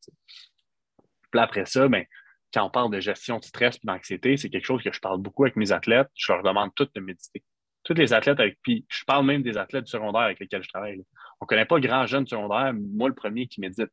Après 1.34 1.66
ça, 1.66 1.88
ben, 1.88 2.06
quand 2.54 2.66
on 2.66 2.70
parle 2.70 2.92
de 2.92 3.00
gestion 3.00 3.38
de 3.38 3.44
stress 3.44 3.76
et 3.76 3.80
d'anxiété, 3.88 4.38
c'est 4.38 4.50
quelque 4.50 4.66
chose 4.66 4.82
que 4.82 4.92
je 4.92 5.00
parle 5.00 5.20
beaucoup 5.20 5.44
avec 5.44 5.56
mes 5.56 5.72
athlètes. 5.72 6.10
Je 6.16 6.32
leur 6.32 6.42
demande 6.42 6.72
toutes 6.76 6.94
de 6.96 7.02
méditer. 7.02 7.44
Tous 7.84 7.94
les 7.94 8.14
athlètes 8.14 8.40
avec. 8.40 8.58
Puis 8.64 8.86
je 8.90 9.04
parle 9.06 9.26
même 9.26 9.44
des 9.44 9.58
athlètes 9.58 9.86
du 9.86 9.92
secondaire 9.92 10.22
avec 10.22 10.40
lesquels 10.40 10.64
je 10.64 10.70
travaille. 10.70 11.04
On 11.42 11.46
ne 11.46 11.48
connaît 11.48 11.66
pas 11.66 11.80
grand 11.80 12.06
jeune 12.06 12.28
secondaire, 12.28 12.74
moi 12.74 13.10
le 13.10 13.16
premier 13.16 13.48
qui 13.48 13.62
médite 13.62 13.92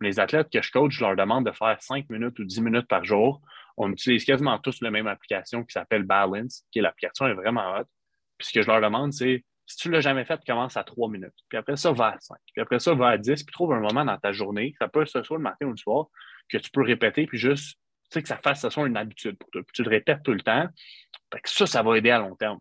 les 0.00 0.20
athlètes 0.20 0.50
que 0.52 0.60
je 0.60 0.70
coach, 0.70 0.92
je 0.92 1.04
leur 1.04 1.16
demande 1.16 1.46
de 1.46 1.52
faire 1.52 1.76
5 1.80 2.10
minutes 2.10 2.38
ou 2.38 2.44
10 2.44 2.60
minutes 2.60 2.86
par 2.86 3.04
jour. 3.04 3.40
On 3.76 3.90
utilise 3.90 4.24
quasiment 4.24 4.58
tous 4.58 4.80
la 4.82 4.90
même 4.90 5.06
application 5.06 5.64
qui 5.64 5.72
s'appelle 5.72 6.02
Balance, 6.02 6.64
qui 6.70 6.78
est 6.78 6.82
l'application 6.82 7.26
est 7.26 7.34
vraiment 7.34 7.76
haute. 7.76 7.88
Puis 8.38 8.48
ce 8.48 8.52
que 8.52 8.62
je 8.62 8.66
leur 8.66 8.80
demande, 8.80 9.12
c'est 9.12 9.44
si 9.66 9.76
tu 9.78 9.88
ne 9.88 9.94
l'as 9.94 10.00
jamais 10.00 10.24
fait, 10.24 10.40
commence 10.46 10.76
à 10.76 10.84
3 10.84 11.08
minutes. 11.10 11.34
Puis 11.48 11.58
après 11.58 11.76
ça, 11.76 11.92
va 11.92 12.08
à 12.08 12.20
5. 12.20 12.36
Puis 12.52 12.62
après 12.62 12.78
ça, 12.78 12.94
va 12.94 13.08
à 13.08 13.18
10. 13.18 13.42
Puis 13.42 13.52
trouve 13.52 13.72
un 13.72 13.80
moment 13.80 14.04
dans 14.04 14.18
ta 14.18 14.32
journée, 14.32 14.74
ça 14.78 14.88
peut 14.88 15.02
être 15.02 15.08
ce 15.08 15.22
soit 15.22 15.38
le 15.38 15.42
matin 15.42 15.66
ou 15.66 15.70
le 15.70 15.76
soir, 15.76 16.06
que 16.48 16.58
tu 16.58 16.70
peux 16.70 16.82
répéter, 16.82 17.26
puis 17.26 17.38
juste, 17.38 17.72
tu 17.72 17.78
sais, 18.10 18.22
que 18.22 18.28
ça 18.28 18.36
fasse, 18.36 18.60
ça 18.60 18.70
soit 18.70 18.86
une 18.86 18.96
habitude 18.96 19.36
pour 19.36 19.50
toi. 19.50 19.62
Puis 19.62 19.72
tu 19.74 19.82
le 19.82 19.90
répètes 19.90 20.22
tout 20.22 20.32
le 20.32 20.42
temps. 20.42 20.68
Fait 21.32 21.40
que 21.40 21.50
ça, 21.50 21.66
ça 21.66 21.82
va 21.82 21.98
aider 21.98 22.10
à 22.10 22.20
long 22.20 22.36
terme. 22.36 22.60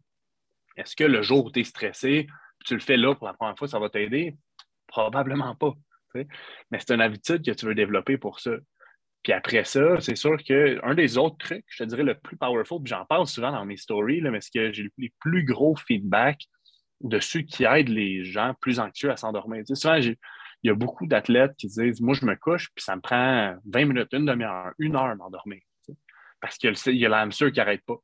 Est-ce 0.77 0.95
que 0.95 1.03
le 1.03 1.21
jour 1.21 1.45
où 1.45 1.51
tu 1.51 1.59
es 1.59 1.63
stressé, 1.63 2.27
tu 2.65 2.73
le 2.73 2.81
fais 2.81 2.97
là 2.97 3.15
pour 3.15 3.27
la 3.27 3.33
première 3.33 3.57
fois, 3.57 3.67
ça 3.67 3.79
va 3.79 3.89
t'aider? 3.89 4.35
Probablement 4.87 5.55
pas. 5.55 5.73
Mais 6.71 6.79
c'est 6.79 6.93
une 6.93 7.01
habitude 7.01 7.45
que 7.45 7.51
tu 7.51 7.65
veux 7.65 7.75
développer 7.75 8.17
pour 8.17 8.39
ça. 8.39 8.51
Puis 9.23 9.33
après 9.33 9.63
ça, 9.63 9.99
c'est 10.01 10.15
sûr 10.15 10.37
qu'un 10.43 10.93
des 10.93 11.17
autres 11.17 11.37
trucs, 11.37 11.65
je 11.67 11.83
te 11.83 11.89
dirais 11.89 12.03
le 12.03 12.15
plus 12.15 12.37
powerful, 12.37 12.81
puis 12.83 12.91
j'en 12.91 13.05
parle 13.05 13.25
souvent 13.25 13.51
dans 13.51 13.65
mes 13.65 13.77
stories, 13.77 14.21
là, 14.21 14.29
mais 14.29 14.39
c'est 14.39 14.53
que 14.53 14.71
j'ai 14.71 14.87
les 14.97 15.13
plus 15.19 15.43
gros 15.43 15.75
feedbacks 15.75 16.45
de 17.01 17.19
ceux 17.19 17.41
qui 17.41 17.63
aident 17.63 17.89
les 17.89 18.23
gens 18.23 18.53
plus 18.61 18.79
anxieux 18.79 19.09
à 19.11 19.17
s'endormir. 19.17 19.63
Souvent, 19.67 19.95
il 19.95 20.15
y 20.63 20.69
a 20.69 20.75
beaucoup 20.75 21.07
d'athlètes 21.07 21.55
qui 21.57 21.67
disent 21.67 22.01
Moi, 22.01 22.13
je 22.13 22.25
me 22.25 22.35
couche, 22.35 22.69
puis 22.75 22.83
ça 22.83 22.95
me 22.95 23.01
prend 23.01 23.55
20 23.65 23.85
minutes, 23.85 24.13
une 24.13 24.25
demi-heure, 24.25 24.73
une 24.77 24.95
heure 24.95 25.15
m'endormir. 25.15 25.61
parce 26.39 26.57
qu'il 26.57 26.95
y 26.95 27.05
a 27.05 27.09
la 27.09 27.21
hamster 27.21 27.51
qui 27.51 27.57
n'arrête 27.57 27.83
pas. 27.83 27.97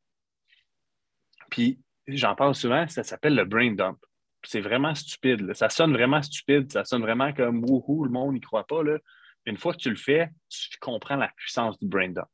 Puis 1.51 1.79
j'en 2.07 2.33
parle 2.33 2.55
souvent, 2.55 2.87
ça 2.87 3.03
s'appelle 3.03 3.35
le 3.35 3.45
brain 3.45 3.73
dump 3.73 3.99
c'est 4.43 4.61
vraiment 4.61 4.95
stupide. 4.95 5.53
Ça 5.53 5.69
sonne 5.69 5.93
vraiment 5.93 6.21
stupide. 6.21 6.71
Ça 6.71 6.85
sonne 6.85 7.01
vraiment 7.01 7.33
comme 7.33 7.63
wouhou, 7.63 8.05
le 8.05 8.11
monde 8.11 8.33
n'y 8.33 8.41
croit 8.41 8.65
pas. 8.65 8.83
Là. 8.83 8.97
Une 9.45 9.57
fois 9.57 9.73
que 9.73 9.79
tu 9.79 9.89
le 9.89 9.95
fais, 9.95 10.29
tu 10.49 10.77
comprends 10.79 11.15
la 11.15 11.29
puissance 11.35 11.79
du 11.79 11.87
brain 11.87 12.09
dump. 12.09 12.27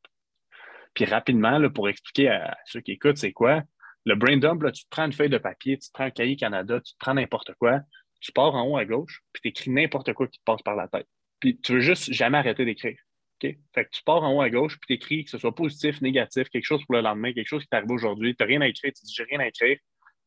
Puis 0.93 1.05
rapidement, 1.05 1.59
là, 1.59 1.69
pour 1.69 1.89
expliquer 1.89 2.29
à 2.29 2.57
ceux 2.65 2.81
qui 2.81 2.93
écoutent, 2.93 3.17
c'est 3.17 3.31
quoi? 3.31 3.63
Le 4.05 4.15
brain 4.15 4.37
dump, 4.37 4.63
là, 4.63 4.71
tu 4.71 4.83
te 4.83 4.89
prends 4.89 5.05
une 5.05 5.13
feuille 5.13 5.29
de 5.29 5.37
papier, 5.37 5.77
tu 5.77 5.87
te 5.87 5.93
prends 5.93 6.05
un 6.05 6.11
cahier 6.11 6.35
Canada, 6.35 6.79
tu 6.79 6.93
te 6.93 6.97
prends 6.97 7.13
n'importe 7.13 7.53
quoi, 7.59 7.81
tu 8.19 8.31
pars 8.31 8.55
en 8.55 8.63
haut 8.63 8.77
à 8.77 8.85
gauche, 8.85 9.21
puis 9.33 9.41
tu 9.41 9.49
écris 9.49 9.69
n'importe 9.69 10.13
quoi 10.13 10.27
qui 10.27 10.39
te 10.39 10.43
passe 10.43 10.61
par 10.63 10.75
la 10.75 10.87
tête. 10.87 11.07
Puis 11.39 11.59
tu 11.59 11.73
veux 11.73 11.79
juste 11.81 12.11
jamais 12.11 12.37
arrêter 12.37 12.65
d'écrire. 12.65 12.97
Fait 13.39 13.53
que 13.75 13.89
tu 13.91 14.01
pars 14.03 14.23
en 14.23 14.33
haut 14.33 14.41
à 14.41 14.49
gauche, 14.49 14.79
puis 14.79 14.87
tu 14.87 14.93
écris 14.93 15.25
que 15.25 15.29
ce 15.29 15.37
soit 15.37 15.53
positif, 15.53 16.01
négatif, 16.01 16.49
quelque 16.49 16.65
chose 16.65 16.83
pour 16.85 16.95
le 16.95 17.01
lendemain, 17.01 17.31
quelque 17.33 17.47
chose 17.47 17.61
qui 17.61 17.69
t'arrive 17.69 17.91
aujourd'hui, 17.91 18.35
tu 18.35 18.41
n'as 18.41 18.47
rien 18.47 18.61
à 18.61 18.67
écrire, 18.67 18.91
tu 18.93 19.05
dis 19.05 19.13
j'ai 19.15 19.23
rien 19.23 19.39
à 19.39 19.47
écrire, 19.47 19.77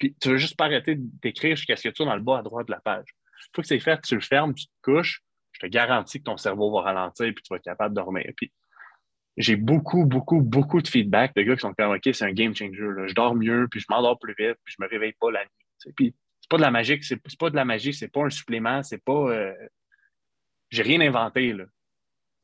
puis 0.01 0.16
tu 0.20 0.30
veux 0.30 0.38
juste 0.38 0.57
pas 0.57 0.64
arrêter 0.64 0.96
d'écrire 0.96 1.55
jusqu'à 1.55 1.76
ce 1.76 1.84
que 1.84 1.88
tu 1.90 1.96
sois 1.96 2.07
dans 2.07 2.16
le 2.16 2.22
bas 2.22 2.38
à 2.38 2.42
droite 2.42 2.66
de 2.66 2.72
la 2.72 2.80
page. 2.80 3.05
Une 3.07 3.55
fois 3.55 3.62
que 3.62 3.68
c'est 3.68 3.78
fait, 3.78 4.01
tu 4.03 4.14
le 4.14 4.20
fermes, 4.20 4.55
tu 4.55 4.66
te 4.66 4.72
couches, 4.82 5.22
je 5.53 5.61
te 5.61 5.66
garantis 5.66 6.18
que 6.18 6.24
ton 6.24 6.36
cerveau 6.36 6.72
va 6.72 6.82
ralentir 6.82 7.26
et 7.26 7.34
tu 7.34 7.42
vas 7.51 7.57
être 7.57 7.64
capable 7.64 7.94
de 7.94 8.01
dormir. 8.01 8.24
Puis 8.36 8.51
j'ai 9.36 9.57
beaucoup, 9.57 10.05
beaucoup, 10.07 10.40
beaucoup 10.40 10.80
de 10.80 10.88
feedback 10.88 11.34
de 11.36 11.42
gars 11.42 11.55
qui 11.55 11.61
sont 11.61 11.74
comme 11.74 11.92
OK, 11.92 12.09
c'est 12.12 12.24
un 12.24 12.32
game 12.32 12.55
changer. 12.55 12.72
Je 12.72 13.14
dors 13.14 13.34
mieux, 13.34 13.68
puis 13.70 13.80
je 13.80 13.86
m'endors 13.90 14.18
plus 14.18 14.34
vite, 14.38 14.57
puis 14.64 14.74
je 14.76 14.82
me 14.82 14.88
réveille 14.88 15.14
pas 15.20 15.30
la 15.30 15.42
nuit. 15.42 15.92
Puis 15.94 16.14
c'est 16.40 16.48
pas 16.48 16.57
de 16.57 16.62
la 16.62 16.70
magie, 16.70 16.98
c'est 17.03 17.20
pas 17.38 17.51
de 17.51 17.57
la 17.57 17.64
magie, 17.64 17.92
c'est 17.92 18.09
pas 18.09 18.24
un 18.24 18.30
supplément, 18.30 18.82
c'est 18.82 19.03
pas. 19.05 19.30
Euh... 19.30 19.55
J'ai 20.70 20.82
rien 20.82 21.01
inventé, 21.01 21.53
là. 21.53 21.64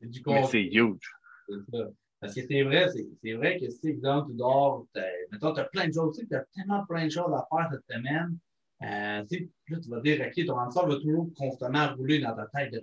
Mais 0.01 0.43
c'est 0.45 0.63
huge. 0.63 1.11
Parce 2.19 2.33
que 2.33 2.41
c'est 2.47 2.63
vrai, 2.63 2.87
c'est 3.23 3.33
vrai 3.33 3.59
que 3.59 3.69
si, 3.69 3.89
exemple, 3.89 4.31
tu 4.31 4.37
dors, 4.37 4.85
mettons, 5.31 5.53
tu 5.53 5.59
as 5.59 5.65
plein 5.65 5.87
de 5.87 5.93
choses, 5.93 6.17
tu 6.17 6.35
as 6.35 6.45
tellement 6.55 6.85
plein 6.85 7.05
de 7.05 7.11
choses 7.11 7.33
à 7.33 7.47
faire 7.49 7.69
cette 7.71 7.97
semaine. 7.97 8.37
Euh, 8.83 9.23
là, 9.69 9.79
tu 9.79 9.89
vas 9.89 10.01
dire, 10.01 10.25
OK, 10.25 10.45
ton 10.45 10.59
enfant 10.59 10.87
va 10.87 10.95
toujours 10.95 11.29
constamment 11.35 11.95
rouler 11.95 12.19
dans 12.19 12.35
ta 12.35 12.45
tête, 12.47 12.71
de 12.73 12.79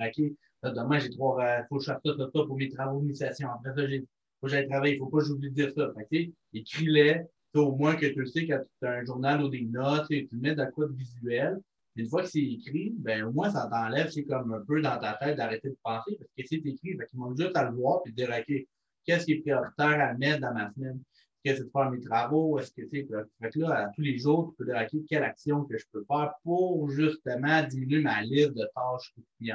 demain, 0.70 0.98
j'ai 0.98 1.10
trois, 1.10 1.36
il 1.40 1.46
euh, 1.46 1.64
faut 1.68 1.76
que 1.76 1.84
je 1.84 1.92
fasse 1.92 2.00
ça, 2.04 2.12
ça, 2.16 2.24
ça 2.24 2.44
pour 2.44 2.56
mes 2.56 2.68
travaux 2.68 3.00
d'initiation. 3.00 3.50
Après 3.50 3.74
ça, 3.74 3.82
il 3.82 4.00
faut 4.00 4.46
que 4.46 4.48
j'aille 4.48 4.66
travailler, 4.68 4.94
il 4.94 5.00
ne 5.00 5.04
faut 5.04 5.10
pas 5.10 5.18
que 5.18 5.24
j'oublie 5.24 5.50
de 5.50 5.54
dire 5.54 5.72
ça. 5.74 5.92
Fait 6.10 6.32
écris-les, 6.52 7.22
au 7.54 7.76
moins 7.76 7.96
que 7.96 8.06
tu 8.06 8.26
sais 8.26 8.46
quand 8.46 8.60
tu 8.80 8.86
as 8.86 8.92
un 8.92 9.04
journal 9.04 9.42
ou 9.42 9.48
des 9.48 9.62
notes, 9.62 10.08
tu 10.08 10.28
mets 10.32 10.54
dans 10.54 10.70
quoi 10.70 10.86
de 10.86 10.92
visuel. 10.92 11.60
Une 11.96 12.08
fois 12.08 12.22
que 12.22 12.28
c'est 12.28 12.42
écrit, 12.42 12.92
ben, 12.98 13.24
au 13.24 13.32
moins, 13.32 13.50
ça 13.50 13.68
t'enlève, 13.70 14.10
c'est 14.10 14.24
comme 14.24 14.52
un 14.52 14.64
peu 14.66 14.80
dans 14.80 14.98
ta 14.98 15.14
tête 15.14 15.36
d'arrêter 15.36 15.68
de 15.68 15.76
penser 15.82 16.16
parce 16.18 16.30
que 16.36 16.42
c'est 16.44 16.56
écrit. 16.56 16.96
Fait 16.96 17.06
qu'il 17.06 17.20
manque 17.20 17.38
juste 17.38 17.56
à 17.56 17.70
le 17.70 17.76
voir 17.76 18.00
et 18.06 18.10
dire, 18.10 18.30
OK, 18.36 18.66
qu'est-ce 19.04 19.26
qui 19.26 19.32
est 19.32 19.40
prioritaire 19.40 20.00
à 20.00 20.14
mettre 20.14 20.40
dans 20.40 20.52
ma 20.52 20.72
semaine? 20.72 21.00
Est-ce 21.44 21.52
que 21.52 21.58
c'est 21.58 21.64
de 21.64 21.70
faire 21.70 21.90
mes 21.90 22.00
travaux? 22.00 22.58
Est-ce 22.58 22.72
que 22.72 22.86
c'est. 22.90 23.06
Fait 23.40 23.50
que 23.50 23.58
là, 23.58 23.86
à 23.86 23.88
tous 23.90 24.00
les 24.00 24.18
jours, 24.18 24.50
tu 24.50 24.64
peux 24.64 24.72
dire, 24.72 24.86
quelle 25.08 25.24
action 25.24 25.64
que 25.64 25.76
je 25.76 25.84
peux 25.92 26.04
faire 26.08 26.32
pour 26.42 26.88
justement 26.90 27.62
diminuer 27.64 28.00
ma 28.00 28.22
liste 28.22 28.54
de 28.54 28.68
tâches. 28.74 29.14
Tu 29.38 29.52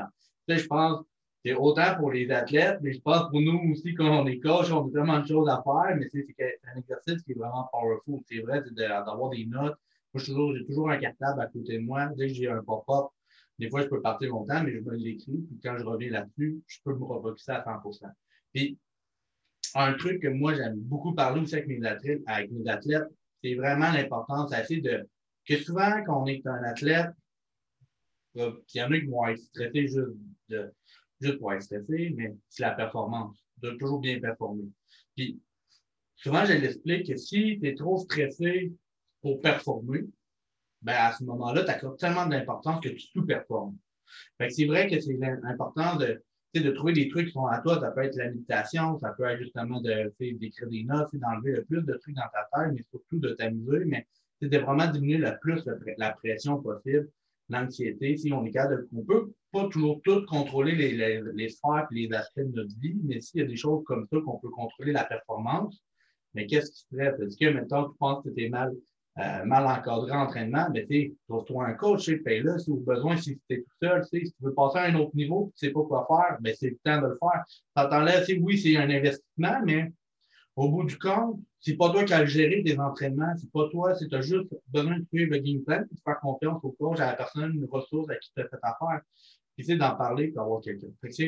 sais, 0.48 0.58
je 0.58 0.68
pense 0.68 1.04
c'est 1.46 1.54
autant 1.54 1.96
pour 1.98 2.12
les 2.12 2.30
athlètes, 2.32 2.80
mais 2.82 2.92
je 2.92 3.00
pense 3.00 3.30
pour 3.30 3.40
nous 3.40 3.72
aussi, 3.72 3.94
quand 3.94 4.10
on 4.10 4.28
est 4.28 4.40
coach, 4.40 4.72
on 4.72 4.86
a 4.86 4.90
vraiment 4.90 5.20
de 5.20 5.28
choses 5.28 5.48
à 5.48 5.64
faire, 5.64 5.96
mais 5.96 6.08
c'est 6.12 6.26
un 6.74 6.78
exercice 6.78 7.24
qui 7.24 7.32
est 7.32 7.36
vraiment 7.36 7.70
powerful. 7.72 8.20
C'est 8.26 8.40
vrai, 8.40 8.62
d'avoir 8.72 9.30
des 9.30 9.46
notes. 9.46 9.78
Moi, 10.14 10.24
j'ai 10.24 10.34
toujours, 10.34 10.54
toujours 10.68 10.90
un 10.90 10.98
cartable 10.98 11.40
à 11.40 11.48
côté 11.48 11.78
de 11.78 11.84
moi. 11.84 12.08
Dès 12.18 12.28
que 12.28 12.34
j'ai 12.34 12.50
un 12.50 12.62
pop-up, 12.62 13.08
des 13.58 13.70
fois, 13.70 13.82
je 13.82 13.88
peux 13.88 14.02
partir 14.02 14.30
longtemps, 14.30 14.62
mais 14.64 14.74
je 14.74 14.80
me 14.80 14.96
l'écris. 14.96 15.38
Puis 15.48 15.60
quand 15.64 15.78
je 15.78 15.84
reviens 15.86 16.12
là-dessus, 16.12 16.62
je 16.68 16.78
peux 16.84 16.94
me 16.94 17.06
refocuser 17.06 17.54
à 17.54 17.64
100 17.64 18.00
Puis 18.54 18.78
un 19.76 19.94
truc 19.94 20.22
que 20.22 20.28
moi, 20.28 20.56
j'aime 20.56 20.80
beaucoup 20.80 21.14
parler 21.14 21.42
aussi 21.42 21.56
avec 21.56 21.68
mes 21.68 21.86
athlètes, 21.86 22.22
avec 22.26 22.52
mes 22.52 22.70
athlètes, 22.70 23.08
c'est 23.44 23.56
vraiment 23.56 23.92
l'importance 23.92 24.52
assez 24.54 24.82
de 24.82 25.08
que 25.46 25.58
souvent, 25.58 26.04
quand 26.06 26.24
on 26.24 26.26
est 26.28 26.46
un 26.46 26.64
athlète, 26.64 27.12
euh, 28.38 28.52
il 28.74 28.78
y 28.78 28.84
en 28.84 28.92
a 28.92 29.00
qui 29.00 29.06
vont 29.08 29.28
être 29.28 29.40
stressés 29.40 29.88
juste, 29.88 30.68
juste 31.20 31.40
pour 31.40 31.54
être 31.54 31.64
stressés, 31.64 32.14
mais 32.16 32.36
c'est 32.50 32.64
la 32.64 32.72
performance, 32.72 33.38
de 33.58 33.72
toujours 33.72 34.00
bien 34.00 34.20
performer. 34.20 34.70
Puis, 35.16 35.40
souvent, 36.16 36.46
je 36.46 36.54
l'explique 36.54 37.08
que 37.08 37.18
si 37.18 37.60
tu 37.60 37.68
es 37.68 37.76
trop 37.76 37.98
stressé 37.98 38.74
pour 39.22 39.42
performer, 39.42 40.06
ben 40.82 40.96
à 40.96 41.14
ce 41.14 41.24
moment-là, 41.26 41.64
tu 41.64 41.72
as 41.72 41.92
tellement 41.98 42.26
d'importance 42.26 42.82
que 42.82 42.90
tu 42.90 43.00
sous-performes. 43.00 43.78
c'est 44.50 44.66
vrai 44.66 44.90
que 44.90 45.00
c'est 45.00 45.20
important 45.44 45.98
de, 45.98 46.24
de 46.56 46.72
trouver 46.72 46.94
des 46.94 47.08
trucs 47.10 47.28
qui 47.28 47.34
sont 47.34 47.46
à 47.46 47.60
toi. 47.60 47.80
Ça 47.80 47.92
peut 47.92 48.04
être 48.04 48.16
la 48.16 48.30
méditation, 48.30 48.98
ça 49.00 49.10
peut 49.12 49.26
être 49.26 49.40
justement 49.40 49.82
de, 49.82 50.12
d'écrire 50.20 50.68
des 50.68 50.84
notes, 50.84 51.10
d'enlever 51.14 51.52
le 51.52 51.64
plus 51.64 51.84
de 51.84 51.94
trucs 51.94 52.16
dans 52.16 52.30
ta 52.34 52.48
tête, 52.54 52.74
mais 52.74 52.84
surtout 52.90 53.20
de 53.20 53.30
t'amuser, 53.34 53.86
mais 53.86 54.08
c'est 54.42 54.50
de 54.50 54.58
vraiment 54.58 54.88
diminuer 54.88 55.18
le 55.18 55.38
plus 55.42 55.64
la 55.98 56.12
pression 56.12 56.62
possible, 56.62 57.10
l'anxiété. 57.50 58.18
Si 58.18 58.32
on 58.34 58.46
est 58.46 58.52
capable 58.52 58.88
peut 59.08 59.32
pas 59.52 59.68
toujours 59.70 60.02
tout 60.04 60.26
contrôler 60.26 60.76
les, 60.76 60.92
les, 60.94 61.22
les 61.34 61.50
sphères 61.50 61.88
et 61.92 61.96
les 61.96 62.14
aspects 62.14 62.40
de 62.40 62.56
notre 62.56 62.80
vie, 62.80 63.00
mais 63.04 63.22
s'il 63.22 63.42
y 63.42 63.44
a 63.44 63.48
des 63.48 63.56
choses 63.56 63.84
comme 63.86 64.08
ça 64.12 64.18
qu'on 64.24 64.40
peut 64.40 64.50
contrôler 64.50 64.92
la 64.92 65.04
performance, 65.04 65.84
mais 66.34 66.46
qu'est-ce 66.46 66.72
qui 66.72 66.80
se 66.80 66.96
fait? 66.96 67.16
Est-ce 67.22 67.38
que 67.38 67.50
maintenant 67.50 67.90
tu 67.90 67.98
penses 67.98 68.24
que 68.24 68.30
tu 68.30 68.44
es 68.44 68.50
mal, 68.50 68.76
euh, 69.20 69.44
mal 69.44 69.68
encadré 69.68 70.12
en 70.12 70.22
entraînement, 70.22 70.70
mais 70.72 70.86
tu 70.86 71.16
trouve-toi 71.28 71.66
un 71.66 71.74
coach, 71.74 72.10
paye-le 72.24 72.58
si 72.58 72.66
tu 72.66 72.72
as 72.72 72.94
besoin, 72.96 73.18
si 73.18 73.38
tu 73.50 73.56
es 73.56 73.62
tout 73.62 73.72
seul, 73.82 74.06
si 74.06 74.24
tu 74.24 74.34
veux 74.40 74.54
passer 74.54 74.78
à 74.78 74.84
un 74.84 74.96
autre 74.96 75.14
niveau, 75.14 75.52
tu 75.58 75.66
ne 75.66 75.70
sais 75.70 75.74
pas 75.74 75.84
quoi 75.84 76.08
faire, 76.08 76.38
ben, 76.40 76.56
c'est 76.58 76.70
le 76.70 76.78
temps 76.84 77.02
de 77.02 77.08
le 77.08 77.18
faire. 77.20 77.44
Ça 77.76 77.88
t'enlève, 77.88 78.26
oui, 78.42 78.58
c'est 78.58 78.78
un 78.78 78.90
investissement, 78.90 79.62
mais 79.66 79.92
au 80.56 80.70
bout 80.70 80.86
du 80.86 80.98
compte, 80.98 81.40
c'est 81.60 81.76
pas 81.76 81.90
toi 81.90 82.06
qui 82.06 82.14
as 82.14 82.26
géré 82.26 82.64
tes 82.64 82.80
entraînements, 82.80 83.34
c'est 83.38 83.52
pas 83.52 83.68
toi, 83.70 83.94
c'est 83.96 84.14
as 84.14 84.22
juste 84.22 84.48
besoin 84.70 85.00
de 85.00 85.06
suivre 85.12 85.32
le 85.32 85.40
game 85.40 85.64
plan, 85.64 85.82
de 85.82 86.00
faire 86.04 86.20
confiance 86.22 86.64
au 86.64 86.72
coach, 86.72 87.00
à 87.00 87.08
la 87.08 87.14
personne, 87.14 87.54
une 87.56 87.68
ressource 87.70 88.10
à 88.10 88.16
qui 88.16 88.32
tu 88.34 88.42
as 88.42 88.48
fait 88.48 88.60
affaire. 88.62 89.02
Puis 89.56 89.66
c'est 89.66 89.76
d'en 89.76 89.98
parler 89.98 90.30
pour 90.30 90.44
avoir 90.44 90.62
quelqu'un. 90.62 90.88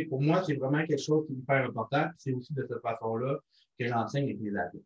Pour 0.09 0.21
moi, 0.21 0.41
c'est 0.45 0.55
vraiment 0.55 0.85
quelque 0.85 1.01
chose 1.01 1.27
qui 1.27 1.33
est 1.33 1.37
hyper 1.37 1.65
important. 1.65 2.07
C'est 2.17 2.31
aussi 2.31 2.53
de 2.53 2.65
cette 2.65 2.81
façon-là 2.81 3.37
que 3.77 3.85
j'enseigne 3.85 4.23
avec 4.23 4.39
mes 4.39 4.57
athlètes. 4.57 4.83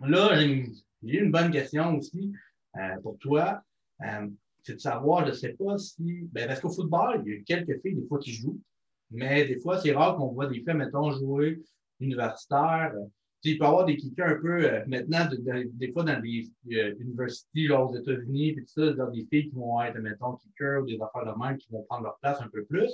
Là, 0.00 0.38
j'ai 0.38 0.44
une 0.44 0.66
bonne 1.02 1.50
question 1.50 1.96
aussi 1.96 2.32
euh, 2.76 2.96
pour 3.02 3.18
toi. 3.18 3.62
Euh, 4.02 4.28
c'est 4.62 4.74
de 4.74 4.80
savoir, 4.80 5.24
je 5.24 5.30
ne 5.30 5.36
sais 5.36 5.52
pas 5.54 5.78
si. 5.78 6.28
Ben, 6.32 6.46
parce 6.46 6.60
qu'au 6.60 6.70
football, 6.70 7.22
il 7.24 7.32
y 7.32 7.36
a 7.36 7.42
quelques 7.42 7.80
filles, 7.80 7.94
des 7.94 8.06
fois, 8.06 8.18
qui 8.18 8.32
jouent, 8.32 8.60
mais 9.10 9.46
des 9.46 9.58
fois, 9.58 9.78
c'est 9.80 9.92
rare 9.92 10.16
qu'on 10.16 10.28
voit 10.28 10.46
des 10.46 10.60
filles, 10.60 10.74
mettons, 10.74 11.10
jouer 11.12 11.62
universitaire. 12.00 12.92
il 13.42 13.58
peut 13.58 13.64
y 13.64 13.66
avoir 13.66 13.84
des 13.84 13.96
kickers 13.96 14.28
un 14.28 14.40
peu, 14.40 14.64
euh, 14.64 14.84
maintenant, 14.86 15.28
des 15.72 15.92
fois, 15.92 16.04
dans 16.04 16.20
des 16.20 16.50
universités, 16.66 17.66
genre 17.66 17.90
aux 17.90 17.96
États-Unis, 17.96 18.52
puis 18.52 18.64
tout 18.66 18.94
ça, 18.94 19.06
des 19.06 19.26
filles 19.30 19.48
qui 19.48 19.54
vont 19.54 19.80
être, 19.82 19.98
mettons, 19.98 20.36
kickers 20.36 20.82
ou 20.82 20.86
des 20.86 21.00
affaires 21.00 21.32
de 21.32 21.38
même 21.38 21.56
qui 21.56 21.70
vont 21.70 21.82
prendre 21.84 22.04
leur 22.04 22.18
place 22.18 22.40
un 22.40 22.48
peu 22.48 22.64
plus. 22.64 22.92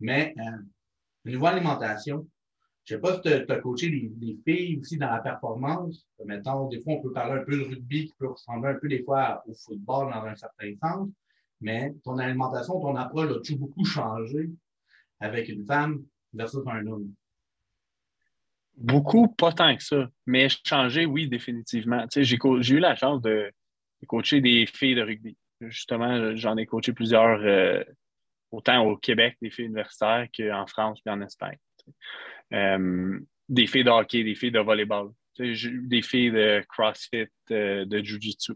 Mais 0.00 0.34
au 1.24 1.30
niveau 1.30 1.46
alimentation, 1.46 2.26
je 2.88 2.94
sais 2.94 3.00
pas 3.02 3.16
si 3.16 3.20
tu 3.20 3.52
as, 3.52 3.60
coaché 3.60 3.90
les, 3.90 4.38
filles 4.46 4.78
aussi 4.78 4.96
dans 4.96 5.10
la 5.10 5.18
performance. 5.18 6.08
Mettons, 6.24 6.68
des 6.68 6.80
fois, 6.80 6.94
on 6.94 7.02
peut 7.02 7.12
parler 7.12 7.42
un 7.42 7.44
peu 7.44 7.58
de 7.58 7.64
rugby 7.64 8.06
qui 8.06 8.14
peut 8.18 8.28
ressembler 8.28 8.70
un 8.70 8.78
peu 8.78 8.88
des 8.88 9.02
fois 9.02 9.42
au 9.46 9.52
football 9.52 10.10
dans 10.10 10.22
un 10.22 10.34
certain 10.34 10.72
sens. 10.82 11.10
Mais 11.60 11.92
ton 12.02 12.16
alimentation, 12.16 12.80
ton 12.80 12.96
approche, 12.96 13.30
a-tu 13.30 13.56
beaucoup 13.56 13.84
changé 13.84 14.48
avec 15.20 15.50
une 15.50 15.66
femme 15.66 16.02
versus 16.32 16.62
un 16.66 16.86
homme? 16.86 17.12
Beaucoup, 18.74 19.28
pas 19.28 19.52
tant 19.52 19.76
que 19.76 19.82
ça. 19.82 20.08
Mais 20.24 20.48
changé, 20.64 21.04
oui, 21.04 21.28
définitivement. 21.28 22.06
j'ai, 22.10 22.36
eu 22.36 22.78
la 22.78 22.96
chance 22.96 23.20
de, 23.20 23.52
coacher 24.06 24.40
des 24.40 24.64
filles 24.64 24.94
de 24.94 25.02
rugby. 25.02 25.36
Justement, 25.60 26.34
j'en 26.36 26.56
ai 26.56 26.64
coaché 26.64 26.94
plusieurs, 26.94 27.38
euh, 27.42 27.84
autant 28.50 28.82
au 28.86 28.96
Québec, 28.96 29.36
des 29.42 29.50
filles 29.50 29.66
universitaires 29.66 30.26
qu'en 30.34 30.66
France 30.66 31.02
et 31.04 31.10
en 31.10 31.20
Espagne. 31.20 31.58
Des 32.50 33.66
filles 33.66 33.84
de 33.84 33.90
hockey, 33.90 34.24
des 34.24 34.34
filles 34.34 34.50
de 34.50 34.60
volleyball, 34.60 35.10
des 35.38 36.02
filles 36.02 36.32
de 36.32 36.62
CrossFit, 36.68 37.28
euh, 37.50 37.84
de 37.84 37.98
Jiu-Jitsu. 37.98 38.54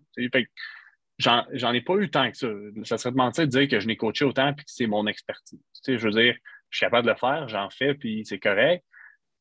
J'en 1.19 1.73
ai 1.73 1.81
pas 1.81 1.95
eu 1.97 2.11
tant 2.11 2.31
que 2.31 2.37
ça. 2.37 2.49
Ça 2.85 2.99
serait 2.99 3.13
de 3.13 3.17
mentir 3.17 3.45
de 3.45 3.51
dire 3.51 3.69
que 3.69 3.81
je 3.81 3.87
n'ai 3.87 3.97
coaché 3.97 4.25
autant 4.25 4.49
et 4.49 4.55
que 4.55 4.63
c'est 4.67 4.87
mon 4.87 5.07
expertise. 5.07 5.61
je 5.87 5.97
veux 5.97 6.11
dire, 6.11 6.35
je 6.71 6.79
suis 6.79 6.87
capable 6.87 7.07
de 7.07 7.13
le 7.13 7.19
faire, 7.19 7.49
j'en 7.49 7.71
fais, 7.71 7.95
puis 7.95 8.25
c'est 8.25 8.41
correct. 8.41 8.85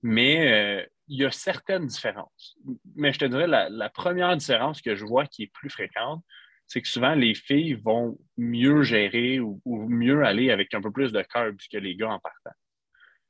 Mais 0.04 0.52
euh, 0.52 0.86
il 1.08 1.20
y 1.20 1.26
a 1.26 1.32
certaines 1.32 1.88
différences. 1.88 2.56
Mais 2.96 3.14
je 3.14 3.20
te 3.20 3.26
dirais, 3.26 3.48
la, 3.48 3.90
première 3.90 4.36
différence 4.38 4.82
que 4.82 4.96
je 4.96 5.06
vois 5.06 5.26
qui 5.26 5.44
est 5.44 5.52
plus 5.54 5.70
fréquente, 5.70 6.24
c'est 6.68 6.82
que 6.82 6.88
souvent 6.88 7.16
les 7.16 7.36
filles 7.36 7.74
vont 7.74 8.18
mieux 8.38 8.84
gérer 8.84 9.40
ou, 9.40 9.60
mieux 9.66 10.24
aller 10.24 10.52
avec 10.52 10.74
un 10.74 10.82
peu 10.82 10.92
plus 10.92 11.12
de 11.12 11.22
carbs 11.22 11.58
que 11.72 11.78
les 11.78 11.96
gars 11.96 12.12
en 12.12 12.20
partant 12.20 12.52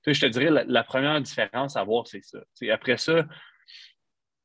je 0.06 0.20
te 0.22 0.26
dirais, 0.26 0.64
la, 0.66 0.84
première 0.84 1.20
différence 1.22 1.76
à 1.76 1.84
voir, 1.84 2.08
c'est 2.08 2.24
ça. 2.24 2.39
après 2.72 2.97
ça, 2.97 3.26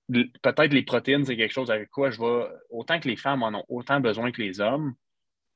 peut-être 0.08 0.72
les 0.72 0.82
protéines, 0.82 1.24
c'est 1.24 1.36
quelque 1.36 1.52
chose 1.52 1.70
avec 1.70 1.90
quoi 1.90 2.10
je 2.10 2.20
vais. 2.20 2.48
Autant 2.70 3.00
que 3.00 3.08
les 3.08 3.16
femmes 3.16 3.42
en 3.42 3.52
ont 3.54 3.64
autant 3.68 4.00
besoin 4.00 4.30
que 4.30 4.40
les 4.40 4.60
hommes, 4.60 4.94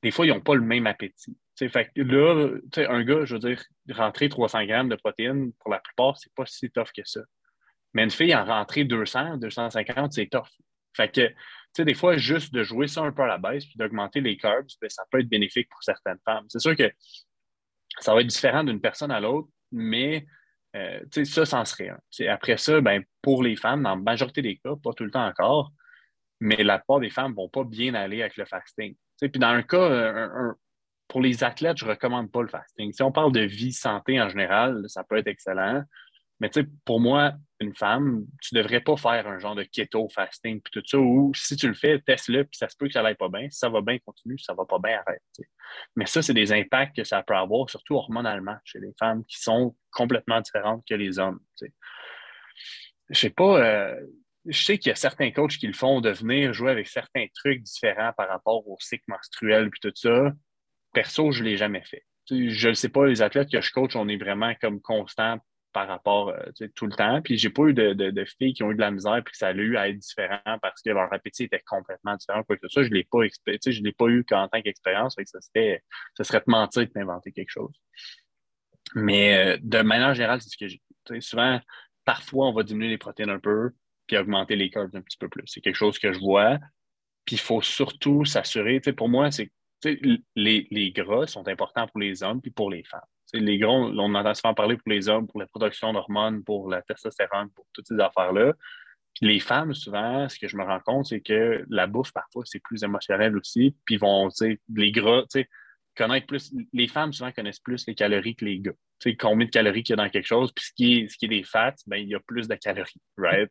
des 0.03 0.11
fois, 0.11 0.25
ils 0.25 0.29
n'ont 0.29 0.41
pas 0.41 0.55
le 0.55 0.61
même 0.61 0.87
appétit. 0.87 1.37
fait 1.57 1.91
là, 1.95 2.49
un 2.89 3.03
gars, 3.03 3.25
je 3.25 3.35
veux 3.35 3.39
dire, 3.39 3.63
rentrer 3.91 4.29
300 4.29 4.65
grammes 4.65 4.89
de 4.89 4.95
protéines, 4.95 5.53
pour 5.59 5.69
la 5.69 5.79
plupart, 5.79 6.17
c'est 6.17 6.33
pas 6.33 6.45
si 6.45 6.71
tough 6.71 6.91
que 6.95 7.03
ça. 7.05 7.21
Mais 7.93 8.03
une 8.03 8.11
fille 8.11 8.33
en 8.35 8.45
rentrer 8.45 8.83
200, 8.83 9.37
250, 9.37 10.13
c'est 10.13 10.27
tough. 10.27 10.47
Fait 10.95 11.09
que, 11.09 11.27
tu 11.27 11.35
sais, 11.75 11.85
des 11.85 11.93
fois, 11.93 12.17
juste 12.17 12.53
de 12.53 12.63
jouer 12.63 12.87
ça 12.87 13.01
un 13.01 13.11
peu 13.11 13.21
à 13.21 13.27
la 13.27 13.37
baisse 13.37 13.65
puis 13.65 13.75
d'augmenter 13.77 14.21
les 14.21 14.37
carbs, 14.37 14.67
ben, 14.81 14.89
ça 14.89 15.03
peut 15.09 15.19
être 15.19 15.29
bénéfique 15.29 15.69
pour 15.69 15.83
certaines 15.83 16.19
femmes. 16.25 16.45
C'est 16.49 16.59
sûr 16.59 16.75
que 16.75 16.91
ça 17.99 18.13
va 18.13 18.21
être 18.21 18.27
différent 18.27 18.63
d'une 18.63 18.81
personne 18.81 19.11
à 19.11 19.19
l'autre, 19.19 19.49
mais 19.71 20.25
euh, 20.75 20.99
ça, 21.25 21.45
c'en 21.45 21.65
serait 21.65 21.89
un. 21.89 21.99
Après 22.29 22.57
ça, 22.57 22.79
ben, 22.81 23.03
pour 23.21 23.43
les 23.43 23.55
femmes, 23.55 23.83
dans 23.83 23.95
la 23.95 24.01
majorité 24.01 24.41
des 24.41 24.57
cas, 24.57 24.75
pas 24.81 24.93
tout 24.93 25.03
le 25.03 25.11
temps 25.11 25.25
encore, 25.25 25.71
mais 26.39 26.63
la 26.63 26.79
plupart 26.79 26.99
des 26.99 27.09
femmes 27.09 27.31
ne 27.31 27.35
vont 27.35 27.49
pas 27.49 27.63
bien 27.63 27.93
aller 27.93 28.21
avec 28.21 28.37
le 28.37 28.45
fasting. 28.45 28.95
Puis 29.19 29.31
dans 29.39 29.49
un 29.49 29.61
cas, 29.61 30.53
pour 31.07 31.21
les 31.21 31.43
athlètes, 31.43 31.77
je 31.77 31.85
ne 31.85 31.91
recommande 31.91 32.31
pas 32.31 32.41
le 32.41 32.47
fasting. 32.47 32.93
Si 32.93 33.03
on 33.03 33.11
parle 33.11 33.31
de 33.31 33.41
vie, 33.41 33.73
santé 33.73 34.19
en 34.19 34.29
général, 34.29 34.83
ça 34.87 35.03
peut 35.03 35.17
être 35.17 35.27
excellent. 35.27 35.83
Mais 36.41 36.49
tu 36.49 36.59
sais, 36.59 36.67
pour 36.85 36.99
moi, 36.99 37.33
une 37.59 37.75
femme, 37.75 38.25
tu 38.41 38.55
ne 38.55 38.63
devrais 38.63 38.81
pas 38.81 38.97
faire 38.97 39.27
un 39.27 39.37
genre 39.37 39.53
de 39.53 39.61
keto 39.61 40.09
fasting 40.09 40.59
puis 40.59 40.71
tout 40.71 40.81
ça, 40.83 40.97
ou 40.97 41.31
si 41.35 41.55
tu 41.55 41.67
le 41.67 41.75
fais, 41.75 41.99
teste-le, 41.99 42.45
puis 42.45 42.57
ça 42.57 42.67
se 42.67 42.75
peut 42.75 42.87
que 42.87 42.93
ça 42.93 43.03
n'aille 43.03 43.15
pas 43.15 43.29
bien. 43.29 43.47
Si 43.51 43.59
ça 43.59 43.69
va 43.69 43.81
bien, 43.81 43.99
continue. 43.99 44.39
Si 44.39 44.45
ça 44.45 44.55
va 44.55 44.65
pas 44.65 44.79
bien, 44.79 44.99
arrête. 45.05 45.21
Mais 45.95 46.07
ça, 46.07 46.23
c'est 46.23 46.33
des 46.33 46.51
impacts 46.51 46.95
que 46.95 47.03
ça 47.03 47.21
peut 47.21 47.35
avoir, 47.35 47.69
surtout 47.69 47.93
hormonalement, 47.93 48.57
chez 48.65 48.79
les 48.79 48.91
femmes 48.97 49.23
qui 49.25 49.39
sont 49.39 49.75
complètement 49.91 50.41
différentes 50.41 50.83
que 50.89 50.95
les 50.95 51.19
hommes. 51.19 51.39
Je 53.09 53.19
sais 53.19 53.29
pas. 53.29 53.63
Euh, 53.63 53.95
je 54.47 54.63
sais 54.63 54.79
qu'il 54.79 54.89
y 54.89 54.93
a 54.93 54.95
certains 54.95 55.29
coachs 55.29 55.57
qui 55.57 55.67
le 55.67 55.73
font 55.73 56.01
de 56.01 56.09
venir 56.09 56.53
jouer 56.53 56.71
avec 56.71 56.87
certains 56.87 57.27
trucs 57.35 57.61
différents 57.61 58.13
par 58.17 58.27
rapport 58.27 58.67
au 58.67 58.77
cycle 58.79 59.03
menstruel 59.07 59.69
puis 59.69 59.79
tout 59.79 59.91
ça. 59.93 60.31
Perso, 60.91 61.31
je 61.31 61.43
ne 61.43 61.49
l'ai 61.49 61.57
jamais 61.57 61.83
fait. 61.83 62.03
Je 62.31 62.69
ne 62.69 62.73
sais 62.73 62.89
pas, 62.89 63.05
les 63.05 63.21
athlètes 63.21 63.51
que 63.51 63.61
je 63.61 63.71
coach, 63.71 63.95
on 63.95 64.07
est 64.07 64.17
vraiment 64.17 64.55
comme 64.59 64.81
constant 64.81 65.37
par 65.73 65.87
rapport 65.87 66.29
euh, 66.29 66.67
tout 66.75 66.85
le 66.85 66.93
temps. 66.93 67.21
Puis 67.21 67.37
j'ai 67.37 67.49
pas 67.49 67.63
eu 67.63 67.73
de, 67.73 68.25
filles 68.25 68.53
qui 68.53 68.63
ont 68.63 68.71
eu 68.71 68.75
de 68.75 68.81
la 68.81 68.91
misère 68.91 69.21
puis 69.23 69.31
que 69.31 69.37
ça 69.37 69.47
a 69.47 69.53
eu 69.53 69.77
à 69.77 69.89
être 69.89 69.97
différent 69.97 70.57
parce 70.61 70.81
que 70.81 70.89
leur 70.89 71.11
appétit 71.13 71.43
était 71.43 71.61
complètement 71.65 72.15
différent. 72.15 72.43
Que 72.43 72.55
ça, 72.69 72.83
je 72.83 72.89
l'ai 72.89 73.03
pas 73.03 73.19
je 73.25 73.81
l'ai 73.81 73.91
pas 73.91 74.07
eu 74.07 74.23
qu'en 74.23 74.47
tant 74.47 74.61
qu'expérience. 74.61 75.15
Ça, 75.15 75.39
ça 75.39 76.23
serait 76.23 76.39
de 76.39 76.43
mentir 76.47 76.83
de 76.83 76.91
t'inventer 76.91 77.31
quelque 77.31 77.49
chose. 77.49 77.73
Mais 78.95 79.35
euh, 79.35 79.57
de 79.61 79.81
manière 79.81 80.13
générale, 80.13 80.41
c'est 80.41 80.49
ce 80.49 80.57
que 80.57 80.67
j'ai. 80.67 80.81
Souvent, 81.21 81.59
parfois, 82.05 82.47
on 82.47 82.53
va 82.53 82.63
diminuer 82.63 82.89
les 82.89 82.97
protéines 82.97 83.29
un 83.29 83.39
peu 83.39 83.71
puis 84.07 84.17
augmenter 84.17 84.55
les 84.55 84.69
carbs 84.69 84.95
un 84.95 85.01
petit 85.01 85.17
peu 85.17 85.29
plus. 85.29 85.43
C'est 85.45 85.61
quelque 85.61 85.75
chose 85.75 85.97
que 85.97 86.11
je 86.11 86.19
vois. 86.19 86.57
Puis 87.25 87.35
il 87.35 87.39
faut 87.39 87.61
surtout 87.61 88.25
s'assurer, 88.25 88.79
pour 88.79 89.09
moi, 89.09 89.31
c'est 89.31 89.51
les, 89.83 90.67
les 90.69 90.91
gras 90.91 91.27
sont 91.27 91.47
importants 91.47 91.87
pour 91.87 91.99
les 91.99 92.21
hommes 92.21 92.41
puis 92.41 92.51
pour 92.51 92.69
les 92.69 92.83
femmes 92.83 93.01
les 93.33 93.57
gros, 93.57 93.71
on 93.71 94.15
entend 94.15 94.33
souvent 94.33 94.53
parler 94.53 94.77
pour 94.77 94.89
les 94.89 95.09
hommes, 95.09 95.27
pour 95.27 95.39
la 95.39 95.47
production 95.47 95.93
d'hormones, 95.93 96.43
pour 96.43 96.69
la 96.69 96.81
testostérone, 96.81 97.49
pour 97.51 97.65
toutes 97.73 97.87
ces 97.87 97.99
affaires-là. 97.99 98.53
Les 99.21 99.39
femmes, 99.39 99.73
souvent, 99.73 100.27
ce 100.29 100.39
que 100.39 100.47
je 100.47 100.55
me 100.55 100.63
rends 100.63 100.79
compte, 100.79 101.07
c'est 101.07 101.21
que 101.21 101.65
la 101.69 101.85
bouffe, 101.87 102.11
parfois, 102.13 102.43
c'est 102.45 102.61
plus 102.61 102.83
émotionnel 102.83 103.37
aussi. 103.37 103.75
Puis 103.85 103.97
vont, 103.97 104.29
les 104.73 104.91
gras, 104.91 105.23
connaître 105.95 106.27
plus. 106.27 106.53
Les 106.73 106.87
femmes, 106.87 107.13
souvent, 107.13 107.31
connaissent 107.31 107.59
plus 107.59 107.85
les 107.87 107.95
calories 107.95 108.35
que 108.35 108.45
les 108.45 108.59
gars. 108.59 108.71
Sais, 108.99 109.15
combien 109.15 109.45
de 109.45 109.51
calories 109.51 109.83
qu'il 109.83 109.95
y 109.95 109.99
a 109.99 110.03
dans 110.03 110.09
quelque 110.09 110.27
chose. 110.27 110.51
Puis 110.53 110.65
ce 110.65 110.73
qui 110.73 110.93
est, 110.93 111.07
ce 111.09 111.17
qui 111.17 111.25
est 111.25 111.29
des 111.29 111.43
fats, 111.43 111.75
ben, 111.87 111.97
il 111.97 112.09
y 112.09 112.15
a 112.15 112.19
plus 112.19 112.47
de 112.47 112.55
calories, 112.55 113.01
right? 113.17 113.49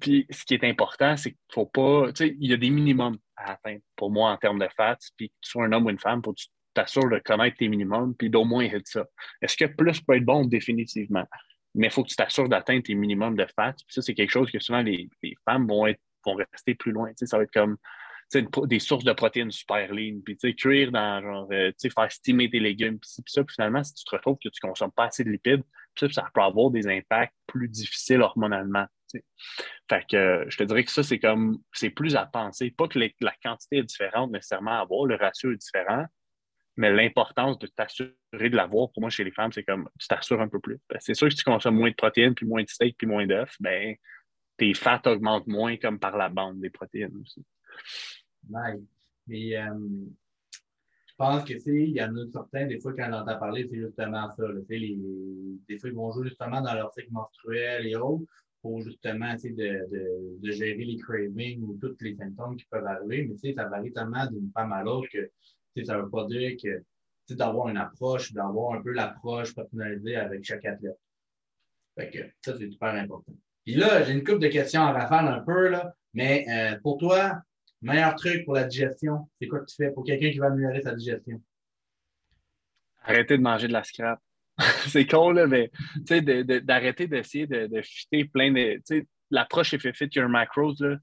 Puis 0.00 0.26
ce 0.30 0.44
qui 0.44 0.54
est 0.54 0.64
important, 0.64 1.16
c'est 1.16 1.30
qu'il 1.30 1.40
faut 1.52 1.66
pas. 1.66 2.12
Tu 2.12 2.26
sais, 2.26 2.36
il 2.38 2.50
y 2.50 2.52
a 2.52 2.56
des 2.56 2.70
minimums 2.70 3.18
à 3.36 3.52
atteindre 3.52 3.80
pour 3.96 4.10
moi 4.10 4.30
en 4.30 4.36
termes 4.36 4.58
de 4.58 4.68
fats. 4.76 4.98
Puis 5.16 5.30
que 5.30 5.34
tu 5.40 5.50
sois 5.50 5.64
un 5.64 5.72
homme 5.72 5.86
ou 5.86 5.90
une 5.90 5.98
femme, 5.98 6.20
pour 6.20 6.34
que 6.34 6.40
tu 6.40 6.48
t'assures 6.80 7.08
de 7.08 7.18
connaître 7.18 7.56
tes 7.58 7.68
minimums, 7.68 8.14
puis 8.14 8.30
d'au 8.30 8.44
moins 8.44 8.64
hit 8.64 8.86
ça. 8.86 9.04
Est-ce 9.42 9.56
que 9.56 9.66
plus 9.66 10.00
peut 10.00 10.16
être 10.16 10.24
bon? 10.24 10.44
Définitivement. 10.44 11.26
Mais 11.74 11.86
il 11.86 11.92
faut 11.92 12.02
que 12.02 12.08
tu 12.08 12.16
t'assures 12.16 12.48
d'atteindre 12.48 12.82
tes 12.82 12.94
minimums 12.94 13.36
de 13.36 13.46
fat. 13.54 13.74
Ça, 13.88 14.02
c'est 14.02 14.14
quelque 14.14 14.30
chose 14.30 14.50
que 14.50 14.58
souvent 14.58 14.82
les, 14.82 15.08
femmes 15.44 15.66
vont, 15.66 15.86
être, 15.86 16.00
vont 16.24 16.34
rester 16.34 16.74
plus 16.74 16.92
loin. 16.92 17.10
ça 17.14 17.36
va 17.36 17.44
être 17.44 17.52
comme 17.52 17.76
des 18.66 18.78
sources 18.78 19.04
de 19.04 19.12
protéines 19.12 19.50
super 19.50 19.92
lean, 19.92 20.20
puis 20.24 20.36
cuire 20.54 20.92
dans 20.92 21.20
genre, 21.20 21.48
euh, 21.52 21.72
faire 21.82 22.12
stimer 22.12 22.48
tes 22.48 22.60
légumes, 22.60 22.98
puis 22.98 23.10
ça, 23.26 23.42
puis 23.42 23.54
finalement, 23.54 23.82
si 23.82 23.94
tu 23.94 24.04
te 24.04 24.14
retrouves 24.14 24.36
que 24.36 24.48
tu 24.48 24.60
ne 24.62 24.68
consommes 24.68 24.92
pas 24.92 25.06
assez 25.06 25.24
de 25.24 25.30
lipides, 25.30 25.62
ça, 25.96 26.30
peut 26.32 26.40
avoir 26.40 26.70
des 26.70 26.86
impacts 26.86 27.34
plus 27.46 27.68
difficiles 27.68 28.22
hormonalement. 28.22 28.86
Fait 29.88 30.06
que 30.08 30.46
je 30.48 30.56
te 30.56 30.62
dirais 30.62 30.84
que 30.84 30.90
ça, 30.90 31.02
c'est 31.02 31.18
comme 31.18 31.58
c'est 31.72 31.90
plus 31.90 32.14
à 32.14 32.26
penser. 32.26 32.70
Pas 32.70 32.86
que 32.86 32.98
la 32.98 33.32
quantité 33.42 33.78
est 33.78 33.82
différente 33.82 34.30
nécessairement 34.30 34.78
à 34.78 34.82
avoir, 34.82 35.06
le 35.06 35.16
ratio 35.16 35.50
est 35.52 35.56
différent, 35.56 36.04
mais 36.76 36.90
l'importance 36.92 37.58
de 37.58 37.66
t'assurer 37.66 38.14
de 38.32 38.56
l'avoir, 38.56 38.90
pour 38.92 39.02
moi, 39.02 39.10
chez 39.10 39.24
les 39.24 39.32
femmes, 39.32 39.52
c'est 39.52 39.64
comme 39.64 39.88
tu 39.98 40.08
t'assures 40.08 40.40
un 40.40 40.48
peu 40.48 40.60
plus. 40.60 40.78
C'est 41.00 41.14
sûr 41.14 41.28
que 41.28 41.34
si 41.34 41.38
tu 41.38 41.44
consommes 41.44 41.76
moins 41.76 41.90
de 41.90 41.94
protéines, 41.94 42.34
puis 42.34 42.46
moins 42.46 42.62
de 42.62 42.68
steak, 42.68 42.96
puis 42.96 43.06
moins 43.06 43.26
d'œufs, 43.26 43.54
ben, 43.60 43.94
tes 44.56 44.74
fats 44.74 45.02
augmentent 45.06 45.46
moins 45.46 45.76
comme 45.76 45.98
par 45.98 46.16
la 46.16 46.28
bande 46.28 46.60
des 46.60 46.70
protéines 46.70 47.16
aussi. 47.20 47.44
Mais 49.26 49.56
euh, 49.56 49.74
pense 51.20 51.44
que 51.44 51.58
c'est, 51.58 51.82
il 51.82 51.90
y 51.90 52.02
en 52.02 52.16
a 52.16 52.26
certains, 52.32 52.66
des 52.66 52.80
fois, 52.80 52.94
quand 52.94 53.10
on 53.10 53.12
entend 53.12 53.38
parler, 53.38 53.68
c'est 53.70 53.76
justement 53.76 54.30
ça. 54.30 54.42
des 54.70 55.78
fois, 55.78 55.90
ils 55.90 55.94
vont 55.94 56.10
jouer 56.12 56.28
justement 56.28 56.62
dans 56.62 56.72
leur 56.72 56.90
cycle 56.94 57.12
menstruel 57.12 57.86
et 57.86 57.94
autres 57.94 58.24
pour 58.62 58.80
justement 58.80 59.34
de, 59.34 59.50
de, 59.50 60.38
de, 60.40 60.50
gérer 60.50 60.82
les 60.82 60.96
cravings 60.96 61.62
ou 61.62 61.78
tous 61.78 61.94
les 62.00 62.14
symptômes 62.14 62.56
qui 62.56 62.64
peuvent 62.70 62.86
arriver. 62.86 63.28
Mais 63.28 63.52
ça 63.52 63.68
varie 63.68 63.92
tellement 63.92 64.26
d'une 64.28 64.50
femme 64.52 64.72
à 64.72 64.82
l'autre 64.82 65.08
que 65.12 65.30
ça 65.84 65.96
ne 65.96 66.02
veut 66.02 66.10
pas 66.10 66.26
dire 66.26 66.56
que 66.62 66.82
d'avoir 67.34 67.68
une 67.68 67.76
approche, 67.76 68.32
d'avoir 68.32 68.74
un 68.74 68.82
peu 68.82 68.92
l'approche 68.92 69.54
personnalisée 69.54 70.16
avec 70.16 70.44
chaque 70.44 70.64
athlète. 70.64 70.98
Fait 71.96 72.10
que 72.10 72.18
ça, 72.40 72.56
c'est 72.58 72.70
super 72.70 72.94
important. 72.94 73.32
Puis 73.64 73.74
là, 73.74 74.02
j'ai 74.02 74.12
une 74.12 74.24
couple 74.24 74.40
de 74.40 74.48
questions 74.48 74.82
à 74.82 74.92
rafale 74.92 75.28
un 75.28 75.40
peu, 75.40 75.68
là, 75.68 75.94
mais 76.14 76.46
euh, 76.48 76.78
pour 76.80 76.98
toi, 76.98 77.40
meilleur 77.82 78.14
truc 78.14 78.44
pour 78.44 78.54
la 78.54 78.64
digestion, 78.64 79.28
c'est 79.40 79.48
quoi 79.48 79.60
que 79.60 79.66
tu 79.66 79.76
fais 79.76 79.90
pour 79.90 80.04
quelqu'un 80.04 80.30
qui 80.30 80.38
va 80.38 80.46
améliorer 80.46 80.82
sa 80.82 80.94
digestion? 80.94 81.40
Arrêter 83.02 83.38
de 83.38 83.42
manger 83.42 83.68
de 83.68 83.72
la 83.72 83.84
scrap. 83.84 84.20
c'est 84.88 85.06
con, 85.06 85.30
là, 85.30 85.46
mais 85.46 85.70
d'arrêter 86.62 87.06
d'essayer 87.06 87.46
de, 87.46 87.66
de 87.66 87.82
fitter 87.82 88.24
plein 88.24 88.52
de. 88.52 88.80
L'approche 89.30 89.76
fait 89.76 89.92
fit 89.92 90.10
your 90.14 90.28
macros, 90.28 90.74
là, 90.80 90.96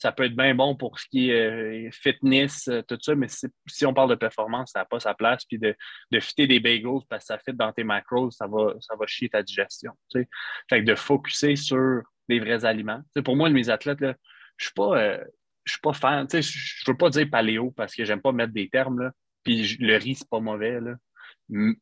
ça 0.00 0.12
peut 0.12 0.24
être 0.24 0.34
bien 0.34 0.54
bon 0.54 0.74
pour 0.74 0.98
ce 0.98 1.06
qui 1.06 1.30
est 1.30 1.86
euh, 1.86 1.90
fitness, 1.92 2.68
euh, 2.68 2.82
tout 2.82 2.98
ça, 3.00 3.14
mais 3.14 3.26
si, 3.28 3.84
on 3.84 3.92
parle 3.92 4.08
de 4.08 4.14
performance, 4.14 4.70
ça 4.72 4.80
n'a 4.80 4.84
pas 4.86 4.98
sa 4.98 5.14
place. 5.14 5.44
Puis 5.44 5.58
de, 5.58 5.76
de 6.10 6.20
fitter 6.20 6.46
des 6.46 6.58
bagels 6.58 7.00
parce 7.08 7.24
que 7.24 7.26
ça 7.26 7.38
fit 7.38 7.52
dans 7.52 7.72
tes 7.72 7.84
macros, 7.84 8.30
ça 8.30 8.46
va, 8.46 8.74
ça 8.80 8.96
va 8.96 9.06
chier 9.06 9.28
ta 9.28 9.42
digestion. 9.42 9.92
Fait 10.12 10.26
que 10.70 10.84
de 10.84 10.94
focuser 10.94 11.54
sur 11.54 12.02
des 12.28 12.40
vrais 12.40 12.64
aliments. 12.64 13.02
pour 13.24 13.36
moi, 13.36 13.50
mes 13.50 13.68
athlètes, 13.68 13.98
je 14.00 14.06
ne 14.06 14.14
suis 14.58 14.72
pas. 14.74 14.98
Euh, 14.98 15.24
suis 15.66 15.80
pas 15.80 15.92
fan, 15.92 16.26
je 16.30 16.38
ne 16.38 16.92
veux 16.92 16.96
pas 16.96 17.10
dire 17.10 17.28
paléo 17.30 17.70
parce 17.70 17.94
que 17.94 18.04
j'aime 18.04 18.20
pas 18.20 18.32
mettre 18.32 18.52
des 18.52 18.68
termes, 18.68 19.00
là. 19.00 19.12
puis 19.44 19.76
le 19.78 19.96
riz, 19.96 20.16
c'est 20.16 20.28
pas 20.28 20.40
mauvais, 20.40 20.80
là. 20.80 20.94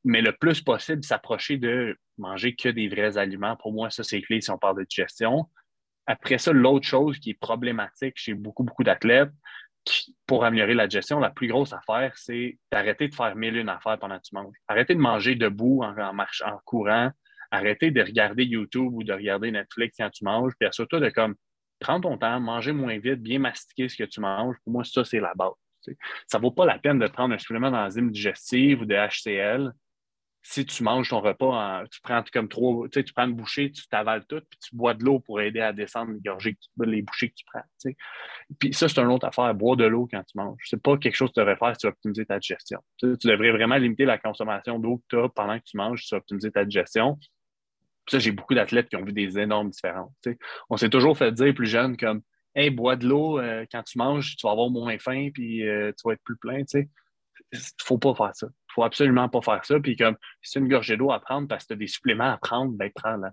mais 0.05 0.21
le 0.21 0.33
plus 0.33 0.61
possible, 0.61 1.03
s'approcher 1.05 1.57
de 1.57 1.97
manger 2.19 2.55
que 2.55 2.69
des 2.69 2.89
vrais 2.89 3.17
aliments. 3.17 3.57
Pour 3.57 3.73
moi, 3.73 3.89
ça, 3.89 4.03
c'est 4.03 4.21
clé 4.21 4.41
si 4.41 4.51
on 4.51 4.59
parle 4.59 4.79
de 4.79 4.85
digestion. 4.85 5.49
Après 6.09 6.39
ça, 6.39 6.53
l'autre 6.53 6.87
chose 6.87 7.19
qui 7.19 7.31
est 7.31 7.39
problématique 7.39 8.15
chez 8.17 8.33
beaucoup, 8.33 8.65
beaucoup 8.65 8.83
d'athlètes, 8.83 9.31
pour 10.27 10.43
améliorer 10.43 10.73
la 10.73 10.89
gestion, 10.89 11.21
la 11.21 11.29
plus 11.29 11.49
grosse 11.49 11.75
affaire, 11.75 12.13
c'est 12.17 12.59
d'arrêter 12.73 13.09
de 13.09 13.15
faire 13.15 13.37
mille 13.37 13.57
une 13.57 13.69
affaires 13.69 13.99
pendant 13.99 14.17
que 14.17 14.23
tu 14.23 14.35
manges. 14.35 14.57
Arrêter 14.69 14.95
de 14.95 15.01
manger 15.01 15.35
debout 15.35 15.83
en, 15.83 15.95
en, 16.19 16.59
courant. 16.65 17.11
Arrêter 17.51 17.91
de 17.91 18.01
regarder 18.01 18.45
YouTube 18.45 18.91
ou 18.95 19.05
de 19.05 19.13
regarder 19.13 19.51
Netflix 19.51 19.97
quand 19.99 20.09
tu 20.09 20.25
manges. 20.25 20.55
Puis 20.59 20.69
surtout 20.73 20.99
de 20.99 21.11
comme 21.11 21.35
prendre 21.79 22.09
ton 22.09 22.17
temps, 22.17 22.41
manger 22.41 22.73
moins 22.73 22.99
vite, 22.99 23.21
bien 23.21 23.39
mastiquer 23.39 23.91
ce 23.91 23.97
que 23.97 24.05
tu 24.05 24.21
manges. 24.21 24.57
Pour 24.65 24.73
moi, 24.73 24.85
ça, 24.85 25.05
c'est 25.05 25.21
la 25.21 25.35
base. 25.35 25.53
Ça 26.27 26.39
ne 26.39 26.43
vaut 26.43 26.51
pas 26.51 26.65
la 26.65 26.79
peine 26.79 26.99
de 26.99 27.07
prendre 27.07 27.35
un 27.35 27.39
supplément 27.39 27.71
d'enzyme 27.71 28.11
digestive 28.11 28.83
ou 28.83 28.85
de 28.87 28.95
HCL 28.95 29.73
si 30.43 30.65
tu 30.65 30.83
manges 30.83 31.11
ton 31.11 31.21
repas, 31.21 31.85
tu 31.91 32.01
prends 32.01 32.23
comme 32.33 32.49
trop, 32.49 32.89
tu, 32.89 33.03
prends 33.15 33.27
une 33.27 33.35
bouchée, 33.35 33.71
tu 33.71 33.87
t'avales 33.89 34.25
tout, 34.27 34.41
puis 34.49 34.59
tu 34.61 34.75
bois 34.75 34.95
de 34.95 35.05
l'eau 35.05 35.21
pour 35.21 35.41
aider 35.41 35.61
à 35.61 35.73
descendre 35.73 36.13
les, 36.13 36.21
gorgées 36.21 36.57
les 36.81 37.03
bouchées 37.03 37.31
que 37.31 37.35
tu 37.35 37.45
prends. 37.53 37.95
Puis 38.59 38.73
ça, 38.73 38.89
c'est 38.89 39.01
une 39.01 39.09
autre 39.09 39.27
affaire, 39.27 39.53
boire 39.55 39.77
de 39.77 39.85
l'eau 39.85 40.09
quand 40.11 40.23
tu 40.23 40.39
manges. 40.39 40.63
C'est 40.65 40.83
pas 40.83 40.97
quelque 40.97 41.15
chose 41.15 41.31
que 41.31 41.35
tu 41.35 41.41
devrais 41.41 41.57
faire 41.57 41.75
si 41.75 41.79
tu 41.79 41.87
veux 41.87 41.93
optimiser 41.93 42.25
ta 42.25 42.39
digestion. 42.39 42.81
Tu, 42.99 43.17
devrais 43.25 43.51
vraiment 43.51 43.77
limiter 43.77 44.05
la 44.05 44.19
consommation 44.19 44.79
d'eau 44.79 44.99
que 44.99 45.05
tu 45.17 45.23
as 45.23 45.29
pendant 45.29 45.59
que 45.59 45.65
tu 45.65 45.77
manges 45.77 46.03
si 46.03 46.09
tu 46.09 46.15
veux 46.15 46.21
optimiser 46.21 46.51
ta 46.51 46.65
digestion. 46.65 47.19
ça, 48.09 48.19
j'ai 48.19 48.33
beaucoup 48.33 48.55
d'athlètes 48.55 48.89
qui 48.89 48.97
ont 48.97 49.05
vu 49.05 49.13
des 49.13 49.39
énormes 49.39 49.71
différences. 49.71 50.15
On 50.71 50.77
s'est 50.77 50.91
toujours 50.91 51.19
fait 51.19 51.33
dire 51.33 51.53
plus 51.55 51.67
jeune 51.67 51.97
comme 51.97 52.23
Hey, 52.55 52.71
bois 52.71 52.97
de 52.97 53.07
l'eau 53.07 53.39
euh, 53.39 53.67
quand 53.71 53.83
tu 53.83 53.99
manges, 53.99 54.35
tu 54.37 54.47
vas 54.47 54.53
avoir 54.53 54.71
moins 54.71 54.99
faim, 54.99 55.29
puis 55.33 55.69
euh, 55.69 55.93
tu 55.93 56.09
vas 56.09 56.15
être 56.15 56.23
plus 56.25 56.37
plein. 56.37 56.63
Faut 57.83 57.99
pas 57.99 58.15
faire 58.15 58.35
ça. 58.35 58.47
Il 58.47 58.51
ne 58.51 58.73
faut 58.75 58.85
absolument 58.85 59.29
pas 59.29 59.41
faire 59.43 59.65
ça. 59.65 59.81
Puis 59.81 59.97
comme 59.97 60.17
si 60.43 60.53
tu 60.53 60.59
une 60.59 60.69
gorgée 60.69 60.97
d'eau 60.97 61.11
à 61.11 61.21
prendre 61.21 61.49
parce 61.49 61.65
que 61.65 61.69
tu 61.69 61.73
as 61.75 61.77
des 61.77 61.87
suppléments 61.87 62.33
à 62.33 62.37
prendre, 62.39 62.73
ben 62.73 62.91
prends-la. 62.95 63.33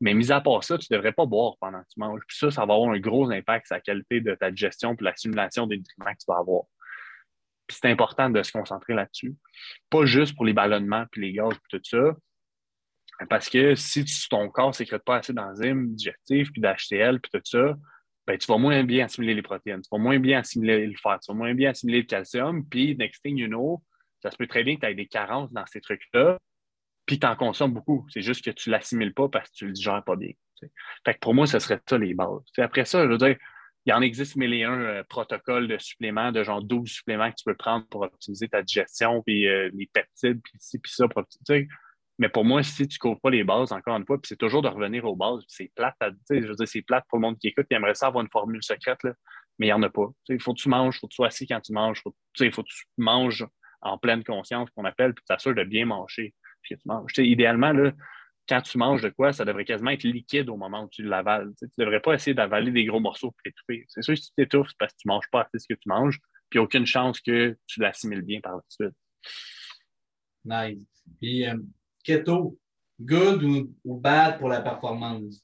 Mais 0.00 0.14
mis 0.14 0.32
à 0.32 0.40
part 0.40 0.64
ça, 0.64 0.76
tu 0.78 0.88
ne 0.90 0.96
devrais 0.96 1.12
pas 1.12 1.26
boire 1.26 1.54
pendant 1.60 1.80
que 1.80 1.88
tu 1.92 2.00
manges. 2.00 2.20
Puis 2.26 2.36
ça, 2.36 2.50
ça 2.50 2.66
va 2.66 2.74
avoir 2.74 2.90
un 2.90 2.98
gros 2.98 3.30
impact 3.30 3.66
sur 3.66 3.76
la 3.76 3.80
qualité 3.80 4.20
de 4.20 4.34
ta 4.34 4.50
digestion 4.50 4.94
et 4.94 5.04
l'assumulation 5.04 5.66
des 5.66 5.76
nutriments 5.78 6.12
que 6.12 6.18
tu 6.18 6.26
vas 6.28 6.38
avoir. 6.38 6.64
Puis 7.66 7.78
c'est 7.80 7.90
important 7.90 8.30
de 8.30 8.42
se 8.42 8.52
concentrer 8.52 8.94
là-dessus. 8.94 9.34
Pas 9.90 10.04
juste 10.04 10.34
pour 10.34 10.44
les 10.44 10.52
ballonnements 10.52 11.06
puis 11.10 11.22
les 11.22 11.32
gaz 11.32 11.52
et 11.52 11.78
tout 11.78 11.80
ça. 11.82 12.14
Parce 13.30 13.48
que 13.48 13.74
si 13.74 14.04
ton 14.28 14.48
corps 14.50 14.68
ne 14.68 14.72
sécrète 14.72 15.04
pas 15.04 15.16
assez 15.16 15.32
d'enzymes 15.32 15.94
digestifs 15.94 16.52
puis 16.52 16.60
d'HCl 16.60 17.18
puis 17.20 17.30
tout 17.32 17.40
ça, 17.44 17.74
ben, 18.26 18.36
tu 18.38 18.46
vas 18.46 18.58
moins 18.58 18.82
bien 18.82 19.04
assimiler 19.04 19.34
les 19.34 19.42
protéines, 19.42 19.82
tu 19.82 19.88
vas 19.90 19.98
moins 19.98 20.18
bien 20.18 20.40
assimiler 20.40 20.86
le 20.86 20.96
fer, 20.96 21.18
tu 21.20 21.30
vas 21.30 21.38
moins 21.38 21.54
bien 21.54 21.70
assimiler 21.70 22.00
le 22.00 22.06
calcium, 22.06 22.66
puis 22.68 22.96
next 22.96 23.22
thing 23.22 23.36
you 23.36 23.46
know, 23.46 23.82
ça 24.20 24.30
se 24.30 24.36
peut 24.36 24.46
très 24.46 24.64
bien 24.64 24.76
que 24.76 24.80
tu 24.80 24.86
aies 24.86 24.94
des 24.94 25.06
carences 25.06 25.52
dans 25.52 25.66
ces 25.66 25.80
trucs-là, 25.80 26.38
puis 27.06 27.20
tu 27.20 27.26
en 27.26 27.36
consommes 27.36 27.72
beaucoup. 27.72 28.06
C'est 28.10 28.22
juste 28.22 28.44
que 28.44 28.50
tu 28.50 28.68
ne 28.68 28.72
l'assimiles 28.72 29.14
pas 29.14 29.28
parce 29.28 29.50
que 29.50 29.56
tu 29.56 29.64
ne 29.64 29.68
le 29.68 29.74
digères 29.74 30.02
pas 30.04 30.16
bien. 30.16 30.32
Fait 31.04 31.14
que 31.14 31.18
pour 31.20 31.34
moi, 31.34 31.46
ce 31.46 31.58
serait 31.58 31.80
ça 31.88 31.98
les 31.98 32.14
bases. 32.14 32.42
après 32.58 32.84
ça, 32.84 33.04
je 33.04 33.10
veux 33.10 33.18
dire, 33.18 33.36
il 33.84 33.92
en 33.92 34.00
existe 34.00 34.34
mille 34.34 34.52
et 34.52 34.64
un 34.64 34.80
euh, 34.80 35.02
protocoles 35.08 35.68
de 35.68 35.78
suppléments, 35.78 36.32
de 36.32 36.42
genre 36.42 36.60
12 36.60 36.90
suppléments 36.90 37.30
que 37.30 37.36
tu 37.36 37.44
peux 37.44 37.54
prendre 37.54 37.86
pour 37.86 38.02
optimiser 38.02 38.48
ta 38.48 38.62
digestion, 38.62 39.22
puis 39.22 39.46
euh, 39.46 39.70
les 39.74 39.86
peptides, 39.86 40.40
puis 40.42 40.54
ci, 40.58 40.78
puis 40.80 40.90
ça, 40.92 41.06
pour 41.06 41.18
optimiser. 41.18 41.68
Mais 42.18 42.28
pour 42.28 42.44
moi, 42.44 42.62
si 42.62 42.88
tu 42.88 42.96
ne 42.96 42.98
couvres 42.98 43.20
pas 43.20 43.30
les 43.30 43.44
bases, 43.44 43.72
encore 43.72 43.96
une 43.96 44.06
fois, 44.06 44.18
puis 44.20 44.28
c'est 44.28 44.38
toujours 44.38 44.62
de 44.62 44.68
revenir 44.68 45.04
aux 45.04 45.16
bases, 45.16 45.42
c'est 45.48 45.70
plate, 45.74 45.96
je 46.30 46.46
veux 46.46 46.54
dire, 46.54 46.68
c'est 46.68 46.82
plate 46.82 47.04
pour 47.08 47.18
le 47.18 47.22
monde 47.22 47.38
qui 47.38 47.48
écoute, 47.48 47.66
qui 47.68 47.74
aimerait 47.74 47.94
ça 47.94 48.06
avoir 48.06 48.24
une 48.24 48.30
formule 48.30 48.62
secrète, 48.62 49.02
là, 49.02 49.12
mais 49.58 49.66
il 49.66 49.68
n'y 49.68 49.74
en 49.74 49.82
a 49.82 49.90
pas. 49.90 50.06
Il 50.28 50.40
faut 50.40 50.54
que 50.54 50.60
tu 50.60 50.68
manges, 50.68 50.96
il 50.96 51.00
faut 51.00 51.06
que 51.08 51.12
tu 51.12 51.16
sois 51.16 51.26
assis 51.26 51.46
quand 51.46 51.60
tu 51.60 51.72
manges, 51.72 52.02
il 52.40 52.52
faut 52.52 52.62
que 52.62 52.68
tu 52.68 52.84
manges 52.96 53.46
en 53.82 53.98
pleine 53.98 54.24
conscience, 54.24 54.70
qu'on 54.70 54.84
appelle, 54.84 55.14
puis 55.14 55.22
tu 55.22 55.26
t'assures 55.26 55.54
de 55.54 55.64
bien 55.64 55.86
manger 55.86 56.34
ce 56.62 56.74
que 56.74 56.80
tu 56.80 56.88
manges. 56.88 57.12
idéalement, 57.18 57.72
là, 57.72 57.92
quand 58.48 58.62
tu 58.62 58.78
manges 58.78 59.02
de 59.02 59.08
quoi, 59.08 59.32
ça 59.32 59.44
devrait 59.44 59.64
quasiment 59.64 59.90
être 59.90 60.04
liquide 60.04 60.48
au 60.48 60.56
moment 60.56 60.84
où 60.84 60.88
tu 60.88 61.02
l'avales. 61.02 61.52
Tu 61.58 61.66
ne 61.78 61.84
devrais 61.84 62.00
pas 62.00 62.14
essayer 62.14 62.34
d'avaler 62.34 62.70
des 62.70 62.84
gros 62.84 63.00
morceaux 63.00 63.30
pour 63.30 63.42
t'étouffer. 63.42 63.84
C'est 63.88 64.02
sûr 64.02 64.14
que 64.14 64.20
si 64.20 64.28
tu 64.28 64.34
t'étouffes, 64.36 64.68
c'est 64.68 64.78
parce 64.78 64.92
que 64.92 64.98
tu 64.98 65.08
ne 65.08 65.14
manges 65.14 65.28
pas 65.30 65.42
assez 65.42 65.58
ce 65.58 65.66
que 65.68 65.78
tu 65.78 65.88
manges, 65.88 66.18
puis 66.48 66.58
aucune 66.58 66.86
chance 66.86 67.20
que 67.20 67.56
tu 67.66 67.80
l'assimiles 67.80 68.22
bien 68.22 68.40
par 68.40 68.56
la 68.56 68.62
suite. 68.68 68.94
Nice. 70.44 71.04
Puis, 71.20 71.46
euh, 71.46 71.56
keto, 72.06 72.56
good 73.00 73.42
ou, 73.42 74.00
bad 74.00 74.38
pour 74.38 74.48
la 74.48 74.60
performance? 74.60 75.42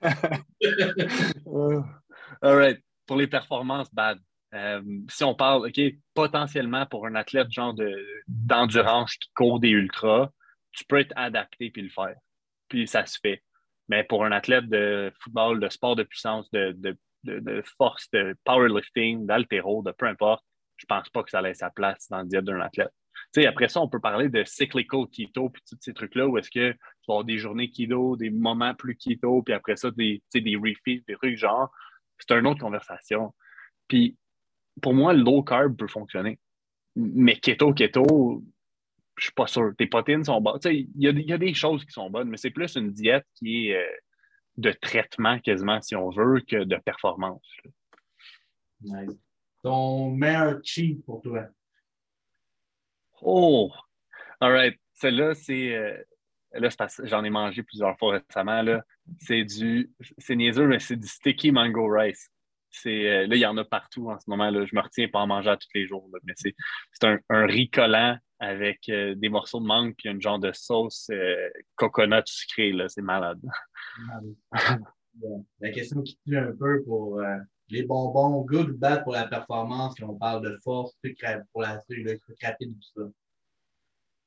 All 2.42 2.56
right. 2.56 2.82
Pour 3.06 3.16
les 3.16 3.28
performances, 3.28 3.92
bad. 3.94 4.18
Euh, 4.52 4.82
si 5.08 5.24
on 5.24 5.34
parle, 5.34 5.66
OK, 5.68 5.80
potentiellement 6.14 6.86
pour 6.86 7.06
un 7.06 7.14
athlète 7.14 7.50
genre 7.50 7.74
d'endurance 8.26 9.14
qui 9.16 9.30
court 9.34 9.60
des 9.60 9.70
ultras, 9.70 10.30
tu 10.72 10.84
peux 10.84 10.98
être 10.98 11.12
adapté 11.16 11.70
puis 11.70 11.82
le 11.82 11.88
faire. 11.88 12.16
Puis 12.68 12.88
ça 12.88 13.06
se 13.06 13.18
fait. 13.22 13.42
Mais 13.88 14.02
pour 14.02 14.24
un 14.24 14.32
athlète 14.32 14.68
de 14.68 15.12
football, 15.20 15.60
de 15.60 15.68
sport 15.68 15.94
de 15.94 16.02
puissance, 16.02 16.50
de, 16.50 16.72
de, 16.72 16.96
de 17.24 17.62
force, 17.78 18.10
de 18.10 18.36
powerlifting, 18.44 19.26
d'altéro, 19.26 19.82
de 19.82 19.92
peu 19.92 20.06
importe, 20.06 20.44
je 20.76 20.86
pense 20.86 21.08
pas 21.10 21.22
que 21.22 21.30
ça 21.30 21.40
laisse 21.40 21.58
sa 21.58 21.70
place 21.70 22.08
dans 22.08 22.22
le 22.22 22.26
diète 22.26 22.44
d'un 22.44 22.60
athlète 22.60 22.92
après 23.44 23.68
ça, 23.68 23.80
on 23.80 23.88
peut 23.88 24.00
parler 24.00 24.28
de 24.28 24.44
cyclical 24.44 25.06
keto, 25.08 25.50
puis 25.50 25.62
tous 25.68 25.76
ces 25.80 25.92
trucs-là, 25.92 26.26
où 26.26 26.38
est-ce 26.38 26.50
que 26.50 26.72
tu 26.72 26.78
vas 27.08 27.14
avoir 27.14 27.24
des 27.24 27.38
journées 27.38 27.70
keto, 27.70 28.16
des 28.16 28.30
moments 28.30 28.74
plus 28.74 28.96
keto, 28.96 29.42
puis 29.42 29.52
après 29.52 29.76
ça, 29.76 29.90
des, 29.90 30.22
des 30.32 30.40
des 30.42 31.16
trucs 31.16 31.36
genre. 31.36 31.70
C'est 32.18 32.32
une 32.32 32.46
autre 32.46 32.60
conversation. 32.60 33.34
Puis, 33.88 34.16
pour 34.80 34.94
moi, 34.94 35.12
low 35.12 35.42
carb 35.42 35.76
peut 35.76 35.86
fonctionner. 35.86 36.38
Mais 36.94 37.36
keto, 37.36 37.74
keto, 37.74 38.42
je 39.18 39.24
suis 39.24 39.34
pas 39.34 39.46
sûr. 39.46 39.72
Tes 39.76 39.86
protéines 39.86 40.24
sont 40.24 40.40
bonnes. 40.40 40.58
Il 40.64 40.88
y, 40.96 41.04
y, 41.04 41.32
a 41.32 41.38
des 41.38 41.52
choses 41.52 41.84
qui 41.84 41.92
sont 41.92 42.08
bonnes, 42.08 42.30
mais 42.30 42.38
c'est 42.38 42.50
plus 42.50 42.74
une 42.76 42.90
diète 42.90 43.26
qui 43.34 43.68
est 43.68 43.76
euh, 43.76 43.96
de 44.56 44.72
traitement 44.72 45.38
quasiment, 45.40 45.80
si 45.82 45.94
on 45.94 46.10
veut, 46.10 46.40
que 46.40 46.64
de 46.64 46.76
performance. 46.76 47.46
Nice. 48.80 49.18
Ton 49.62 50.10
meilleur 50.12 50.60
cheat 50.62 51.04
pour 51.04 51.20
toi? 51.22 51.48
Oh! 53.22 53.70
All 54.40 54.52
right. 54.52 54.78
Celle-là, 54.94 55.34
c'est. 55.34 55.74
Euh, 55.74 55.96
là, 56.52 56.68
j'en 57.04 57.24
ai 57.24 57.30
mangé 57.30 57.62
plusieurs 57.62 57.96
fois 57.98 58.18
récemment. 58.18 58.62
C'est 59.18 59.44
du. 59.44 59.90
C'est 60.18 60.36
niaiseux, 60.36 60.66
mais 60.66 60.78
c'est 60.78 60.96
du 60.96 61.06
sticky 61.06 61.52
mango 61.52 61.86
rice. 61.88 62.30
Euh, 62.86 63.26
là, 63.26 63.36
il 63.36 63.40
y 63.40 63.46
en 63.46 63.56
a 63.56 63.64
partout 63.64 64.10
en 64.10 64.18
ce 64.18 64.28
moment. 64.28 64.50
Là. 64.50 64.66
Je 64.66 64.74
me 64.74 64.82
retiens 64.82 65.08
pas 65.08 65.20
à 65.20 65.22
en 65.22 65.26
manger 65.26 65.54
tous 65.58 65.68
les 65.74 65.86
jours. 65.86 66.08
mais 66.24 66.34
c'est, 66.36 66.54
un, 67.02 67.18
un, 67.30 67.46
riz 67.46 67.70
collant 67.70 68.18
avec 68.38 68.88
euh, 68.90 69.14
des 69.14 69.30
morceaux 69.30 69.60
de 69.60 69.66
mangue 69.66 69.94
puis 69.96 70.10
un 70.10 70.20
genre 70.20 70.38
de 70.38 70.52
sauce 70.52 71.10
coconut 71.76 72.22
sucré. 72.26 72.72
Là. 72.72 72.88
C'est 72.88 73.02
malade. 73.02 73.40
La 75.60 75.70
question 75.70 76.02
qui 76.02 76.18
tue 76.26 76.36
un 76.36 76.52
peu 76.58 76.82
pour 76.84 77.22
les 77.68 77.82
bonbons, 77.82 78.42
good 78.42 78.70
ou 78.70 78.76
bad 78.76 79.02
pour 79.02 79.12
la 79.12 79.26
performance, 79.26 79.94
quand 79.98 80.08
on 80.08 80.18
parle 80.18 80.44
de 80.44 80.58
force, 80.62 80.96
pour 81.52 81.62
la 81.62 81.80
le 81.88 82.10
sucre 82.10 82.32
rapide, 82.42 82.74
tout 82.74 83.02
ça. 83.02 83.08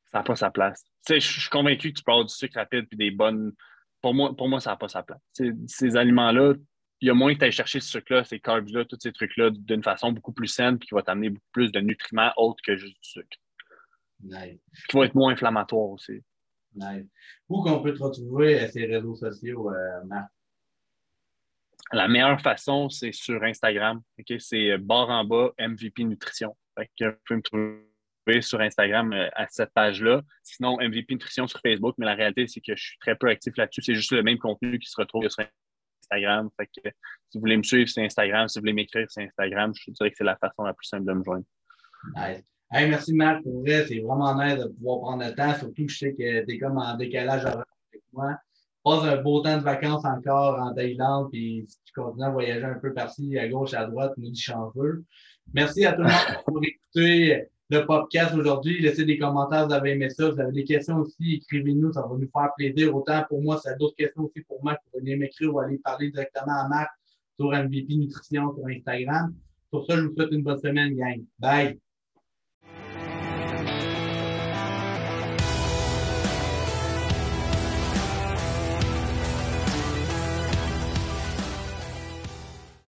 Ça 0.05 0.17
n'a 0.19 0.23
pas 0.23 0.35
sa 0.35 0.49
place. 0.49 0.83
je 1.07 1.19
suis 1.19 1.49
convaincu 1.49 1.93
que 1.93 1.99
tu 1.99 2.03
avoir 2.07 2.25
du 2.25 2.33
sucre 2.33 2.55
rapide 2.55 2.87
et 2.91 2.95
des 2.95 3.11
bonnes. 3.11 3.53
Pour 4.01 4.13
moi, 4.13 4.35
pour 4.35 4.49
moi 4.49 4.59
ça 4.59 4.71
n'a 4.71 4.77
pas 4.77 4.87
sa 4.87 5.03
place. 5.03 5.21
ces 5.67 5.95
aliments-là, 5.95 6.53
il 7.01 7.07
y 7.07 7.11
a 7.11 7.13
moins 7.13 7.33
que 7.33 7.39
tu 7.39 7.45
ailles 7.45 7.51
chercher 7.51 7.79
ce 7.79 7.91
truc-là, 7.91 8.23
ces 8.23 8.39
carbs-là, 8.39 8.85
tous 8.85 8.97
ces 8.99 9.13
trucs-là 9.13 9.51
d'une 9.51 9.83
façon 9.83 10.11
beaucoup 10.11 10.33
plus 10.33 10.47
saine, 10.47 10.77
puis 10.77 10.89
qui 10.89 10.95
va 10.95 11.01
t'amener 11.01 11.29
beaucoup 11.29 11.51
plus 11.51 11.71
de 11.71 11.79
nutriments 11.79 12.31
autres 12.37 12.61
que 12.63 12.75
juste 12.75 12.95
du 13.01 13.09
sucre. 13.09 13.37
Nice. 14.21 14.59
Qui 14.89 14.97
va 14.97 15.05
être 15.05 15.15
moins 15.15 15.31
inflammatoire 15.31 15.89
aussi. 15.89 16.21
Nice. 16.75 17.07
Où 17.47 17.63
qu'on 17.63 17.81
peut 17.81 17.93
te 17.93 18.03
retrouver 18.03 18.59
à 18.59 18.67
ces 18.67 18.85
réseaux 18.85 19.15
sociaux, 19.15 19.71
euh, 19.71 20.03
Marc? 20.05 20.29
La 21.91 22.07
meilleure 22.07 22.39
façon, 22.41 22.89
c'est 22.89 23.11
sur 23.11 23.43
Instagram. 23.43 24.01
C'est 24.39 24.77
barre 24.77 25.09
en 25.09 25.25
bas 25.25 25.51
MVP 25.59 26.03
Nutrition. 26.03 26.55
Fait 26.77 26.89
que 26.99 27.05
vous 27.05 27.17
pouvez 27.25 27.37
me 27.37 27.41
trouver 27.41 28.41
sur 28.41 28.61
Instagram 28.61 29.11
euh, 29.11 29.27
à 29.33 29.47
cette 29.49 29.71
page-là. 29.73 30.21
Sinon, 30.43 30.77
MVP 30.77 31.15
Nutrition 31.15 31.47
sur 31.47 31.59
Facebook, 31.61 31.95
mais 31.97 32.05
la 32.05 32.13
réalité, 32.13 32.47
c'est 32.47 32.61
que 32.61 32.75
je 32.75 32.83
suis 32.83 32.97
très 32.99 33.15
peu 33.15 33.27
actif 33.27 33.57
là-dessus. 33.57 33.81
C'est 33.81 33.95
juste 33.95 34.11
le 34.11 34.21
même 34.21 34.37
contenu 34.37 34.77
qui 34.77 34.89
se 34.89 34.95
retrouve 34.99 35.27
sur 35.29 35.43
Instagram. 36.03 36.49
Fait 36.57 36.67
que 36.67 36.89
si 37.29 37.37
vous 37.37 37.41
voulez 37.41 37.57
me 37.57 37.63
suivre, 37.63 37.89
c'est 37.89 38.05
Instagram. 38.05 38.47
Si 38.47 38.59
vous 38.59 38.63
voulez 38.63 38.73
m'écrire, 38.73 39.07
c'est 39.09 39.23
Instagram. 39.23 39.73
Je 39.75 39.91
dirais 39.91 40.11
que 40.11 40.15
c'est 40.17 40.23
la 40.23 40.37
façon 40.37 40.63
la 40.63 40.73
plus 40.73 40.85
simple 40.85 41.05
de 41.05 41.13
me 41.13 41.23
joindre. 41.23 41.45
Hey, 42.71 42.87
merci 42.87 43.13
Marc, 43.15 43.41
pour 43.41 43.61
vrai, 43.61 43.87
c'est 43.87 43.99
vraiment 43.99 44.35
nice 44.35 44.59
de 44.59 44.67
pouvoir 44.67 44.99
prendre 44.99 45.25
le 45.25 45.33
temps, 45.33 45.55
surtout 45.55 45.89
je 45.89 45.97
sais 45.97 46.11
que 46.13 46.45
tu 46.45 46.53
es 46.53 46.59
comme 46.59 46.77
en 46.77 46.95
décalage 46.95 47.43
avec 47.43 48.03
moi. 48.13 48.37
Passe 48.89 49.03
un 49.03 49.21
beau 49.21 49.39
temps 49.41 49.55
de 49.55 49.61
vacances 49.61 50.03
encore 50.03 50.59
en 50.59 50.73
Thaïlande, 50.73 51.29
puis 51.31 51.63
si 51.67 51.77
tu 51.85 51.93
continues 51.93 52.25
à 52.25 52.31
voyager 52.31 52.65
un 52.65 52.79
peu 52.79 52.91
par-ci, 52.91 53.37
à 53.37 53.47
gauche, 53.47 53.75
à 53.75 53.85
droite, 53.85 54.13
nous 54.17 54.31
dis 54.31 54.41
chanceux. 54.41 55.03
Merci 55.53 55.85
à 55.85 55.93
tout 55.93 56.01
le 56.01 56.07
monde 56.07 56.43
pour 56.43 56.59
écouter 56.63 57.43
le 57.69 57.85
podcast 57.85 58.33
aujourd'hui. 58.33 58.81
Laissez 58.81 59.05
des 59.05 59.19
commentaires, 59.19 59.67
vous 59.67 59.73
avez 59.73 59.91
aimé 59.91 60.09
ça. 60.09 60.31
Vous 60.31 60.39
avez 60.39 60.51
des 60.51 60.63
questions 60.63 60.97
aussi, 60.97 61.35
écrivez-nous, 61.35 61.93
ça 61.93 62.01
va 62.01 62.15
nous 62.17 62.31
faire 62.33 62.49
plaisir. 62.57 62.95
Autant 62.95 63.23
pour 63.29 63.43
moi, 63.43 63.61
c'est 63.63 63.77
d'autres 63.77 63.95
questions 63.95 64.23
aussi 64.23 64.41
pour 64.41 64.63
Marc. 64.63 64.81
Vous 64.91 65.01
venez 65.01 65.15
m'écrire 65.15 65.53
ou 65.53 65.59
aller 65.59 65.77
parler 65.77 66.09
directement 66.09 66.59
à 66.59 66.67
Marc 66.67 66.89
sur 67.39 67.51
MVP 67.51 67.93
Nutrition 67.93 68.55
sur 68.55 68.65
Instagram. 68.65 69.35
Pour 69.69 69.85
ça, 69.85 69.97
je 69.97 70.01
vous 70.01 70.15
souhaite 70.15 70.31
une 70.31 70.41
bonne 70.41 70.59
semaine, 70.59 70.95
gang. 70.95 71.23
Bye! 71.37 71.79